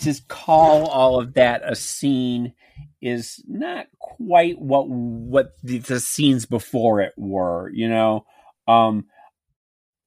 to 0.00 0.14
call 0.28 0.86
all 0.86 1.20
of 1.20 1.34
that 1.34 1.62
a 1.64 1.76
scene 1.76 2.54
is 3.00 3.42
not 3.46 3.86
quite 3.98 4.58
what 4.58 4.88
what 4.88 5.52
the, 5.62 5.78
the 5.78 6.00
scenes 6.00 6.46
before 6.46 7.00
it 7.00 7.12
were. 7.16 7.70
You 7.72 7.88
know, 7.88 8.26
um, 8.66 9.06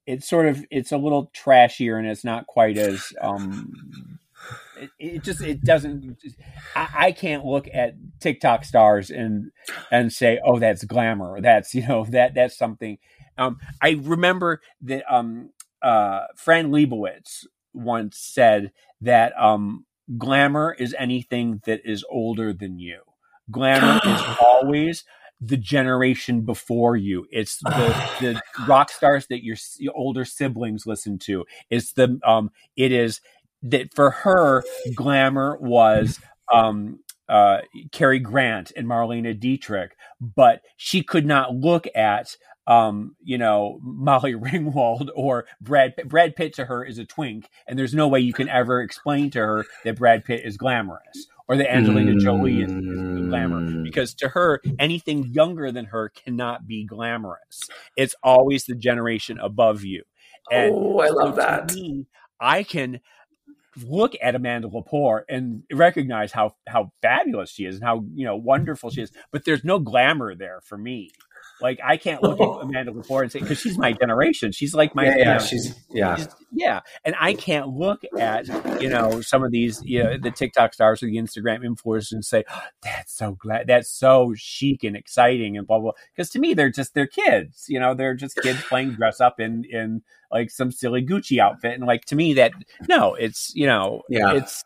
it's 0.05 0.27
sort 0.27 0.47
of 0.47 0.65
it's 0.71 0.91
a 0.91 0.97
little 0.97 1.31
trashier 1.35 1.99
and 1.99 2.07
it's 2.07 2.23
not 2.23 2.47
quite 2.47 2.77
as 2.77 3.13
um, 3.21 4.16
it, 4.79 4.89
it, 4.99 5.23
just 5.23 5.41
it 5.41 5.63
doesn't 5.63 6.17
I, 6.75 6.89
I, 6.97 7.11
can't 7.11 7.45
look 7.45 7.67
at 7.73 7.95
tiktok 8.19 8.65
stars 8.65 9.09
and 9.09 9.51
and 9.91 10.11
say 10.11 10.39
oh 10.45 10.59
that's 10.59 10.83
glamour 10.83 11.41
that's 11.41 11.73
you 11.73 11.87
know 11.87 12.05
that 12.09 12.33
that's 12.33 12.57
something 12.57 12.97
um, 13.37 13.57
i 13.81 13.91
remember 14.01 14.61
that 14.81 15.03
um, 15.13 15.51
uh, 15.81 16.21
fran 16.35 16.69
lebowitz 16.69 17.45
once 17.73 18.17
said 18.17 18.71
that 19.01 19.33
um, 19.39 19.85
glamour 20.17 20.75
is 20.77 20.95
anything 20.97 21.61
that 21.65 21.81
is 21.83 22.05
older 22.09 22.53
than 22.53 22.79
you. 22.79 23.01
Glamour 23.51 23.99
is 24.05 24.21
always 24.41 25.03
the 25.39 25.57
generation 25.57 26.41
before 26.41 26.95
you. 26.95 27.27
It's 27.29 27.59
the, 27.59 28.09
the 28.19 28.41
rock 28.67 28.89
stars 28.89 29.27
that 29.27 29.43
your, 29.43 29.57
your, 29.77 29.93
older 29.95 30.25
siblings 30.25 30.87
listen 30.87 31.19
to. 31.19 31.45
It's 31.69 31.93
the 31.93 32.19
um. 32.25 32.51
It 32.75 32.91
is 32.91 33.21
that 33.63 33.93
for 33.93 34.11
her, 34.11 34.63
glamour 34.95 35.57
was 35.59 36.19
um 36.53 36.99
uh, 37.29 37.59
Cary 37.91 38.19
Grant 38.19 38.71
and 38.77 38.87
Marlene 38.87 39.37
Dietrich, 39.37 39.97
but 40.21 40.61
she 40.77 41.03
could 41.03 41.25
not 41.25 41.53
look 41.53 41.85
at 41.93 42.37
um, 42.67 43.15
you 43.23 43.37
know, 43.37 43.79
Molly 43.81 44.33
Ringwald 44.35 45.09
or 45.15 45.45
Brad 45.61 45.95
Brad 46.05 46.35
Pitt 46.35 46.53
to 46.55 46.65
her 46.65 46.83
is 46.83 46.97
a 46.97 47.05
twink, 47.05 47.49
and 47.67 47.79
there's 47.79 47.93
no 47.93 48.07
way 48.07 48.19
you 48.19 48.33
can 48.33 48.49
ever 48.49 48.81
explain 48.81 49.29
to 49.31 49.39
her 49.39 49.65
that 49.85 49.97
Brad 49.97 50.25
Pitt 50.25 50.45
is 50.45 50.57
glamorous 50.57 51.27
or 51.47 51.55
that 51.55 51.73
Angelina 51.73 52.11
mm. 52.11 52.19
Jolie 52.19 52.61
is, 52.61 52.71
is 52.71 53.27
glamour 53.29 53.83
because 53.83 54.13
to 54.15 54.29
her 54.29 54.61
anything 54.79 55.23
younger 55.31 55.71
than 55.71 55.85
her 55.85 56.09
cannot 56.09 56.67
be 56.67 56.85
glamorous. 56.85 57.61
It's 57.95 58.15
always 58.21 58.65
the 58.65 58.75
generation 58.75 59.39
above 59.39 59.83
you. 59.83 60.03
And 60.51 60.73
oh, 60.75 60.99
I 60.99 61.07
love 61.07 61.35
so 61.35 61.41
that. 61.41 61.73
Me, 61.73 62.05
I 62.39 62.63
can 62.63 62.99
look 63.83 64.13
at 64.21 64.35
Amanda 64.35 64.67
Lepore 64.67 65.21
and 65.29 65.63
recognize 65.71 66.31
how 66.31 66.55
how 66.67 66.91
fabulous 67.01 67.51
she 67.51 67.65
is 67.65 67.75
and 67.75 67.83
how 67.83 68.05
you 68.15 68.25
know 68.25 68.35
wonderful 68.35 68.89
she 68.89 69.01
is, 69.01 69.11
but 69.31 69.45
there's 69.45 69.63
no 69.63 69.79
glamour 69.79 70.35
there 70.35 70.61
for 70.63 70.77
me. 70.77 71.11
Like 71.61 71.79
I 71.83 71.97
can't 71.97 72.21
look 72.21 72.39
at 72.39 72.47
oh. 72.47 72.59
Amanda 72.59 72.91
Lepore 72.91 73.23
and 73.23 73.31
say 73.31 73.39
because 73.39 73.59
she's 73.59 73.77
my 73.77 73.91
generation. 73.93 74.51
She's 74.51 74.73
like 74.73 74.93
my 74.93 75.05
yeah, 75.05 75.17
yeah 75.17 75.37
she's 75.39 75.75
yeah 75.89 76.15
she's, 76.15 76.27
yeah, 76.51 76.81
and 77.03 77.15
I 77.19 77.33
can't 77.33 77.69
look 77.69 78.03
at 78.17 78.47
you 78.81 78.89
know 78.89 79.21
some 79.21 79.43
of 79.43 79.51
these 79.51 79.81
you 79.83 80.03
know 80.03 80.17
the 80.17 80.31
TikTok 80.31 80.73
stars 80.73 81.01
or 81.01 81.07
the 81.07 81.17
Instagram 81.17 81.65
influencers 81.65 82.11
and 82.11 82.23
say 82.23 82.43
oh, 82.49 82.61
that's 82.83 83.13
so 83.13 83.31
glad 83.33 83.67
that's 83.67 83.89
so 83.89 84.33
chic 84.35 84.83
and 84.83 84.95
exciting 84.95 85.57
and 85.57 85.65
blah 85.65 85.79
blah. 85.79 85.93
Because 86.15 86.29
to 86.31 86.39
me 86.39 86.53
they're 86.53 86.69
just 86.69 86.93
they're 86.93 87.07
kids. 87.07 87.65
You 87.67 87.79
know 87.79 87.93
they're 87.93 88.15
just 88.15 88.37
kids 88.37 88.61
playing 88.63 88.91
dress 88.91 89.19
up 89.19 89.39
in 89.39 89.65
in 89.65 90.03
like 90.31 90.51
some 90.51 90.71
silly 90.71 91.05
Gucci 91.05 91.39
outfit 91.39 91.73
and 91.73 91.85
like 91.85 92.05
to 92.05 92.15
me 92.15 92.33
that 92.33 92.51
no 92.87 93.13
it's 93.15 93.53
you 93.55 93.65
know 93.65 94.01
yeah 94.09 94.33
it's 94.33 94.63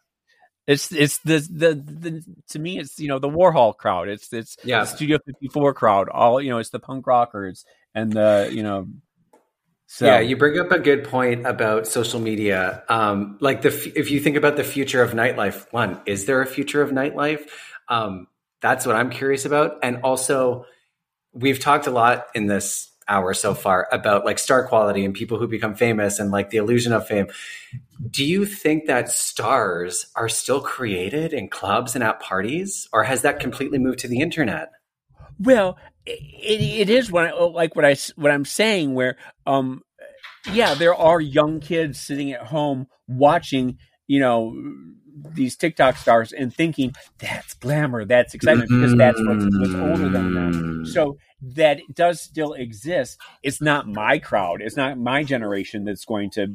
it's 0.68 0.92
it's 0.92 1.18
the, 1.20 1.40
the 1.40 1.74
the 1.74 2.24
to 2.50 2.60
me 2.60 2.80
it's 2.80 3.00
you 3.00 3.08
know 3.08 3.20
the 3.20 3.30
Warhol 3.30 3.76
crowd. 3.76 4.10
It's 4.10 4.32
it's 4.32 4.58
yeah. 4.64 4.82
the 4.82 4.86
Studio 4.86 5.20
54 5.26 5.74
crowd. 5.74 6.10
All 6.10 6.42
you 6.42 6.50
know, 6.50 6.60
it's 6.60 6.70
the 6.70 6.80
punk 6.80 7.08
rockers 7.08 7.66
and 7.96 8.12
the 8.14 8.50
you 8.52 8.64
know. 8.64 8.88
So. 9.88 10.06
Yeah, 10.06 10.22
you 10.22 10.38
bring 10.38 10.58
up 10.58 10.72
a 10.72 10.80
good 10.80 11.04
point 11.04 11.46
about 11.46 11.86
social 11.86 12.22
media. 12.22 12.84
Um, 12.88 13.38
like 13.42 13.62
the 13.62 13.92
if 13.96 14.10
you 14.10 14.22
think 14.22 14.38
about 14.38 14.56
the 14.56 14.64
future 14.64 15.04
of 15.04 15.12
nightlife, 15.12 15.66
one 15.72 16.00
is 16.06 16.26
there 16.26 16.42
a 16.42 16.46
future 16.46 16.82
of 16.82 16.92
nightlife? 16.92 17.42
Um, 17.90 18.28
that's 18.62 18.86
what 18.86 18.96
I'm 18.96 19.10
curious 19.10 19.44
about, 19.46 19.80
and 19.84 20.02
also 20.04 20.66
we've 21.34 21.60
talked 21.60 21.88
a 21.88 21.92
lot 21.92 22.28
in 22.36 22.46
this 22.46 22.91
hour 23.12 23.34
so 23.34 23.54
far 23.54 23.88
about 23.92 24.26
like 24.26 24.40
star 24.40 24.66
quality 24.66 25.04
and 25.04 25.14
people 25.14 25.38
who 25.38 25.48
become 25.48 25.76
famous 25.76 26.18
and 26.18 26.32
like 26.32 26.50
the 26.50 26.58
illusion 26.58 26.94
of 26.94 27.06
fame. 27.06 27.28
Do 28.10 28.26
you 28.26 28.46
think 28.46 28.88
that 28.88 29.12
stars 29.12 30.08
are 30.16 30.30
still 30.30 30.62
created 30.62 31.34
in 31.34 31.50
clubs 31.50 31.94
and 31.94 32.04
at 32.04 32.20
parties, 32.22 32.88
or 32.94 33.04
has 33.04 33.22
that 33.22 33.40
completely 33.40 33.78
moved 33.78 34.00
to 34.00 34.08
the 34.08 34.22
internet? 34.22 34.70
Well, 35.38 35.78
it, 36.06 36.62
it 36.62 36.90
is 36.90 37.12
what 37.12 37.26
I, 37.28 37.34
like 37.34 37.76
what 37.76 37.86
I 37.86 37.96
what 38.16 38.32
I'm 38.32 38.46
saying. 38.46 38.96
Where, 38.96 39.18
um, 39.46 39.82
yeah, 40.52 40.74
there 40.74 40.96
are 40.96 41.22
young 41.22 41.60
kids 41.60 42.00
sitting 42.00 42.32
at 42.32 42.48
home 42.48 42.88
watching, 43.08 43.78
you 44.08 44.20
know, 44.20 44.56
these 45.34 45.56
TikTok 45.56 45.98
stars 45.98 46.32
and 46.32 46.54
thinking 46.54 46.94
that's 47.20 47.54
glamour, 47.56 48.06
that's 48.06 48.34
excitement 48.34 48.70
because 48.70 48.96
that's 48.96 49.20
what's, 49.20 49.46
what's 49.58 49.76
older 49.76 50.10
than 50.10 50.34
them. 50.34 50.86
So 50.86 51.18
that 51.42 51.82
does 51.94 52.22
still 52.22 52.54
exist. 52.54 53.20
It's 53.44 53.62
not 53.62 53.88
my 53.88 54.20
crowd. 54.20 54.62
It's 54.62 54.78
not 54.78 54.98
my 54.98 55.24
generation 55.24 55.86
that's 55.86 56.06
going 56.06 56.32
to 56.32 56.54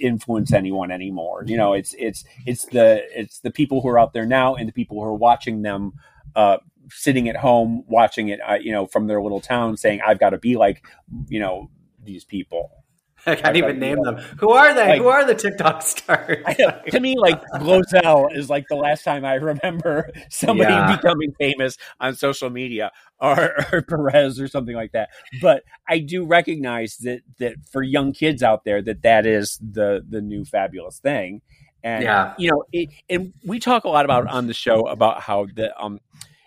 influence 0.00 0.52
anyone 0.52 0.90
anymore. 0.90 1.44
You 1.46 1.56
know, 1.56 1.72
it's 1.72 1.94
it's 1.98 2.24
it's 2.46 2.66
the 2.66 3.04
it's 3.18 3.40
the 3.40 3.50
people 3.50 3.80
who 3.80 3.88
are 3.88 3.98
out 3.98 4.12
there 4.12 4.26
now 4.26 4.54
and 4.54 4.68
the 4.68 4.72
people 4.72 4.98
who 4.98 5.08
are 5.08 5.14
watching 5.14 5.62
them. 5.62 5.92
Uh, 6.34 6.58
sitting 6.90 7.28
at 7.28 7.36
home 7.36 7.82
watching 7.88 8.28
it, 8.28 8.38
uh, 8.46 8.58
you 8.60 8.70
know, 8.70 8.86
from 8.86 9.06
their 9.06 9.22
little 9.22 9.40
town, 9.40 9.76
saying, 9.76 10.00
"I've 10.06 10.20
got 10.20 10.30
to 10.30 10.38
be 10.38 10.56
like, 10.56 10.84
you 11.28 11.40
know, 11.40 11.70
these 12.04 12.24
people." 12.24 12.84
I 13.28 13.34
can't 13.34 13.56
even 13.56 13.80
name 13.80 14.02
them. 14.02 14.16
Who 14.38 14.50
are 14.50 14.72
they? 14.72 14.88
Like, 14.88 15.00
Who 15.00 15.08
are 15.08 15.24
the 15.24 15.34
TikTok 15.34 15.82
stars? 15.82 16.44
to 16.90 17.00
me, 17.00 17.16
like 17.18 17.42
Glozell 17.54 18.34
is 18.34 18.48
like 18.48 18.66
the 18.68 18.76
last 18.76 19.02
time 19.02 19.24
I 19.24 19.34
remember 19.34 20.10
somebody 20.30 20.72
yeah. 20.72 20.94
becoming 20.94 21.34
famous 21.38 21.76
on 22.00 22.14
social 22.14 22.50
media, 22.50 22.92
or, 23.18 23.56
or, 23.72 23.82
Perez 23.82 24.40
or 24.40 24.46
something 24.46 24.76
like 24.76 24.92
that. 24.92 25.10
But 25.40 25.64
I 25.88 25.98
do 25.98 26.24
recognize 26.24 26.98
that 26.98 27.22
that 27.38 27.56
for 27.70 27.82
young 27.82 28.12
kids 28.12 28.42
out 28.42 28.64
there, 28.64 28.80
that 28.82 29.02
that 29.02 29.26
is 29.26 29.58
the 29.58 30.04
the 30.08 30.20
new 30.20 30.44
fabulous 30.44 30.98
thing. 30.98 31.42
And 31.82 32.04
yeah. 32.04 32.34
you 32.38 32.50
know, 32.50 32.64
it, 32.72 32.90
and 33.08 33.32
we 33.44 33.58
talk 33.58 33.84
a 33.84 33.88
lot 33.88 34.04
about 34.04 34.28
on 34.28 34.46
the 34.46 34.54
show 34.54 34.86
about 34.86 35.20
how 35.20 35.46
the 35.52 35.76
um, 35.82 36.00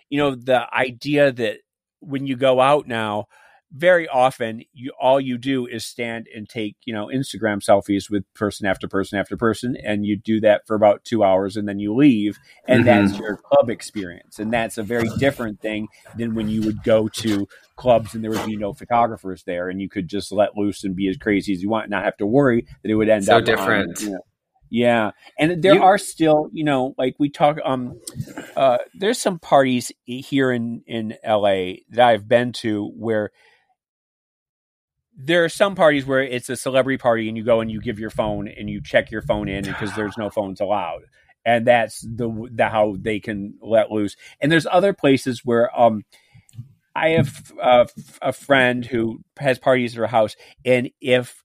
you 0.08 0.18
know, 0.18 0.34
the 0.34 0.66
idea 0.74 1.30
that 1.32 1.58
when 2.00 2.26
you 2.26 2.36
go 2.36 2.60
out 2.60 2.88
now 2.88 3.26
very 3.72 4.08
often 4.08 4.62
you 4.72 4.92
all 5.00 5.20
you 5.20 5.38
do 5.38 5.66
is 5.66 5.84
stand 5.84 6.26
and 6.34 6.48
take 6.48 6.76
you 6.84 6.92
know 6.92 7.06
instagram 7.06 7.64
selfies 7.64 8.10
with 8.10 8.24
person 8.34 8.66
after 8.66 8.88
person 8.88 9.18
after 9.18 9.36
person 9.36 9.76
and 9.84 10.04
you 10.04 10.16
do 10.16 10.40
that 10.40 10.66
for 10.66 10.74
about 10.74 11.04
two 11.04 11.22
hours 11.22 11.56
and 11.56 11.68
then 11.68 11.78
you 11.78 11.94
leave 11.94 12.38
and 12.66 12.84
mm-hmm. 12.84 13.06
that's 13.06 13.18
your 13.18 13.36
club 13.36 13.70
experience 13.70 14.38
and 14.38 14.52
that's 14.52 14.76
a 14.76 14.82
very 14.82 15.08
different 15.18 15.60
thing 15.60 15.86
than 16.16 16.34
when 16.34 16.48
you 16.48 16.62
would 16.62 16.82
go 16.82 17.06
to 17.08 17.46
clubs 17.76 18.14
and 18.14 18.24
there 18.24 18.30
would 18.30 18.46
be 18.46 18.56
no 18.56 18.72
photographers 18.72 19.44
there 19.44 19.68
and 19.68 19.80
you 19.80 19.88
could 19.88 20.08
just 20.08 20.32
let 20.32 20.56
loose 20.56 20.82
and 20.82 20.96
be 20.96 21.08
as 21.08 21.16
crazy 21.16 21.52
as 21.52 21.62
you 21.62 21.68
want 21.68 21.84
and 21.84 21.90
not 21.92 22.04
have 22.04 22.16
to 22.16 22.26
worry 22.26 22.66
that 22.82 22.90
it 22.90 22.94
would 22.94 23.08
end 23.08 23.24
so 23.24 23.38
up 23.38 23.44
different 23.44 23.98
on, 23.98 24.04
you 24.04 24.10
know, 24.12 24.20
yeah, 24.72 25.10
and 25.36 25.60
there 25.62 25.74
you, 25.74 25.82
are 25.82 25.98
still, 25.98 26.48
you 26.52 26.62
know, 26.62 26.94
like 26.96 27.16
we 27.18 27.28
talk. 27.28 27.58
Um, 27.64 28.00
uh, 28.54 28.78
there's 28.94 29.18
some 29.18 29.40
parties 29.40 29.90
here 30.04 30.52
in 30.52 30.84
in 30.86 31.16
LA 31.26 31.72
that 31.90 32.00
I've 32.06 32.28
been 32.28 32.52
to 32.52 32.86
where 32.96 33.32
there 35.16 35.44
are 35.44 35.48
some 35.48 35.74
parties 35.74 36.06
where 36.06 36.22
it's 36.22 36.48
a 36.48 36.56
celebrity 36.56 36.98
party 36.98 37.28
and 37.28 37.36
you 37.36 37.44
go 37.44 37.60
and 37.60 37.70
you 37.70 37.80
give 37.80 37.98
your 37.98 38.10
phone 38.10 38.48
and 38.48 38.70
you 38.70 38.80
check 38.82 39.10
your 39.10 39.22
phone 39.22 39.48
in 39.48 39.64
because 39.64 39.94
there's 39.94 40.16
no 40.16 40.30
phones 40.34 40.60
allowed. 40.60 41.02
And 41.44 41.66
that's 41.66 42.00
the, 42.00 42.48
the 42.52 42.68
how 42.68 42.96
they 42.98 43.20
can 43.20 43.54
let 43.62 43.90
loose. 43.90 44.16
And 44.40 44.50
there's 44.50 44.66
other 44.66 44.92
places 44.92 45.44
where 45.44 45.78
um 45.78 46.04
i 46.94 47.10
have 47.10 47.52
a, 47.62 47.88
a 48.20 48.32
friend 48.32 48.84
who 48.84 49.20
has 49.38 49.58
parties 49.58 49.94
at 49.94 49.98
her 49.98 50.06
house. 50.06 50.36
And 50.64 50.90
if 51.00 51.42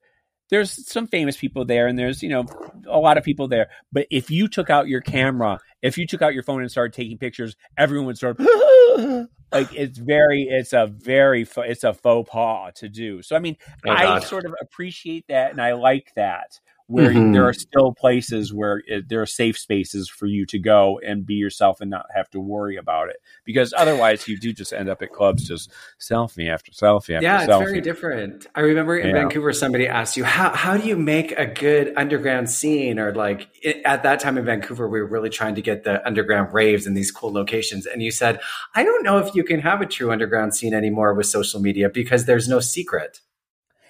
there's 0.49 0.87
some 0.89 1.07
famous 1.07 1.37
people 1.37 1.65
there 1.65 1.87
and 1.87 1.97
there's 1.97 2.21
you 2.21 2.29
know 2.29 2.45
a 2.87 2.99
lot 2.99 3.17
of 3.17 3.23
people 3.23 3.47
there. 3.47 3.69
But 3.91 4.07
if 4.11 4.29
you 4.29 4.47
took 4.47 4.69
out 4.69 4.87
your 4.87 5.01
camera 5.01 5.59
if 5.81 5.97
you 5.97 6.07
took 6.07 6.21
out 6.21 6.33
your 6.33 6.43
phone 6.43 6.61
and 6.61 6.71
started 6.71 6.93
taking 6.93 7.17
pictures 7.17 7.55
everyone 7.77 8.07
would 8.07 8.17
start 8.17 8.37
like 9.51 9.73
it's 9.73 9.97
very 9.97 10.43
it's 10.43 10.73
a 10.73 10.87
very 10.87 11.47
it's 11.57 11.83
a 11.83 11.93
faux 11.93 12.29
pas 12.29 12.71
to 12.75 12.89
do. 12.89 13.21
So 13.21 13.35
i 13.35 13.39
mean 13.39 13.57
oh, 13.87 13.91
i 13.91 14.19
sort 14.19 14.45
of 14.45 14.53
appreciate 14.61 15.27
that 15.27 15.51
and 15.51 15.61
i 15.61 15.73
like 15.73 16.13
that 16.15 16.59
where 16.87 17.09
mm-hmm. 17.09 17.31
there 17.31 17.47
are 17.47 17.53
still 17.53 17.93
places 17.93 18.53
where 18.53 18.83
it, 18.85 19.09
there 19.09 19.21
are 19.21 19.25
safe 19.25 19.57
spaces 19.57 20.07
for 20.07 20.27
you 20.27 20.45
to 20.45 20.59
go 20.59 20.99
and 20.99 21.25
be 21.25 21.33
yourself 21.33 21.81
and 21.81 21.89
not 21.89 22.05
have 22.13 22.29
to 22.29 22.39
worry 22.39 22.77
about 22.77 23.09
it. 23.09 23.17
Because 23.43 23.73
otherwise, 23.75 24.27
you 24.27 24.37
do 24.37 24.53
just 24.53 24.71
end 24.71 24.87
up 24.87 25.01
at 25.01 25.11
clubs 25.11 25.47
just 25.47 25.71
selfie 25.99 26.49
after 26.49 26.71
selfie 26.71 27.15
after 27.15 27.23
yeah, 27.23 27.47
selfie. 27.47 27.61
it's 27.61 27.71
very 27.71 27.81
different. 27.81 28.45
I 28.53 28.61
remember 28.61 28.97
in 28.97 29.15
yeah. 29.15 29.21
Vancouver, 29.21 29.51
somebody 29.51 29.87
asked 29.87 30.15
you 30.15 30.23
how 30.23 30.53
how 30.55 30.77
do 30.77 30.87
you 30.87 30.95
make 30.95 31.31
a 31.31 31.47
good 31.47 31.93
underground 31.97 32.49
scene, 32.49 32.99
or 32.99 33.13
like 33.15 33.49
it, 33.63 33.81
at 33.83 34.03
that 34.03 34.19
time 34.19 34.37
in 34.37 34.45
Vancouver, 34.45 34.87
we 34.87 34.99
were 34.99 35.07
really 35.07 35.29
trying 35.29 35.55
to 35.55 35.61
get 35.61 35.83
the 35.83 36.05
underground 36.05 36.53
raves 36.53 36.85
in 36.85 36.93
these 36.93 37.11
cool 37.11 37.33
locations, 37.33 37.87
and 37.87 38.03
you 38.03 38.11
said, 38.11 38.39
I 38.75 38.83
don't 38.83 39.03
know 39.03 39.17
if 39.17 39.33
you 39.33 39.43
can 39.43 39.59
have 39.61 39.81
a 39.81 39.87
true 39.87 40.11
underground 40.11 40.53
scene 40.53 40.73
anymore 40.73 41.15
with 41.15 41.25
social 41.25 41.59
media 41.59 41.89
because 41.89 42.25
there's 42.25 42.47
no 42.47 42.59
secret. 42.59 43.21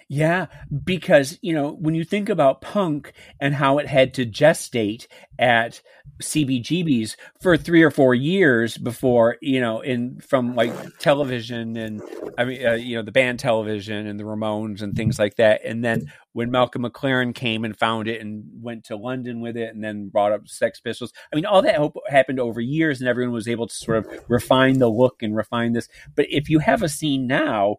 Yeah, 0.07 0.47
because, 0.83 1.39
you 1.41 1.53
know, 1.53 1.71
when 1.71 1.95
you 1.95 2.03
think 2.03 2.29
about 2.29 2.61
punk 2.61 3.13
and 3.39 3.55
how 3.55 3.79
it 3.79 3.87
had 3.87 4.13
to 4.15 4.25
gestate 4.25 5.07
at 5.39 5.81
CBGB's 6.21 7.17
for 7.41 7.57
three 7.57 7.81
or 7.81 7.89
four 7.89 8.13
years 8.13 8.77
before, 8.77 9.37
you 9.41 9.59
know, 9.59 9.81
in 9.81 10.19
from 10.19 10.53
like 10.53 10.71
television 10.99 11.75
and 11.75 12.03
I 12.37 12.45
mean, 12.45 12.65
uh, 12.65 12.73
you 12.73 12.97
know, 12.97 13.01
the 13.01 13.11
band 13.11 13.39
television 13.39 14.05
and 14.05 14.19
the 14.19 14.25
Ramones 14.25 14.83
and 14.83 14.95
things 14.95 15.17
like 15.17 15.37
that. 15.37 15.61
And 15.65 15.83
then 15.83 16.11
when 16.33 16.51
Malcolm 16.51 16.83
McLaren 16.83 17.33
came 17.33 17.65
and 17.65 17.75
found 17.75 18.07
it 18.07 18.21
and 18.21 18.43
went 18.61 18.85
to 18.85 18.95
London 18.95 19.41
with 19.41 19.57
it 19.57 19.73
and 19.73 19.83
then 19.83 20.09
brought 20.09 20.31
up 20.31 20.47
Sex 20.47 20.79
Pistols, 20.79 21.13
I 21.33 21.35
mean, 21.35 21.47
all 21.47 21.63
that 21.63 21.81
happened 22.09 22.39
over 22.39 22.61
years 22.61 22.99
and 22.99 23.09
everyone 23.09 23.33
was 23.33 23.47
able 23.47 23.65
to 23.65 23.75
sort 23.75 23.97
of 23.97 24.07
refine 24.27 24.77
the 24.77 24.87
look 24.87 25.23
and 25.23 25.35
refine 25.35 25.73
this. 25.73 25.89
But 26.13 26.27
if 26.29 26.47
you 26.47 26.59
have 26.59 26.83
a 26.83 26.89
scene 26.89 27.25
now, 27.25 27.77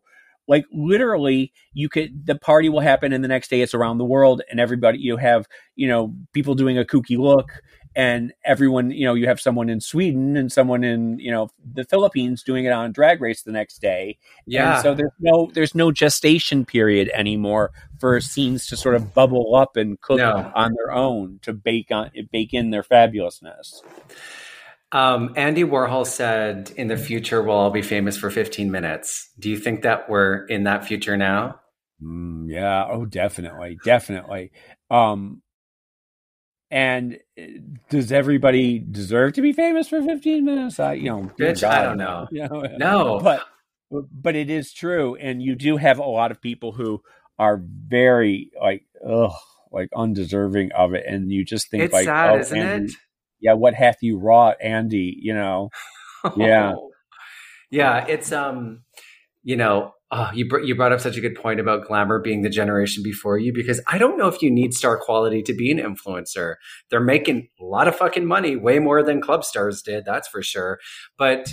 like 0.49 0.65
literally 0.73 1.53
you 1.73 1.89
could 1.89 2.27
the 2.27 2.35
party 2.35 2.69
will 2.69 2.81
happen 2.81 3.13
and 3.13 3.23
the 3.23 3.29
next 3.29 3.49
day 3.49 3.61
it's 3.61 3.75
around 3.75 3.99
the 3.99 4.05
world 4.05 4.43
and 4.51 4.61
everybody 4.61 4.99
you 4.99 5.17
have 5.17 5.47
you 5.75 5.89
know 5.89 6.15
people 6.33 6.55
doing 6.55 6.79
a 6.79 6.85
kooky 6.85 7.19
look 7.19 7.63
and 7.97 8.35
everyone 8.45 8.91
you 8.91 9.07
know 9.07 9.15
you 9.15 9.27
have 9.27 9.41
someone 9.41 9.71
in 9.71 9.81
sweden 9.81 10.37
and 10.37 10.53
someone 10.53 10.85
in 10.85 11.19
you 11.19 11.31
know 11.31 11.49
the 11.73 11.83
philippines 11.85 12.43
doing 12.43 12.67
it 12.67 12.71
on 12.71 12.93
drag 12.93 13.21
race 13.21 13.43
the 13.43 13.51
next 13.51 13.79
day. 13.79 14.19
Yeah. 14.47 14.75
and 14.75 14.83
so 14.83 14.95
there's 14.95 15.13
no 15.19 15.51
there's 15.55 15.75
no 15.75 15.91
gestation 15.91 16.65
period 16.65 17.11
anymore 17.15 17.73
for 17.99 18.21
scenes 18.21 18.67
to 18.67 18.77
sort 18.77 18.95
of 18.95 19.15
bubble 19.15 19.57
up 19.57 19.77
and 19.77 20.01
cook 20.03 20.19
no. 20.19 20.53
on 20.55 20.75
their 20.75 20.93
own 20.93 21.41
to 21.43 21.55
bake 21.55 21.91
on 21.91 22.11
bake 22.31 22.53
in 22.53 22.71
their 22.71 22.83
fabulousness 22.83 23.81
Um, 24.93 25.35
Andy 25.37 25.65
Warhol 25.65 26.07
said, 26.07 26.71
"In 26.77 26.89
the 26.89 26.97
future, 26.97 27.43
we'll 27.43 27.57
all 27.57 27.71
be 27.71 27.83
famous 27.83 28.17
for 28.17 28.31
15 28.31 28.71
minutes." 28.71 29.31
Do 29.39 29.51
you 29.51 29.59
think 29.59 29.83
that 29.83 30.09
we're 30.09 30.47
in 30.47 30.65
that 30.65 30.85
future 30.85 31.17
now? 31.17 31.61
Mm, 32.03 32.47
yeah. 32.49 32.87
Oh, 32.89 33.05
definitely, 33.05 33.79
definitely. 33.85 34.53
Um, 34.91 35.43
and 36.71 37.19
uh, 37.39 37.43
does 37.91 38.13
everybody 38.13 38.79
deserve 38.79 39.35
to 39.35 39.43
be 39.43 39.53
famous 39.53 39.89
for 39.89 40.03
15 40.03 40.45
minutes? 40.45 40.81
I, 40.81 40.95
you 40.95 41.11
know, 41.11 41.31
Bitch, 41.39 41.63
God, 41.63 41.73
I 41.73 41.83
don't 41.83 41.99
know. 41.99 42.29
You 42.33 42.49
know, 42.49 42.63
No, 42.77 43.21
but 43.21 43.43
but 43.91 44.35
it 44.35 44.51
is 44.51 44.73
true, 44.73 45.15
and 45.17 45.43
you 45.43 45.55
do 45.55 45.77
have 45.77 45.99
a 45.99 46.05
lot 46.05 46.31
of 46.31 46.41
people 46.41 46.73
who 46.73 47.03
are 47.39 47.63
very 47.63 48.51
like, 48.61 48.83
ugh, 49.07 49.33
like 49.71 49.91
undeserving 49.95 50.73
of 50.73 50.95
it, 50.95 51.05
and 51.07 51.31
you 51.31 51.45
just 51.45 51.71
think 51.71 51.85
it's 51.85 51.93
like, 51.93 52.05
sad, 52.07 52.31
oh, 52.35 52.39
isn't 52.41 52.59
Andy, 52.59 52.93
it? 52.93 52.93
Yeah, 53.47 53.53
what 53.53 53.75
hath 53.75 53.99
you 54.03 54.19
wrought, 54.19 54.57
Andy? 54.61 55.17
You 55.21 55.33
know, 55.35 55.71
Yeah. 56.37 56.75
yeah. 57.71 58.05
It's 58.09 58.33
um, 58.33 58.83
you 59.45 59.55
know, 59.55 59.93
oh, 60.11 60.31
you 60.35 60.49
br- 60.49 60.61
you 60.61 60.75
brought 60.75 60.93
up 60.93 60.99
such 61.01 61.17
a 61.17 61.21
good 61.21 61.37
point 61.37 61.61
about 61.61 61.87
glamour 61.87 62.21
being 62.21 62.43
the 62.43 62.51
generation 62.51 63.05
before 63.05 63.39
you 63.39 63.53
because 63.55 63.81
I 63.87 63.99
don't 63.99 64.19
know 64.19 64.27
if 64.27 64.43
you 64.43 64.51
need 64.51 64.75
star 64.75 64.99
quality 64.99 65.43
to 65.45 65.55
be 65.55 65.71
an 65.71 65.79
influencer. 65.79 66.57
They're 66.91 66.99
making 66.99 67.49
a 67.61 67.65
lot 67.65 67.87
of 67.87 67.95
fucking 67.95 68.27
money, 68.27 68.57
way 68.57 68.81
more 68.81 69.05
than 69.05 69.21
club 69.21 69.45
stars 69.45 69.81
did, 69.81 70.05
that's 70.05 70.27
for 70.27 70.43
sure. 70.43 70.81
But 71.17 71.53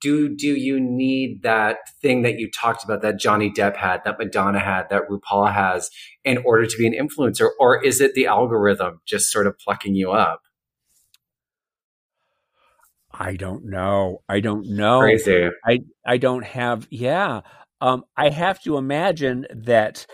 do 0.00 0.34
do 0.34 0.48
you 0.48 0.80
need 0.80 1.42
that 1.42 1.76
thing 2.00 2.22
that 2.22 2.38
you 2.38 2.50
talked 2.50 2.82
about 2.82 3.02
that 3.02 3.20
Johnny 3.20 3.50
Depp 3.50 3.76
had, 3.76 4.02
that 4.04 4.18
Madonna 4.18 4.60
had, 4.60 4.88
that 4.88 5.02
RuPaul 5.10 5.52
has 5.52 5.90
in 6.24 6.38
order 6.38 6.64
to 6.64 6.76
be 6.78 6.86
an 6.86 6.94
influencer, 6.94 7.50
or 7.60 7.84
is 7.84 8.00
it 8.00 8.14
the 8.14 8.26
algorithm 8.26 9.02
just 9.04 9.30
sort 9.30 9.46
of 9.46 9.58
plucking 9.58 9.94
you 9.94 10.12
up? 10.12 10.45
I 13.18 13.36
don't 13.36 13.64
know. 13.64 14.22
I 14.28 14.40
don't 14.40 14.68
know. 14.68 15.00
Crazy. 15.00 15.48
I 15.64 15.80
I 16.04 16.18
don't 16.18 16.44
have. 16.44 16.86
Yeah. 16.90 17.40
Um, 17.80 18.04
I 18.16 18.30
have 18.30 18.62
to 18.62 18.76
imagine 18.76 19.46
that 19.50 20.06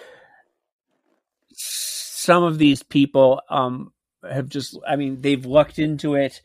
some 1.54 2.42
of 2.42 2.58
these 2.58 2.82
people 2.82 3.40
um 3.48 3.92
have 4.28 4.48
just. 4.48 4.78
I 4.86 4.96
mean, 4.96 5.20
they've 5.20 5.44
lucked 5.44 5.78
into 5.78 6.14
it, 6.14 6.40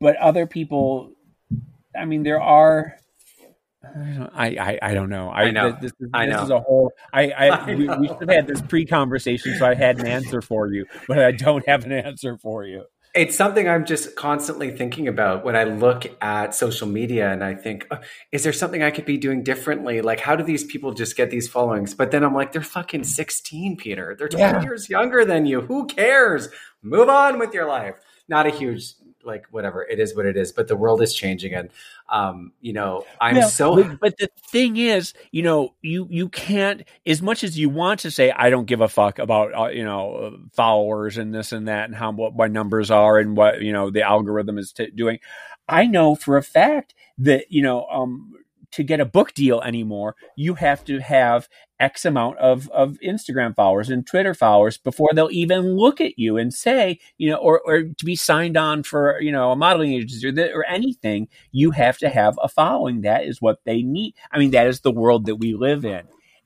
but 0.00 0.16
other 0.16 0.46
people. 0.46 1.12
I 1.96 2.04
mean, 2.04 2.22
there 2.22 2.40
are. 2.40 2.96
I, 4.34 4.56
I, 4.58 4.78
I 4.80 4.94
don't 4.94 5.10
know. 5.10 5.28
I, 5.28 5.42
I 5.42 5.50
know. 5.50 5.76
This, 5.78 5.92
this, 6.00 6.08
I 6.14 6.26
this 6.26 6.36
know. 6.36 6.42
is 6.44 6.50
a 6.50 6.60
whole. 6.60 6.92
I, 7.12 7.30
I, 7.30 7.48
I 7.70 7.74
we, 7.74 7.86
we 7.86 8.08
should 8.08 8.20
have 8.20 8.30
had 8.30 8.46
this 8.46 8.62
pre-conversation, 8.62 9.58
so 9.58 9.66
I 9.66 9.74
had 9.74 9.98
an 10.00 10.06
answer 10.06 10.40
for 10.40 10.72
you, 10.72 10.86
but 11.06 11.18
I 11.18 11.32
don't 11.32 11.68
have 11.68 11.84
an 11.84 11.92
answer 11.92 12.38
for 12.38 12.64
you. 12.64 12.86
It's 13.14 13.36
something 13.36 13.68
I'm 13.68 13.84
just 13.84 14.16
constantly 14.16 14.72
thinking 14.72 15.06
about 15.06 15.44
when 15.44 15.54
I 15.54 15.62
look 15.62 16.04
at 16.20 16.52
social 16.52 16.88
media 16.88 17.30
and 17.30 17.44
I 17.44 17.54
think, 17.54 17.86
oh, 17.92 17.98
is 18.32 18.42
there 18.42 18.52
something 18.52 18.82
I 18.82 18.90
could 18.90 19.04
be 19.04 19.18
doing 19.18 19.44
differently? 19.44 20.02
Like, 20.02 20.18
how 20.18 20.34
do 20.34 20.42
these 20.42 20.64
people 20.64 20.92
just 20.92 21.16
get 21.16 21.30
these 21.30 21.48
followings? 21.48 21.94
But 21.94 22.10
then 22.10 22.24
I'm 22.24 22.34
like, 22.34 22.50
they're 22.50 22.60
fucking 22.60 23.04
16, 23.04 23.76
Peter. 23.76 24.16
They're 24.18 24.28
20 24.28 24.42
Yeah. 24.42 24.62
years 24.62 24.90
younger 24.90 25.24
than 25.24 25.46
you. 25.46 25.60
Who 25.60 25.86
cares? 25.86 26.48
Move 26.82 27.08
on 27.08 27.38
with 27.38 27.54
your 27.54 27.68
life. 27.68 27.94
Not 28.28 28.48
a 28.48 28.50
huge, 28.50 28.94
like, 29.22 29.44
whatever. 29.52 29.84
It 29.84 30.00
is 30.00 30.16
what 30.16 30.26
it 30.26 30.36
is. 30.36 30.50
But 30.50 30.66
the 30.66 30.76
world 30.76 31.00
is 31.00 31.14
changing. 31.14 31.54
And, 31.54 31.70
um, 32.08 32.52
you 32.60 32.72
know, 32.72 33.04
I'm 33.20 33.42
so. 33.48 33.82
but, 34.00 34.16
the 34.18 34.28
thing 34.50 34.76
is, 34.76 35.14
you 35.30 35.42
know, 35.42 35.74
you 35.80 36.06
you 36.10 36.28
can't 36.28 36.82
as 37.06 37.22
much 37.22 37.42
as 37.42 37.58
you 37.58 37.70
want 37.70 38.00
to 38.00 38.10
say 38.10 38.30
I 38.30 38.50
don't 38.50 38.66
give 38.66 38.80
a 38.80 38.88
fuck 38.88 39.18
about 39.18 39.54
uh, 39.58 39.68
you 39.68 39.84
know 39.84 40.38
followers 40.52 41.16
and 41.16 41.34
this 41.34 41.52
and 41.52 41.68
that 41.68 41.86
and 41.86 41.94
how 41.94 42.12
what 42.12 42.36
my 42.36 42.46
numbers 42.46 42.90
are 42.90 43.18
and 43.18 43.36
what 43.36 43.62
you 43.62 43.72
know 43.72 43.90
the 43.90 44.02
algorithm 44.02 44.58
is 44.58 44.72
t- 44.72 44.90
doing. 44.94 45.18
I 45.68 45.86
know 45.86 46.14
for 46.14 46.36
a 46.36 46.42
fact 46.42 46.94
that 47.18 47.50
you 47.50 47.62
know 47.62 47.86
um 47.86 48.34
to 48.72 48.82
get 48.82 49.00
a 49.00 49.04
book 49.04 49.32
deal 49.34 49.60
anymore, 49.62 50.16
you 50.36 50.54
have 50.54 50.84
to 50.84 50.98
have 50.98 51.48
X 51.84 52.06
amount 52.06 52.38
of, 52.38 52.70
of 52.70 52.98
Instagram 53.00 53.54
followers 53.54 53.90
and 53.90 54.06
Twitter 54.06 54.32
followers 54.32 54.78
before 54.78 55.10
they'll 55.12 55.28
even 55.30 55.76
look 55.76 56.00
at 56.00 56.18
you 56.18 56.38
and 56.38 56.52
say, 56.52 56.98
you 57.18 57.28
know, 57.28 57.36
or, 57.36 57.60
or 57.66 57.82
to 57.82 58.04
be 58.06 58.16
signed 58.16 58.56
on 58.56 58.82
for, 58.82 59.20
you 59.20 59.30
know, 59.30 59.50
a 59.50 59.56
modeling 59.56 59.92
agency 59.92 60.26
or, 60.26 60.32
the, 60.32 60.50
or 60.50 60.64
anything, 60.64 61.28
you 61.52 61.72
have 61.72 61.98
to 61.98 62.08
have 62.08 62.38
a 62.42 62.48
following. 62.48 63.02
That 63.02 63.24
is 63.26 63.42
what 63.42 63.58
they 63.66 63.82
need. 63.82 64.14
I 64.32 64.38
mean, 64.38 64.52
that 64.52 64.66
is 64.66 64.80
the 64.80 64.90
world 64.90 65.26
that 65.26 65.36
we 65.36 65.52
live 65.52 65.84
in. 65.84 66.04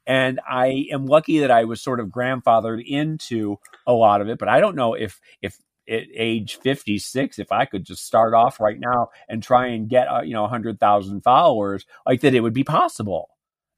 And 0.09 0.41
I 0.49 0.87
am 0.91 1.07
lucky 1.07 1.39
that 1.39 1.53
I 1.53 1.65
was 1.65 1.81
sort 1.81 2.01
of 2.01 2.09
grandfathered 2.09 2.85
into 2.85 3.59
a 3.87 3.93
lot 3.93 4.21
of 4.21 4.29
it, 4.29 4.39
but 4.39 4.49
I 4.49 4.59
don't 4.59 4.75
know 4.75 4.95
if, 4.95 5.21
if, 5.41 5.57
at 5.89 6.03
age 6.15 6.57
56 6.57 7.39
if 7.39 7.51
i 7.51 7.65
could 7.65 7.83
just 7.83 8.05
start 8.05 8.35
off 8.35 8.61
right 8.61 8.79
now 8.79 9.09
and 9.27 9.43
try 9.43 9.69
and 9.69 9.89
get 9.89 10.07
uh, 10.07 10.21
you 10.21 10.35
know 10.35 10.43
100000 10.43 11.23
followers 11.23 11.87
like 12.05 12.21
that 12.21 12.35
it 12.35 12.41
would 12.41 12.53
be 12.53 12.63
possible 12.63 13.31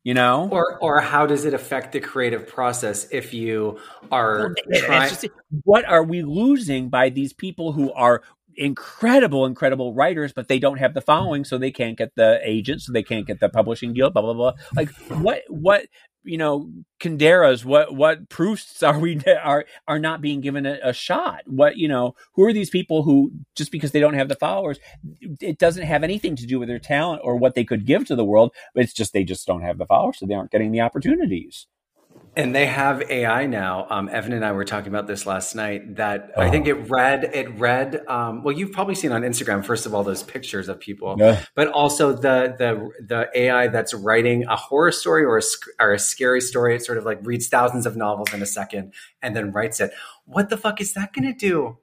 you 0.05 0.15
know 0.15 0.49
Or, 0.51 0.79
or 0.81 1.01
how 1.01 1.27
does 1.27 1.45
it 1.45 1.53
affect 1.55 1.93
the 1.93 2.01
creative 2.01 2.47
process 2.47 3.07
if 3.11 3.35
you 3.35 3.79
are 4.11 4.39
Well, 4.39 4.55
it's 4.69 4.85
trying? 4.87 5.09
just- 5.11 5.27
what 5.65 5.85
are 5.85 6.03
we 6.03 6.23
losing 6.23 6.89
by 6.89 7.11
these 7.11 7.33
people 7.33 7.73
who 7.73 7.93
are 7.93 8.23
incredible, 8.57 9.47
incredible 9.47 9.95
writers, 9.95 10.33
but 10.33 10.49
they 10.49 10.59
don't 10.59 10.79
have 10.79 10.95
the 10.95 11.01
following, 11.01 11.45
so 11.45 11.59
they 11.59 11.71
can't 11.71 11.99
get 11.99 12.15
the 12.17 12.41
agent, 12.43 12.83
so 12.83 12.93
they 12.93 13.03
can't 13.03 13.27
get 13.27 13.41
the 13.41 13.49
publishing 13.49 13.93
deal, 13.93 14.11
blah 14.11 14.23
blah 14.23 14.35
blah. 14.35 14.53
Like 14.75 14.91
what 15.09 15.43
what 15.49 15.87
you 16.23 16.37
know, 16.37 16.71
Kunderas, 17.01 17.65
what 17.65 17.95
what 17.95 18.29
Prousts 18.29 18.83
are 18.83 18.99
we 18.99 19.21
are 19.43 19.65
are 19.89 19.99
not 19.99 20.21
being 20.21 20.41
given 20.41 20.67
a, 20.67 20.79
a 20.83 20.93
shot? 20.93 21.43
What 21.47 21.77
you 21.77 21.89
know, 21.89 22.15
who 22.35 22.45
are 22.45 22.53
these 22.53 22.71
people 22.71 23.03
who 23.03 23.33
just 23.55 23.73
because 23.73 23.93
they 23.93 24.01
don't 24.01 24.15
have 24.15 24.29
the 24.29 24.37
followers, 24.37 24.79
it 25.41 25.59
doesn't 25.59 25.85
have 25.85 26.03
anything 26.03 26.37
to 26.37 26.47
do 26.47 26.59
with 26.59 26.69
their 26.69 26.79
talent 26.79 27.23
or 27.25 27.37
what 27.37 27.55
they 27.55 27.65
could 27.65 27.87
give 27.87 28.07
to 28.07 28.17
the 28.17 28.25
world, 28.25 28.53
it's 28.75 28.93
just 28.93 29.13
they 29.13 29.25
just 29.25 29.47
don't 29.47 29.63
have 29.63 29.79
the 29.79 29.87
followers, 29.87 30.19
so 30.19 30.27
they 30.27 30.35
aren't 30.35 30.51
getting 30.51 30.73
the 30.73 30.81
opportunities. 30.81 31.67
And 32.41 32.55
they 32.55 32.66
have 32.66 33.03
AI 33.11 33.47
now. 33.47 33.86
Um, 33.91 34.09
Evan 34.09 34.32
and 34.32 34.45
I 34.45 34.53
were 34.53 34.64
talking 34.64 34.88
about 34.88 35.07
this 35.07 35.26
last 35.26 35.55
night. 35.55 35.97
That 35.97 36.30
I 36.36 36.49
think 36.51 36.66
it 36.66 36.74
read 36.88 37.24
it 37.24 37.51
read. 37.59 38.01
Um, 38.09 38.43
well, 38.43 38.57
you've 38.57 38.72
probably 38.72 38.95
seen 38.95 39.12
on 39.12 39.22
Instagram 39.22 39.64
first 39.64 39.84
of 39.84 39.95
all 39.95 40.03
those 40.05 40.22
pictures 40.22 40.68
of 40.68 40.80
people, 40.80 41.16
Yeah. 41.18 41.45
but 41.55 41.68
also 41.68 42.12
the 42.12 42.55
the 42.59 42.88
the 43.07 43.28
AI 43.34 43.68
that's 43.68 43.93
writing 43.93 44.45
a 44.49 44.57
horror 44.57 44.91
story 44.93 45.24
or 45.24 45.36
a 45.38 45.43
or 45.78 45.93
a 45.93 45.99
scary 45.99 46.41
story. 46.41 46.74
It 46.74 46.82
sort 46.84 46.97
of 46.99 47.05
like 47.05 47.18
reads 47.22 47.49
thousands 47.49 47.84
of 47.84 47.97
novels 47.97 48.32
in 48.32 48.41
a 48.41 48.47
second 48.47 48.95
and 49.20 49.36
then 49.36 49.53
writes 49.53 49.78
it. 49.80 49.93
What 50.24 50.49
the 50.49 50.57
fuck 50.57 50.80
is 50.80 50.95
that 50.95 51.12
going 51.12 51.30
to 51.30 51.38
do? 51.38 51.76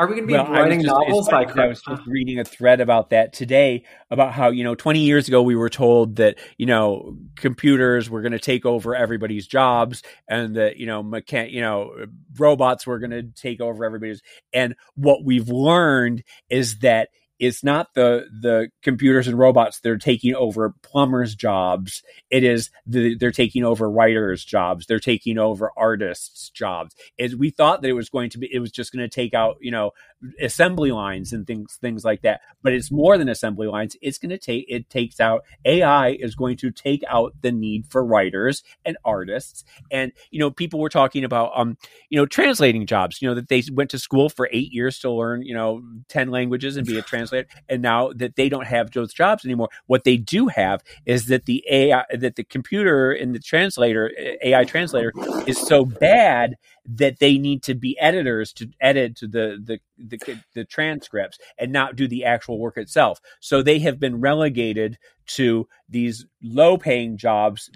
Are 0.00 0.06
we 0.06 0.14
going 0.14 0.22
to 0.22 0.26
be 0.28 0.32
Well, 0.32 0.46
writing 0.50 0.80
just- 0.80 0.86
novels 0.94 1.28
by? 1.28 1.44
'cause 1.44 1.58
I 1.58 1.66
was 1.66 1.82
just 1.82 2.06
reading 2.06 2.38
a 2.38 2.44
thread 2.44 2.80
about 2.80 3.10
that 3.10 3.34
today 3.34 3.84
about 4.10 4.32
how 4.32 4.48
you 4.48 4.64
know 4.64 4.74
20 4.74 5.00
years 5.00 5.28
ago 5.28 5.42
we 5.42 5.54
were 5.54 5.68
told 5.68 6.16
that 6.16 6.38
you 6.56 6.64
know 6.64 7.18
computers 7.36 8.08
were 8.08 8.22
going 8.22 8.32
to 8.32 8.38
take 8.38 8.64
over 8.64 8.96
everybody's 8.96 9.46
jobs 9.46 10.02
and 10.26 10.56
that 10.56 10.78
you 10.78 10.86
know 10.86 11.02
mechan- 11.04 11.50
you 11.52 11.60
know 11.60 11.92
robots 12.38 12.86
were 12.86 12.98
going 12.98 13.10
to 13.10 13.24
take 13.24 13.60
over 13.60 13.84
everybody's 13.84 14.22
and 14.54 14.74
what 14.94 15.22
we've 15.22 15.50
learned 15.50 16.22
is 16.48 16.78
that 16.78 17.10
it's 17.40 17.64
not 17.64 17.94
the 17.94 18.26
the 18.30 18.68
computers 18.82 19.26
and 19.26 19.38
robots 19.38 19.80
that 19.80 19.90
are 19.90 19.98
taking 19.98 20.34
over 20.34 20.74
plumbers 20.82 21.34
jobs. 21.34 22.02
It 22.28 22.44
is 22.44 22.70
the, 22.86 23.16
they're 23.16 23.32
taking 23.32 23.64
over 23.64 23.90
writers 23.90 24.44
jobs. 24.44 24.86
They're 24.86 25.00
taking 25.00 25.38
over 25.38 25.72
artists 25.74 26.50
jobs. 26.50 26.94
Is 27.16 27.34
we 27.34 27.48
thought 27.48 27.80
that 27.80 27.88
it 27.88 27.94
was 27.94 28.10
going 28.10 28.28
to 28.30 28.38
be 28.38 28.48
it 28.52 28.58
was 28.60 28.70
just 28.70 28.92
going 28.92 29.02
to 29.02 29.08
take 29.08 29.32
out 29.32 29.56
you 29.60 29.70
know 29.70 29.92
assembly 30.40 30.92
lines 30.92 31.32
and 31.32 31.46
things 31.46 31.78
things 31.80 32.04
like 32.04 32.22
that. 32.22 32.40
But 32.62 32.72
it's 32.72 32.90
more 32.90 33.16
than 33.16 33.28
assembly 33.28 33.66
lines. 33.66 33.96
It's 34.02 34.18
going 34.18 34.30
to 34.30 34.38
take 34.38 34.66
it 34.68 34.90
takes 34.90 35.20
out 35.20 35.44
ai 35.64 36.10
is 36.10 36.34
going 36.34 36.56
to 36.58 36.70
take 36.70 37.02
out 37.08 37.34
the 37.40 37.52
need 37.52 37.86
for 37.88 38.04
writers 38.04 38.62
and 38.84 38.96
artists. 39.04 39.64
And 39.90 40.12
you 40.30 40.40
know 40.40 40.50
people 40.50 40.80
were 40.80 40.88
talking 40.88 41.24
about 41.24 41.52
um 41.54 41.76
you 42.08 42.18
know 42.18 42.26
translating 42.26 42.86
jobs 42.86 43.20
you 43.22 43.28
know 43.28 43.34
that 43.34 43.48
they 43.48 43.62
went 43.72 43.90
to 43.90 43.98
school 43.98 44.28
for 44.28 44.48
8 44.52 44.72
years 44.72 44.98
to 45.00 45.10
learn 45.10 45.42
you 45.42 45.54
know 45.54 45.82
10 46.08 46.30
languages 46.30 46.76
and 46.76 46.86
be 46.86 46.98
a 46.98 47.02
translator 47.10 47.48
and 47.68 47.82
now 47.82 48.12
that 48.14 48.36
they 48.36 48.48
don't 48.48 48.66
have 48.66 48.90
those 48.90 49.12
jobs 49.12 49.44
anymore. 49.44 49.68
What 49.86 50.04
they 50.04 50.16
do 50.16 50.48
have 50.48 50.82
is 51.06 51.26
that 51.26 51.46
the 51.46 51.64
ai 51.70 52.04
that 52.10 52.36
the 52.36 52.44
computer 52.44 53.12
and 53.12 53.34
the 53.34 53.38
translator 53.38 54.10
ai 54.42 54.64
translator 54.64 55.12
is 55.46 55.58
so 55.58 55.84
bad 55.84 56.56
that 56.96 57.18
they 57.20 57.38
need 57.38 57.62
to 57.62 57.74
be 57.74 57.98
editors 58.00 58.52
to 58.54 58.68
edit 58.80 59.16
to 59.16 59.28
the 59.28 59.58
the 59.62 59.80
the, 59.98 60.38
the 60.54 60.64
transcripts 60.64 61.38
and 61.58 61.72
not 61.72 61.96
do 61.96 62.08
the 62.08 62.24
actual 62.24 62.58
work 62.58 62.76
itself. 62.76 63.20
So 63.40 63.62
they 63.62 63.78
have 63.80 64.00
been 64.00 64.20
relegated 64.20 64.98
to 65.26 65.68
these 65.88 66.26
low 66.42 66.76
paying 66.76 67.16
jobs 67.16 67.70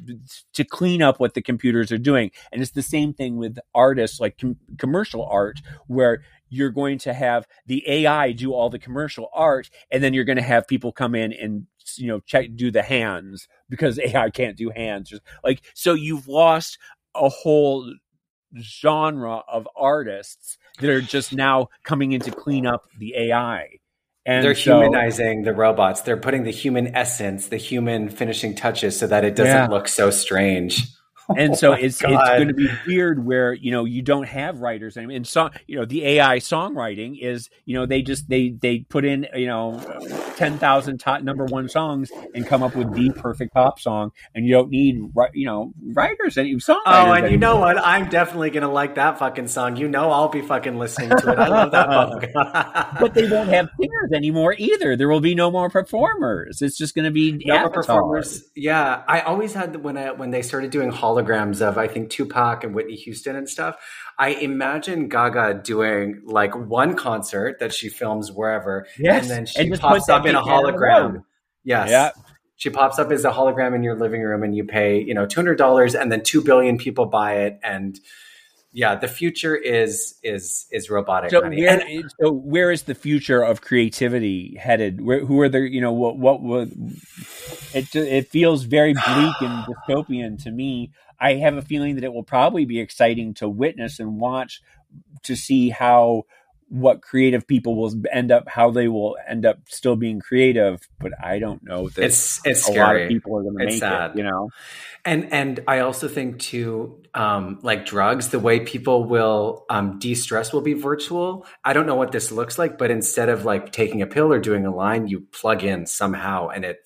to 0.55 0.65
clean 0.65 1.03
up 1.03 1.21
what 1.21 1.35
the 1.35 1.43
computers 1.43 1.93
are 1.93 1.99
doing. 1.99 2.31
And 2.51 2.61
it's 2.61 2.73
the 2.73 2.83
same 2.83 3.13
thing 3.15 3.37
with 3.37 3.59
artists 3.75 4.19
like 4.19 4.39
com- 4.39 4.57
commercial 4.79 5.25
art 5.25 5.61
where 5.87 6.23
you're 6.49 6.71
going 6.71 6.99
to 6.99 7.13
have 7.13 7.47
the 7.67 7.85
AI 7.89 8.33
do 8.33 8.53
all 8.53 8.71
the 8.71 8.79
commercial 8.79 9.29
art 9.35 9.71
and 9.91 10.03
then 10.03 10.15
you're 10.15 10.25
going 10.25 10.37
to 10.37 10.43
have 10.43 10.67
people 10.67 10.93
come 10.93 11.15
in 11.15 11.33
and 11.33 11.67
you 11.97 12.09
know 12.09 12.21
check 12.21 12.49
do 12.57 12.71
the 12.71 12.83
hands 12.83 13.47
because 13.69 13.99
AI 14.05 14.31
can't 14.31 14.57
do 14.57 14.71
hands 14.71 15.13
like 15.43 15.63
so 15.75 15.95
you've 15.95 16.29
lost 16.29 16.79
a 17.15 17.29
whole 17.29 17.93
genre 18.61 19.43
of 19.49 19.69
artists 19.77 20.59
that 20.81 20.91
are 20.91 21.01
just 21.01 21.33
now 21.33 21.69
coming 21.83 22.13
in 22.13 22.21
to 22.23 22.31
clean 22.31 22.67
up 22.67 22.85
the 22.99 23.15
AI. 23.17 23.69
And 24.27 24.45
they're 24.45 24.55
so, 24.55 24.81
humanizing 24.81 25.43
the 25.43 25.53
robots. 25.53 26.01
They're 26.01 26.17
putting 26.17 26.45
the 26.45 26.51
human 26.51 26.97
essence, 26.97 27.49
the 27.49 27.59
human 27.59 28.09
finishing 28.09 28.55
touches, 28.55 28.99
so 28.99 29.07
that 29.07 29.25
it 29.25 29.37
doesn't 29.37 29.55
yeah. 29.55 29.67
look 29.67 29.87
so 29.87 30.11
strange 30.11 30.87
and 31.37 31.57
so 31.57 31.71
oh 31.73 31.75
it's 31.75 32.01
God. 32.01 32.13
it's 32.13 32.31
going 32.31 32.49
to 32.49 32.55
be 32.55 32.69
weird 32.87 33.25
where 33.25 33.53
you 33.53 33.71
know 33.71 33.85
you 33.85 34.03
don't 34.03 34.27
have 34.27 34.61
writers 34.61 34.97
anymore. 34.97 35.17
And 35.17 35.27
so 35.27 35.51
you 35.67 35.77
know 35.77 35.85
the 35.85 36.05
AI 36.07 36.39
songwriting 36.39 37.19
is 37.21 37.51
you 37.65 37.75
know 37.75 37.87
they 37.87 38.03
just 38.03 38.29
they 38.29 38.51
they 38.51 38.81
put 38.81 39.05
in 39.05 39.27
you 39.35 39.47
know 39.47 39.81
ten 40.37 40.59
thousand 40.59 40.99
top 40.99 41.23
number 41.23 41.45
one 41.45 41.69
songs 41.69 42.11
and 42.35 42.47
come 42.47 42.63
up 42.63 42.75
with 42.75 42.93
the 42.95 43.11
perfect 43.11 43.55
pop 43.55 43.81
song, 43.81 44.13
and 44.35 44.47
you 44.47 44.53
don't 44.53 44.71
need 44.71 44.97
you 45.35 45.47
know 45.47 45.73
writers 45.93 46.37
and 46.37 46.49
songwriters. 46.63 46.81
Oh, 46.87 47.13
and 47.13 47.31
you 47.31 47.37
know 47.37 47.57
what? 47.57 47.79
I'm 47.79 48.09
definitely 48.09 48.51
going 48.51 48.63
to 48.63 48.69
like 48.69 48.95
that 48.97 49.19
fucking 49.19 49.49
song. 49.49 49.77
You 49.77 49.89
know, 49.89 50.11
I'll 50.11 50.29
be 50.29 50.43
fucking 50.43 50.79
listening 50.79 51.11
to 51.11 51.33
it. 51.33 51.39
I 51.39 51.49
love 51.49 51.71
that 51.73 51.91
song. 51.93 52.97
but 53.01 53.15
they 53.15 53.29
won't 53.29 53.49
have 53.49 53.69
singers 53.81 54.13
anymore 54.15 54.55
either. 54.59 54.97
There 54.97 55.09
will 55.09 55.21
be 55.21 55.35
no 55.35 55.51
more 55.51 55.69
performers. 55.71 56.63
It's 56.63 56.77
just 56.77 56.95
going 56.95 57.05
to 57.05 57.11
be 57.11 57.43
no 57.45 57.61
more 57.61 57.71
performers. 57.71 58.45
Yeah, 58.55 59.03
I 59.09 59.21
always 59.21 59.53
had 59.53 59.77
when 59.83 59.97
I 59.97 60.13
when 60.13 60.31
they 60.31 60.43
started 60.43 60.71
doing 60.71 60.91
Hall 60.91 61.14
holograms 61.15 61.61
of 61.61 61.79
I 61.79 61.89
think 61.89 62.11
Tupac 62.11 62.65
and 62.65 62.75
Whitney 62.75 62.97
Houston 62.97 63.37
and 63.37 63.49
stuff. 63.49 63.77
I 64.19 64.31
imagine 64.31 65.09
Gaga 65.09 65.63
doing 65.65 66.23
like 66.25 66.55
one 66.55 66.97
concert 66.97 67.59
that 67.61 67.73
she 67.73 67.89
films 67.89 68.33
wherever, 68.33 68.87
yes. 68.99 69.23
and 69.23 69.31
then 69.31 69.47
she 69.47 69.63
and 69.63 69.81
pops 69.81 70.09
up 70.09 70.27
in 70.27 70.35
a 70.35 70.43
hologram. 70.43 71.25
Yes. 71.65 71.91
Yeah. 71.91 72.11
She 72.57 72.71
pops 72.71 72.99
up 72.99 73.11
as 73.11 73.25
a 73.25 73.31
hologram 73.31 73.75
in 73.75 73.83
your 73.83 73.99
living 73.99 74.23
room, 74.23 74.43
and 74.43 74.55
you 74.57 74.65
pay 74.65 75.01
you 75.01 75.15
know 75.15 75.27
two 75.27 75.39
hundred 75.39 75.59
dollars, 75.59 75.95
and 75.95 76.11
then 76.11 76.23
two 76.23 76.43
billion 76.43 76.79
people 76.79 77.07
buy 77.07 77.39
it, 77.39 77.59
and 77.63 77.99
yeah, 78.77 78.97
the 78.97 79.07
future 79.07 79.55
is 79.55 80.17
is 80.25 80.67
is 80.73 80.91
robotic. 80.91 81.31
So 81.31 81.41
where, 81.43 81.81
and, 81.81 82.11
so 82.21 82.33
where 82.33 82.73
is 82.73 82.83
the 82.83 82.95
future 82.97 83.41
of 83.41 83.61
creativity 83.61 84.57
headed? 84.61 85.01
Where, 85.01 85.25
who 85.25 85.41
are 85.41 85.49
the 85.49 85.61
you 85.61 85.81
know 85.81 85.93
what 85.93 86.19
what 86.19 86.43
would 86.43 86.73
it 87.73 87.95
it 87.95 88.29
feels 88.31 88.65
very 88.65 88.93
bleak 88.93 89.35
and 89.41 89.65
dystopian 89.65 90.43
to 90.43 90.51
me. 90.51 90.91
I 91.21 91.35
have 91.35 91.57
a 91.57 91.63
feeling 91.63 91.97
that 91.97 92.05
it 92.05 92.13
will 92.13 92.25
probably 92.25 92.65
be 92.65 92.81
exciting 92.81 93.35
to 93.35 93.49
witness 93.49 94.01
and 94.01 94.19
watch 94.21 94.63
to 95.25 95.37
see 95.37 95.71
how 95.71 96.25
what 96.69 97.03
creative 97.03 97.47
people 97.47 97.77
will 97.77 97.93
end 98.11 98.33
up 98.33 98.49
how 98.49 98.71
they 98.71 98.89
will 98.89 99.17
end 99.29 99.45
up 99.45 99.59
still 99.69 99.97
being 99.97 100.19
creative 100.19 100.89
but 100.99 101.13
i 101.23 101.39
don't 101.39 101.63
know 101.63 101.89
that 101.91 102.05
it's 102.05 102.41
it's 102.45 102.61
a 102.69 102.73
scary. 102.73 102.79
lot 102.79 102.97
of 102.97 103.09
people 103.09 103.37
are 103.37 103.43
going 103.43 103.57
to 103.57 103.65
make 103.67 103.79
sad. 103.79 104.11
it 104.11 104.17
you 104.17 104.25
know 104.25 104.49
and 105.05 105.33
and 105.33 105.61
i 105.69 105.81
also 105.81 106.09
think 106.09 106.39
too 106.39 107.01
um, 107.15 107.61
like 107.63 107.87
drugs 107.87 108.31
the 108.31 108.41
way 108.41 108.59
people 108.59 109.05
will 109.05 109.65
um, 109.71 110.01
de-stress 110.01 110.53
will 110.53 110.63
be 110.63 110.73
virtual 110.73 111.47
i 111.65 111.73
don't 111.73 111.87
know 111.87 111.95
what 111.95 112.13
this 112.13 112.33
looks 112.33 112.59
like 112.59 112.77
but 112.77 112.91
instead 112.91 113.29
of 113.29 113.45
like 113.45 113.71
taking 113.71 114.03
a 114.03 114.07
pill 114.07 114.33
or 114.33 114.41
doing 114.41 114.67
a 114.67 114.75
line 114.75 115.07
you 115.07 115.21
plug 115.21 115.63
in 115.63 115.87
somehow 115.87 116.49
and 116.49 116.65
it 116.65 116.79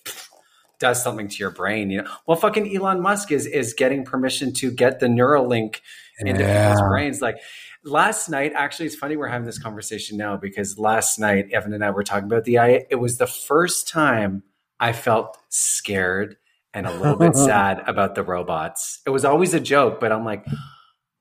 does 0.79 1.03
something 1.03 1.29
to 1.29 1.37
your 1.39 1.51
brain 1.51 1.91
you 1.91 2.03
know 2.03 2.09
well 2.27 2.37
fucking 2.37 2.75
elon 2.75 3.01
musk 3.01 3.33
is 3.33 3.47
is 3.47 3.75
getting 3.75 4.05
permission 4.05 4.53
to 4.53 4.71
get 4.71 5.01
the 5.01 5.07
neuralink 5.07 5.81
into 6.21 6.43
yeah. 6.43 6.71
people's 6.71 6.89
brains 6.89 7.21
like 7.21 7.37
last 7.85 8.29
night, 8.29 8.53
actually, 8.55 8.87
it's 8.87 8.97
funny 8.97 9.17
we're 9.17 9.29
having 9.29 9.47
this 9.47 9.59
conversation 9.59 10.17
now 10.17 10.37
because 10.37 10.79
last 10.79 11.19
night, 11.19 11.51
Evan 11.53 11.73
and 11.73 11.85
I 11.85 11.91
were 11.91 12.05
talking 12.05 12.27
about 12.27 12.45
the 12.45 12.59
I. 12.59 12.87
It 12.91 12.97
was 12.97 13.19
the 13.19 13.27
first 13.27 13.89
time 13.89 14.43
I 14.79 14.93
felt 14.93 15.39
scared 15.49 16.37
and 16.75 16.87
a 16.87 16.93
little 16.93 17.17
bit 17.17 17.37
sad 17.37 17.83
about 17.87 18.15
the 18.15 18.23
robots. 18.23 19.01
It 19.07 19.11
was 19.11 19.25
always 19.25 19.55
a 19.55 19.61
joke, 19.61 20.01
but 20.01 20.13
I'm 20.13 20.25
like, 20.25 20.45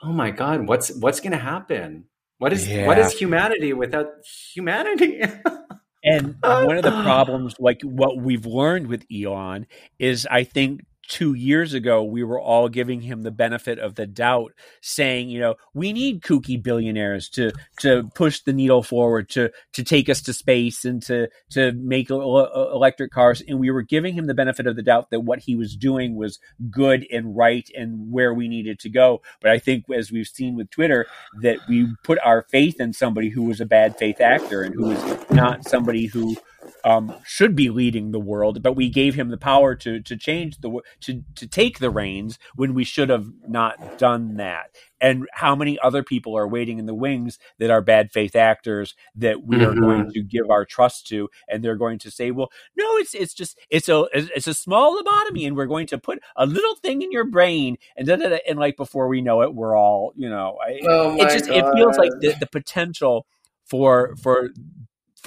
oh 0.02 0.12
my 0.12 0.32
god, 0.32 0.68
what's 0.68 0.96
what's 0.98 1.20
going 1.20 1.32
to 1.32 1.38
happen? 1.38 2.06
What 2.40 2.54
is 2.54 2.68
yeah. 2.68 2.86
what 2.86 3.00
is 3.00 3.14
humanity 3.14 3.74
without 3.74 4.08
humanity? 4.54 5.22
and 6.08 6.36
one 6.44 6.78
of 6.78 6.84
the 6.84 6.92
problems, 7.04 7.56
like 7.60 7.82
what 7.84 8.18
we've 8.18 8.46
learned 8.46 8.88
with 8.88 9.06
Elon, 9.14 9.68
is 10.00 10.28
I 10.30 10.44
think 10.44 10.82
two 11.08 11.34
years 11.34 11.74
ago, 11.74 12.04
we 12.04 12.24
were 12.24 12.40
all 12.40 12.70
giving 12.70 13.02
him 13.02 13.24
the 13.24 13.32
benefit 13.32 13.80
of 13.80 13.96
the 13.96 14.06
doubt, 14.06 14.54
saying, 14.82 15.30
you 15.30 15.40
know, 15.40 15.56
we 15.74 15.94
need 15.94 16.22
kooky 16.22 16.62
billionaires 16.62 17.30
to 17.30 17.52
to 17.80 18.10
push 18.16 18.42
the 18.42 18.54
needle 18.54 18.84
forward, 18.84 19.30
to 19.30 19.52
to 19.74 19.84
take 19.84 20.10
us 20.10 20.22
to 20.22 20.34
space 20.34 20.86
and 20.86 21.02
to 21.04 21.30
to 21.52 21.72
make 21.74 22.10
electric 22.10 23.12
cars. 23.12 23.42
And 23.48 23.60
we 23.60 23.72
were 23.72 23.82
giving 23.82 24.14
him 24.14 24.26
the 24.26 24.34
benefit 24.34 24.68
of 24.68 24.76
the 24.76 24.84
doubt 24.84 25.10
that 25.12 25.22
what 25.22 25.40
he 25.40 25.56
was 25.56 25.76
doing 25.76 26.16
was 26.16 26.40
good 26.70 27.06
and 27.12 27.36
right 27.36 27.68
and 27.76 28.12
where 28.12 28.34
we 28.34 28.48
needed 28.48 28.80
to 28.80 28.90
go. 28.90 29.22
But 29.42 29.52
I 29.52 29.60
think, 29.60 29.86
as 29.94 30.12
we've 30.12 30.28
seen 30.28 30.56
with 30.56 30.70
Twitter, 30.70 31.08
that 31.42 31.60
we 31.68 31.88
put 32.04 32.20
our 32.24 32.44
faith 32.50 32.80
in 32.80 32.94
somebody 32.94 33.30
who 33.30 33.44
was 33.44 33.62
a 33.62 33.66
bad 33.66 33.98
faith 33.98 34.22
actor 34.22 34.62
and 34.62 34.76
who 34.76 34.88
was 34.88 35.30
not 35.32 35.68
somebody 35.68 36.06
who 36.06 36.36
um, 36.84 37.14
should 37.26 37.56
be 37.56 37.70
leading 37.70 38.12
the 38.12 38.20
world, 38.20 38.62
but 38.62 38.76
we 38.76 38.90
gave 38.90 39.16
him 39.16 39.30
the 39.30 39.38
power 39.38 39.76
to 39.76 40.00
to 40.02 40.16
change 40.16 40.60
the 40.60 40.82
to 41.02 41.24
to 41.36 41.48
take 41.48 41.80
the 41.80 41.90
reins 41.90 42.38
when 42.56 42.74
we 42.74 42.84
should 42.84 43.10
have 43.10 43.28
not 43.48 43.98
done 43.98 44.38
that. 44.38 44.76
And 45.00 45.28
how 45.34 45.56
many 45.56 45.78
other 45.80 46.02
people 46.02 46.36
are 46.36 46.48
waiting 46.48 46.80
in 46.80 46.88
the 46.88 46.94
wings 46.94 47.38
that 47.60 47.70
are 47.70 47.82
bad 47.82 48.12
faith 48.12 48.36
actors 48.36 48.96
that 49.16 49.44
we 49.44 49.58
mm-hmm. 49.58 49.66
are 49.66 49.80
going 49.80 50.02
mm-hmm. 50.04 50.12
to 50.12 50.24
give 50.24 50.50
our 50.50 50.66
trust 50.66 51.08
to, 51.08 51.30
and 51.48 51.64
they're 51.64 51.76
going 51.76 52.00
to 52.00 52.12
say, 52.12 52.32
"Well, 52.32 52.52
no, 52.76 52.98
it's 52.98 53.14
it's 53.14 53.34
just 53.34 53.60
it's 53.70 53.90
a 53.90 54.06
it's 54.14 54.48
a 54.48 54.54
small 54.54 55.02
lobotomy, 55.02 55.46
and 55.46 55.56
we're 55.56 55.66
going 55.66 55.88
to 55.88 55.98
put 55.98 56.20
a 56.36 56.46
little 56.46 56.76
thing 56.76 57.02
in 57.02 57.12
your 57.12 57.26
brain, 57.26 57.78
and 57.96 58.08
da, 58.08 58.16
da, 58.16 58.30
da, 58.30 58.40
and 58.48 58.58
like 58.60 58.78
before 58.78 59.08
we 59.08 59.22
know 59.22 59.42
it, 59.42 59.54
we're 59.54 59.78
all 59.78 60.14
you 60.16 60.30
know, 60.30 60.58
oh 60.84 61.16
it 61.16 61.30
just 61.30 61.48
God. 61.48 61.58
it 61.58 61.76
feels 61.76 61.98
like 61.98 62.12
the, 62.20 62.36
the 62.40 62.48
potential 62.48 63.26
for 63.66 64.16
for 64.18 64.50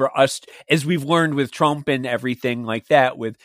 for 0.01 0.18
us 0.18 0.40
as 0.70 0.86
we've 0.86 1.05
learned 1.05 1.34
with 1.34 1.51
Trump 1.51 1.86
and 1.86 2.07
everything 2.07 2.64
like 2.64 2.86
that 2.86 3.18
with 3.18 3.36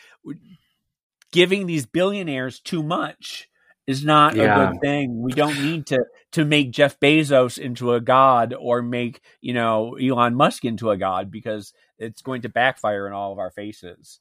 giving 1.30 1.66
these 1.66 1.84
billionaires 1.84 2.60
too 2.60 2.82
much 2.82 3.46
is 3.86 4.06
not 4.06 4.34
yeah. 4.34 4.42
a 4.42 4.70
good 4.70 4.80
thing. 4.80 5.20
We 5.22 5.32
don't 5.32 5.62
need 5.62 5.88
to 5.88 6.02
to 6.32 6.46
make 6.46 6.70
Jeff 6.70 6.98
Bezos 6.98 7.58
into 7.58 7.92
a 7.92 8.00
god 8.00 8.54
or 8.58 8.80
make, 8.80 9.20
you 9.42 9.52
know, 9.52 9.96
Elon 9.96 10.34
Musk 10.34 10.64
into 10.64 10.88
a 10.88 10.96
god 10.96 11.30
because 11.30 11.74
it's 11.98 12.22
going 12.22 12.40
to 12.40 12.48
backfire 12.48 13.06
in 13.06 13.12
all 13.12 13.32
of 13.32 13.38
our 13.38 13.50
faces. 13.50 14.18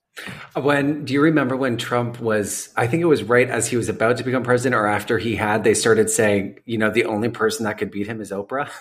When 0.55 1.05
do 1.05 1.13
you 1.13 1.21
remember 1.21 1.55
when 1.55 1.77
Trump 1.77 2.19
was 2.19 2.67
I 2.75 2.87
think 2.87 3.01
it 3.01 3.05
was 3.05 3.23
right 3.23 3.49
as 3.49 3.69
he 3.69 3.77
was 3.77 3.87
about 3.87 4.17
to 4.17 4.25
become 4.25 4.43
president 4.43 4.75
or 4.77 4.87
after 4.87 5.17
he 5.19 5.37
had 5.37 5.63
they 5.63 5.73
started 5.73 6.09
saying, 6.09 6.59
you 6.65 6.77
know, 6.77 6.89
the 6.89 7.05
only 7.05 7.29
person 7.29 7.63
that 7.63 7.77
could 7.77 7.91
beat 7.91 8.07
him 8.07 8.19
is 8.19 8.31
Oprah? 8.31 8.69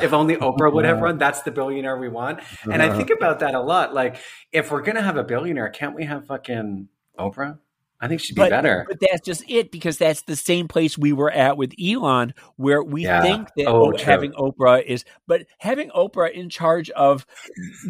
If 0.00 0.12
only 0.12 0.36
Oprah 0.36 0.72
would 0.72 0.84
have 0.84 1.00
run, 1.00 1.18
that's 1.18 1.42
the 1.42 1.50
billionaire 1.50 1.98
we 1.98 2.08
want. 2.08 2.40
And 2.64 2.82
I 2.82 2.88
think 2.88 3.10
uh-huh. 3.10 3.18
about 3.18 3.40
that 3.40 3.54
a 3.54 3.60
lot. 3.60 3.94
Like, 3.94 4.16
if 4.50 4.70
we're 4.70 4.82
gonna 4.82 5.02
have 5.02 5.16
a 5.16 5.24
billionaire, 5.24 5.68
can't 5.68 5.94
we 5.94 6.04
have 6.04 6.26
fucking 6.26 6.88
Oprah? 7.18 7.58
I 8.02 8.08
think 8.08 8.20
she'd 8.20 8.34
be 8.34 8.40
but, 8.40 8.50
better. 8.50 8.84
But 8.88 8.98
that's 8.98 9.24
just 9.24 9.44
it 9.48 9.70
because 9.70 9.96
that's 9.96 10.22
the 10.22 10.34
same 10.34 10.66
place 10.66 10.98
we 10.98 11.12
were 11.12 11.30
at 11.30 11.56
with 11.56 11.72
Elon, 11.80 12.34
where 12.56 12.82
we 12.82 13.04
yeah. 13.04 13.22
think 13.22 13.48
that 13.56 13.66
oh, 13.68 13.96
having 13.96 14.32
Oprah 14.32 14.84
is, 14.84 15.04
but 15.28 15.46
having 15.58 15.88
Oprah 15.90 16.32
in 16.32 16.50
charge 16.50 16.90
of 16.90 17.24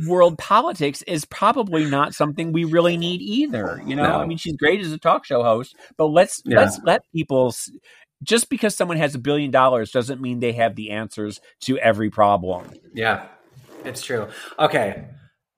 world 0.06 0.36
politics 0.36 1.00
is 1.06 1.24
probably 1.24 1.86
not 1.86 2.14
something 2.14 2.52
we 2.52 2.64
really 2.64 2.98
need 2.98 3.22
either. 3.22 3.80
You 3.86 3.96
know, 3.96 4.02
no. 4.02 4.20
I 4.20 4.26
mean, 4.26 4.36
she's 4.36 4.54
great 4.54 4.82
as 4.82 4.92
a 4.92 4.98
talk 4.98 5.24
show 5.24 5.42
host, 5.42 5.74
but 5.96 6.08
let's 6.08 6.42
yeah. 6.44 6.58
let's 6.58 6.78
let 6.84 7.10
people 7.14 7.54
just 8.22 8.48
because 8.48 8.74
someone 8.74 8.96
has 8.96 9.14
a 9.14 9.18
billion 9.18 9.50
dollars 9.50 9.90
doesn't 9.90 10.20
mean 10.20 10.40
they 10.40 10.52
have 10.52 10.76
the 10.76 10.90
answers 10.90 11.40
to 11.60 11.78
every 11.78 12.10
problem. 12.10 12.70
Yeah, 12.94 13.26
it's 13.84 14.02
true. 14.02 14.28
Okay, 14.58 15.04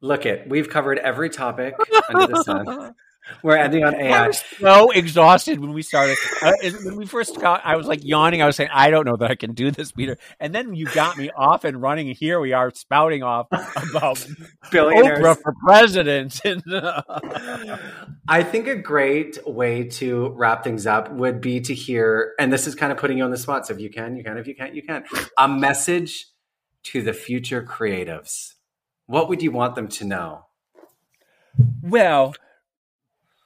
look 0.01 0.27
it. 0.27 0.49
We've 0.49 0.69
covered 0.69 0.99
every 0.99 1.31
topic 1.31 1.75
under 2.09 2.27
the 2.27 2.43
sun. 2.43 2.95
We're 3.43 3.57
ending 3.57 3.85
on 3.85 3.95
AI. 3.95 4.25
I 4.25 4.27
was 4.27 4.43
so 4.59 4.91
exhausted 4.91 5.59
when 5.59 5.73
we 5.73 5.83
started. 5.83 6.17
Uh, 6.43 6.53
when 6.85 6.97
we 6.97 7.07
first 7.07 7.41
got, 7.41 7.63
I 7.65 7.77
was 7.77 7.87
like 7.87 8.05
yawning. 8.05 8.43
I 8.43 8.47
was 8.47 8.57
saying, 8.57 8.71
I 8.73 8.91
don't 8.91 9.07
know 9.07 9.17
that 9.17 9.31
I 9.31 9.35
can 9.35 9.55
do 9.55 9.71
this, 9.71 9.93
Peter. 9.93 10.19
And 10.41 10.55
then 10.55 10.75
you 10.75 10.87
got 10.87 11.17
me 11.17 11.31
off 11.37 11.65
and 11.65 11.81
running. 11.81 12.09
And 12.09 12.17
here 12.17 12.39
we 12.41 12.53
are 12.53 12.71
spouting 12.75 13.23
off 13.23 13.47
about 13.51 14.17
Oprah 14.73 15.41
for 15.41 15.55
president. 15.65 16.41
I 18.29 18.43
think 18.43 18.67
a 18.67 18.77
great 18.77 19.39
way 19.47 19.85
to 19.85 20.31
wrap 20.31 20.65
things 20.65 20.87
up 20.87 21.11
would 21.13 21.41
be 21.41 21.61
to 21.61 21.75
hear, 21.75 22.35
and 22.39 22.53
this 22.53 22.67
is 22.67 22.75
kind 22.75 22.93
of 22.93 22.99
putting 22.99 23.19
you 23.19 23.25
on 23.25 23.31
the 23.31 23.39
spot. 23.39 23.67
So 23.67 23.75
if 23.75 23.81
you 23.81 23.91
can, 23.91 24.17
you 24.17 24.25
can. 24.25 24.37
If 24.37 24.47
you 24.47 24.55
can't, 24.55 24.75
you 24.75 24.83
can. 24.83 25.05
A 25.39 25.49
message 25.49 26.27
to 26.85 27.03
the 27.03 27.13
future 27.13 27.63
creatives. 27.63 28.55
What 29.07 29.29
would 29.29 29.43
you 29.43 29.51
want 29.51 29.75
them 29.75 29.89
to 29.89 30.05
know? 30.05 30.47
Well, 31.83 32.35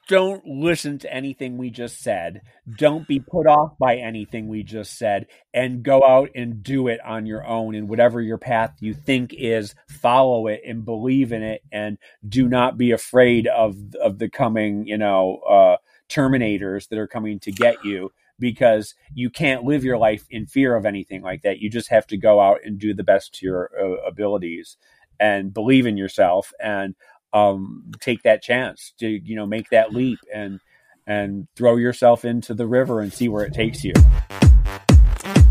don't 0.09 0.43
listen 0.45 0.97
to 0.97 1.13
anything 1.13 1.57
we 1.57 1.69
just 1.69 2.01
said. 2.01 2.41
Don't 2.77 3.07
be 3.07 3.19
put 3.19 3.45
off 3.45 3.77
by 3.77 3.97
anything 3.97 4.47
we 4.47 4.63
just 4.63 4.97
said 4.97 5.27
and 5.53 5.83
go 5.83 6.03
out 6.03 6.31
and 6.33 6.63
do 6.63 6.87
it 6.87 6.99
on 7.05 7.27
your 7.27 7.45
own 7.45 7.75
and 7.75 7.87
whatever 7.87 8.19
your 8.19 8.39
path 8.39 8.73
you 8.79 8.95
think 8.95 9.35
is, 9.37 9.75
follow 9.87 10.47
it 10.47 10.61
and 10.65 10.83
believe 10.83 11.31
in 11.31 11.43
it 11.43 11.61
and 11.71 11.99
do 12.27 12.49
not 12.49 12.75
be 12.75 12.89
afraid 12.91 13.45
of 13.45 13.77
of 14.01 14.17
the 14.17 14.29
coming, 14.29 14.87
you 14.87 14.97
know, 14.97 15.37
uh 15.47 15.77
terminators 16.09 16.89
that 16.89 16.97
are 16.97 17.07
coming 17.07 17.39
to 17.39 17.51
get 17.51 17.85
you 17.85 18.11
because 18.39 18.95
you 19.13 19.29
can't 19.29 19.63
live 19.63 19.83
your 19.83 19.99
life 19.99 20.25
in 20.31 20.47
fear 20.47 20.75
of 20.75 20.87
anything 20.87 21.21
like 21.21 21.43
that. 21.43 21.59
You 21.59 21.69
just 21.69 21.89
have 21.89 22.07
to 22.07 22.17
go 22.17 22.39
out 22.39 22.61
and 22.65 22.79
do 22.79 22.95
the 22.95 23.03
best 23.03 23.35
to 23.35 23.45
your 23.45 23.69
uh, 23.79 24.07
abilities 24.07 24.75
and 25.19 25.53
believe 25.53 25.85
in 25.85 25.97
yourself 25.97 26.51
and 26.59 26.95
um, 27.33 27.91
take 27.99 28.23
that 28.23 28.41
chance 28.41 28.93
to 28.99 29.07
you 29.07 29.35
know 29.35 29.45
make 29.45 29.69
that 29.69 29.93
leap 29.93 30.19
and 30.33 30.59
and 31.07 31.47
throw 31.55 31.75
yourself 31.75 32.25
into 32.25 32.53
the 32.53 32.67
river 32.67 33.01
and 33.01 33.11
see 33.11 33.29
where 33.29 33.43
it 33.43 33.53
takes 33.53 33.83
you. 33.83 33.93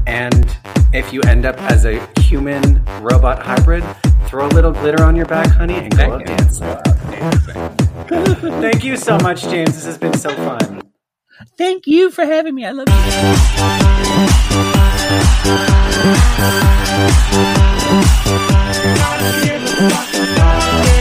And 0.07 0.57
if 0.93 1.13
you 1.13 1.21
end 1.23 1.45
up 1.45 1.61
as 1.63 1.85
a 1.85 2.01
human 2.21 2.85
robot 3.01 3.43
hybrid, 3.43 3.85
throw 4.27 4.47
a 4.47 4.49
little 4.49 4.73
glitter 4.73 5.03
on 5.03 5.17
your 5.17 5.27
back, 5.27 5.49
honey, 5.49 5.75
and 5.75 5.95
go 5.97 6.19
dance. 6.21 6.61
Thank 8.09 8.85
you 8.85 8.97
so 8.97 9.19
much, 9.19 9.43
James. 9.43 9.75
This 9.75 9.85
has 9.85 9.99
been 9.99 10.15
so 10.15 10.31
fun. 10.31 10.83
Thank 11.57 11.87
you 11.87 12.11
for 12.11 12.25
having 12.25 12.55
me. 12.55 12.65
I 12.65 12.71
love 12.71 12.89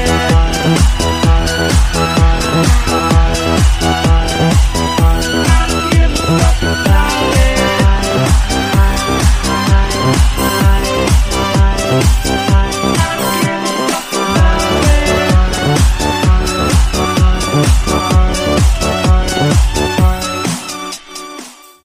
you. 0.03 0.06
Thank 1.69 3.06